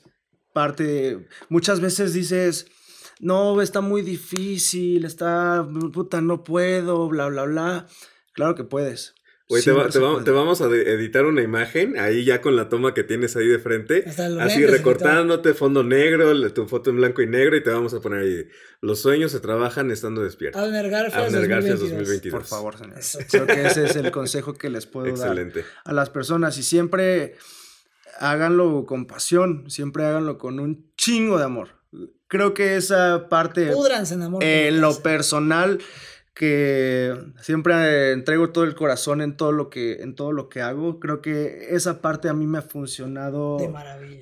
[0.52, 2.66] parte Muchas veces dices,
[3.18, 7.86] no, está muy difícil, está, puta, no puedo, bla, bla, bla.
[8.32, 9.14] Claro que puedes.
[9.48, 9.70] Güey, te,
[10.30, 14.04] vamos a editar una imagen ahí ya con la toma que tienes ahí de frente.
[14.40, 18.20] Así recortándote, fondo negro, tu foto en blanco y negro y te vamos a poner
[18.20, 18.48] ahí.
[18.80, 20.62] Los sueños se trabajan estando despiertos.
[20.62, 21.32] Abner Garfias,
[21.80, 22.32] 2022.
[22.32, 22.98] Por favor, señor.
[23.30, 25.36] Creo que ese es el consejo que les puedo dar
[25.84, 26.56] a las personas.
[26.58, 27.36] Y siempre
[28.18, 31.82] háganlo con pasión, siempre háganlo con un chingo de amor.
[32.28, 33.70] Creo que esa parte...
[33.70, 34.42] en amor.
[34.42, 35.78] En lo personal
[36.34, 40.98] que siempre entrego todo el corazón en todo lo que, en todo lo que hago.
[40.98, 43.58] Creo que esa parte a mí me ha funcionado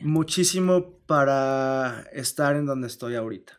[0.00, 3.54] muchísimo para estar en donde estoy ahorita.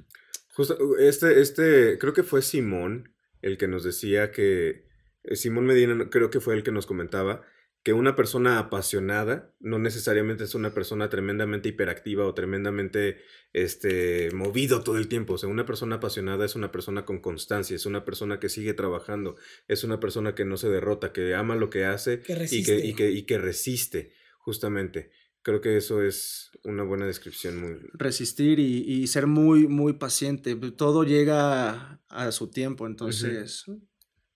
[0.53, 4.85] Justo, este, este, creo que fue Simón el que nos decía que,
[5.23, 7.41] eh, Simón Medina creo que fue el que nos comentaba
[7.83, 13.17] que una persona apasionada no necesariamente es una persona tremendamente hiperactiva o tremendamente
[13.53, 15.33] este, movido todo el tiempo.
[15.33, 18.75] O sea, una persona apasionada es una persona con constancia, es una persona que sigue
[18.75, 19.35] trabajando,
[19.67, 22.21] es una persona que no se derrota, que ama lo que hace
[22.51, 25.11] y, que, y, que, y que resiste, justamente.
[25.43, 27.59] Creo que eso es una buena descripción.
[27.59, 27.79] Muy...
[27.93, 30.55] Resistir y, ser muy, muy paciente.
[30.55, 33.65] Todo llega a, su tiempo, entonces...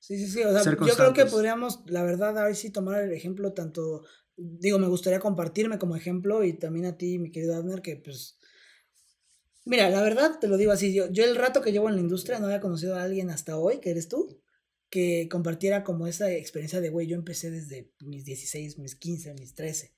[0.06, 0.44] Sí, sí, sí.
[0.44, 4.03] O sea, yo creo que podríamos, la verdad, a ver si tomar el ejemplo tanto,
[4.38, 8.38] digo, me gustaría compartirme como ejemplo y también a ti, mi querido Abner, que pues,
[9.65, 12.02] mira, la verdad, te lo digo así, yo, yo el rato que llevo en la
[12.02, 14.40] industria no había conocido a alguien hasta hoy, que eres tú,
[14.91, 19.56] que compartiera como esa experiencia de, güey, yo empecé desde mis 16, mis 15, mis
[19.56, 19.95] 13,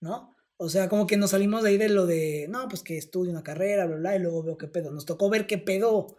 [0.00, 0.36] ¿no?
[0.58, 3.32] O sea, como que nos salimos de ahí de lo de, no, pues que estudio
[3.32, 4.90] una carrera, bla, bla, y luego veo qué pedo.
[4.90, 6.18] Nos tocó ver qué pedo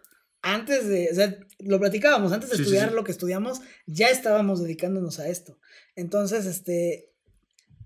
[0.53, 5.19] antes de, o sea, lo platicábamos, antes de estudiar lo que estudiamos, ya estábamos dedicándonos
[5.19, 5.60] a esto.
[5.95, 7.11] Entonces, este,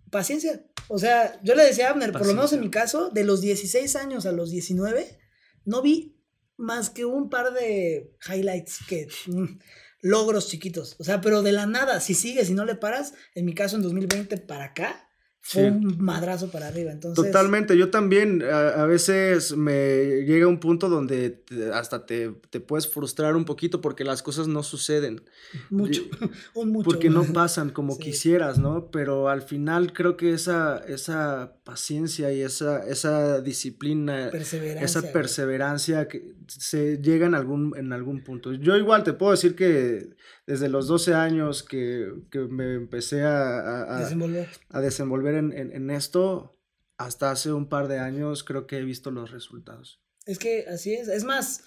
[0.10, 0.64] paciencia.
[0.88, 3.42] O sea, yo le decía a Abner, por lo menos en mi caso, de los
[3.42, 5.20] 16 años a los 19,
[5.66, 6.18] no vi
[6.58, 9.08] más que un par de highlights que...
[9.28, 9.60] Mm,
[10.02, 10.96] logros chiquitos.
[11.00, 13.76] O sea, pero de la nada, si sigues y no le paras, en mi caso
[13.76, 15.11] en 2020 para acá,
[15.44, 16.92] fue un madrazo para arriba.
[16.92, 17.26] Entonces...
[17.26, 21.44] Totalmente, yo también a, veces me llega un punto donde
[21.74, 25.24] hasta te, puedes frustrar un poquito porque las cosas no suceden.
[25.72, 26.04] Mucho,
[26.54, 26.90] un mucho.
[26.90, 28.92] Porque no pasan como quisieras, ¿no?
[28.92, 36.34] Pero al final creo que esa, esa paciencia y esa, esa disciplina, esa perseverancia que
[36.48, 38.54] se llega en algún, en algún punto.
[38.54, 40.10] Yo igual te puedo decir que
[40.48, 42.12] desde los 12 años que,
[42.50, 46.58] me empecé a, a desenvolver, en, esto,
[46.98, 50.02] hasta hace un par de años creo que he visto los resultados.
[50.26, 51.08] Es que así es.
[51.08, 51.64] Es más,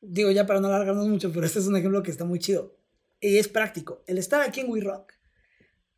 [0.00, 2.76] digo ya para no alargarnos mucho, pero este es un ejemplo que está muy chido.
[3.20, 4.02] Y es práctico.
[4.06, 5.14] El estar aquí en We Rock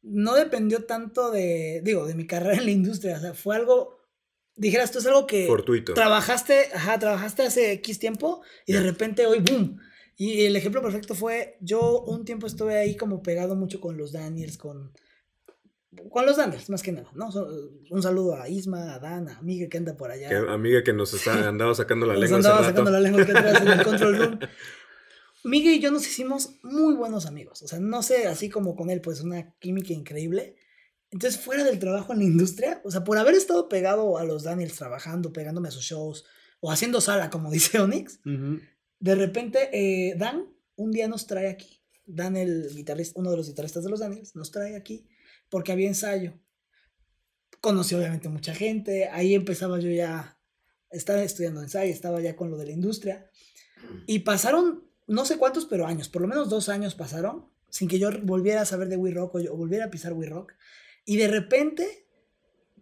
[0.02, 3.16] no dependió tanto de, digo, de mi carrera en la industria.
[3.16, 3.98] O sea, fue algo,
[4.54, 5.46] dijeras, esto es algo que...
[5.46, 5.94] Fortuito.
[5.94, 9.80] Trabajaste, ajá, trabajaste hace X tiempo y de repente hoy, ¡boom!
[10.16, 14.12] Y el ejemplo perfecto fue, yo un tiempo estuve ahí como pegado mucho con los
[14.12, 14.92] Daniels, con,
[16.10, 17.28] con los Daniels, más que nada, ¿no?
[17.90, 20.30] Un saludo a Isma, a Dan, a Amiga que anda por allá.
[20.52, 22.38] amiga que nos está, andaba sacando la lengua.
[22.38, 24.38] Nos andaba sacando la lengua que atrás en el control room.
[25.44, 27.62] Miguel y yo nos hicimos muy buenos amigos.
[27.62, 30.56] O sea, no sé, así como con él, pues una química increíble.
[31.10, 34.42] Entonces, fuera del trabajo en la industria, o sea, por haber estado pegado a los
[34.42, 36.24] Daniels trabajando, pegándome a sus shows,
[36.60, 38.20] o haciendo sala, como dice Onyx,
[38.98, 40.46] de repente, eh, Dan
[40.76, 41.82] un día nos trae aquí.
[42.04, 45.06] Dan, el guitarrista, uno de los guitarristas de los Daniels, nos trae aquí
[45.48, 46.38] porque había ensayo.
[47.60, 49.08] Conocí obviamente mucha gente.
[49.08, 50.38] Ahí empezaba yo ya,
[50.90, 53.30] estaba estudiando ensayo, estaba ya con lo de la industria.
[54.06, 57.98] Y pasaron no sé cuántos, pero años, por lo menos dos años pasaron sin que
[57.98, 60.54] yo volviera a saber de We Rock o, yo, volviera a pisar We Rock.
[61.04, 62.06] Y de repente,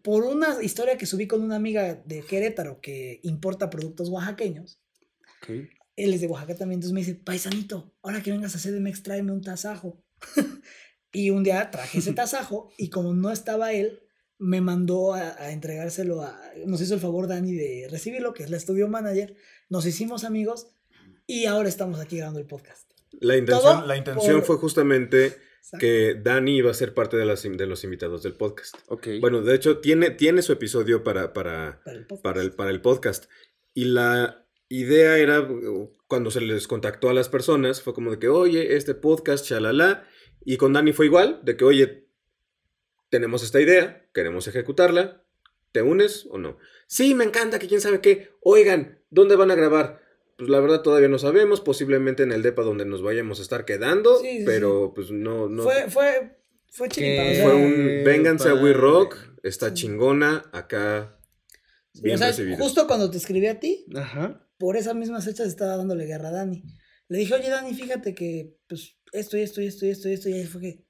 [0.02, 4.80] por una historia que subí con una amiga de Querétaro que importa productos oaxaqueños,
[5.96, 9.32] él es de Oaxaca también, entonces me dice, paisanito, ahora que vengas a CDMX, tráeme
[9.32, 10.02] un tasajo.
[11.12, 14.00] y un día traje ese tasajo y como no estaba él,
[14.38, 18.56] me mandó a, entregárselo a, nos hizo el favor Dani de recibirlo, que es la
[18.56, 19.36] estudio manager,
[19.68, 20.68] nos hicimos amigos
[21.26, 22.90] y ahora estamos aquí grabando el podcast.
[23.20, 25.36] La intención, la intención fue justamente
[25.78, 28.76] que Dani iba a ser parte de, las, de los invitados del podcast.
[28.88, 29.20] Okay.
[29.20, 31.80] Bueno, de hecho, tiene, tiene su episodio para, para,
[32.22, 33.26] para, el, para el podcast.
[33.72, 34.43] Y la,
[34.78, 38.76] idea era, uh, cuando se les contactó a las personas, fue como de que, oye,
[38.76, 40.06] este podcast, chalala.
[40.44, 42.08] Y con Dani fue igual, de que, oye,
[43.08, 45.24] tenemos esta idea, queremos ejecutarla,
[45.72, 46.58] ¿te unes o no?
[46.86, 48.30] Sí, me encanta, que quién sabe qué.
[48.40, 50.02] Oigan, ¿dónde van a grabar?
[50.36, 53.64] Pues la verdad todavía no sabemos, posiblemente en el DEPA donde nos vayamos a estar
[53.64, 55.62] quedando, pero pues no, no.
[55.62, 56.36] Fue, fue,
[56.68, 61.18] fue Fue un, vénganse a We Rock, está chingona, acá
[62.02, 66.06] bien o Justo cuando te escribí a ti, Ajá por esas mismas fechas estaba dándole
[66.06, 66.62] guerra a Dani.
[67.08, 70.12] Le dije, oye, Dani, fíjate que, pues, esto y esto y esto y esto y
[70.12, 70.28] esto.
[70.28, 70.84] Y ahí fue que,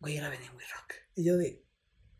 [0.00, 0.94] güey, era venir muy rock.
[1.14, 1.64] Y yo de,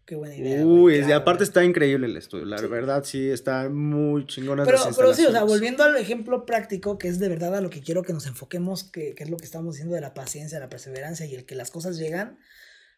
[0.04, 0.64] qué buena idea.
[0.64, 2.46] Uy, y aparte está increíble el estudio.
[2.46, 4.64] La verdad, sí, está muy chingona.
[4.64, 7.70] Pero, pero sí, o sea, volviendo al ejemplo práctico, que es de verdad a lo
[7.70, 10.58] que quiero que nos enfoquemos, que, que es lo que estamos diciendo de la paciencia,
[10.58, 12.38] la perseverancia y el que las cosas llegan.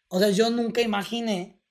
[0.07, 1.61] O sea, yo nunca imaginé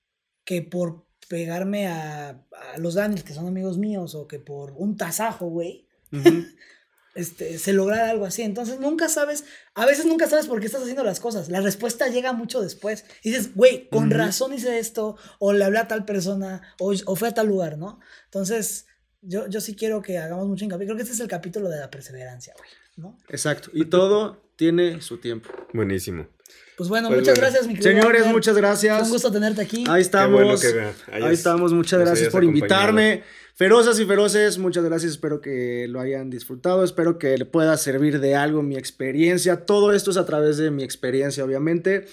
[0.45, 4.97] que por pegarme a, a los Daniels, que son amigos míos, o que por un
[4.97, 5.89] tasajo, güey,
[7.15, 8.43] este, se lograra algo así.
[8.43, 11.49] Entonces nunca sabes, a veces nunca sabes por qué estás haciendo las cosas.
[11.49, 13.05] La respuesta llega mucho después.
[13.23, 17.17] Y dices, güey, con razón hice esto, o le hablé a tal persona, o, o
[17.17, 18.01] fue a tal lugar, ¿no?
[18.27, 18.87] Entonces,
[19.23, 20.87] yo, yo sí quiero que hagamos mucho hincapié.
[20.87, 23.19] Creo que este es el capítulo de la perseverancia, güey, ¿no?
[23.29, 23.71] Exacto.
[23.73, 25.51] Y todo tiene su tiempo.
[25.73, 26.29] Buenísimo.
[26.77, 28.01] Pues bueno, pues muchas gracias, mi querido.
[28.01, 29.03] Señores, muchas gracias.
[29.03, 29.85] un gusto tenerte aquí.
[29.89, 30.65] Ahí estamos.
[31.13, 31.73] Ahí estamos.
[31.73, 33.23] Muchas gracias por invitarme.
[33.61, 35.13] Ferozas y feroces, muchas gracias.
[35.13, 36.83] Espero que lo hayan disfrutado.
[36.83, 39.67] Espero que le pueda servir de algo mi experiencia.
[39.67, 42.07] Todo esto es a través de mi experiencia, obviamente.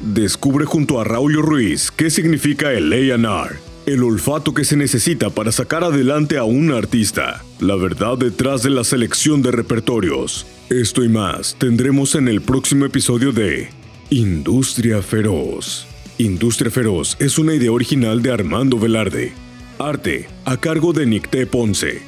[0.00, 5.52] Descubre junto a Raúl Ruiz qué significa el A&R el olfato que se necesita para
[5.52, 10.46] sacar adelante a un artista, la verdad detrás de la selección de repertorios.
[10.70, 13.68] Esto y más tendremos en el próximo episodio de
[14.08, 15.86] Industria Feroz.
[16.16, 19.32] Industria Feroz es una idea original de Armando Velarde.
[19.78, 22.02] Arte a cargo de Nicté Ponce.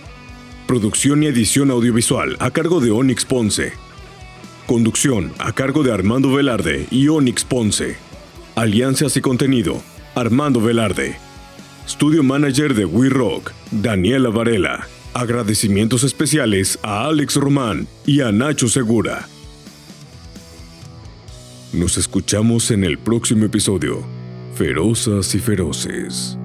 [0.66, 3.72] Producción y edición audiovisual a cargo de Onyx Ponce.
[4.66, 7.96] Conducción a cargo de Armando Velarde y Onyx Ponce.
[8.54, 9.82] Alianzas y contenido,
[10.14, 11.25] Armando Velarde.
[11.88, 14.88] Studio Manager de We Rock, Daniela Varela.
[15.14, 19.28] Agradecimientos especiales a Alex Román y a Nacho Segura.
[21.72, 24.04] Nos escuchamos en el próximo episodio.
[24.56, 26.36] Ferozas y feroces.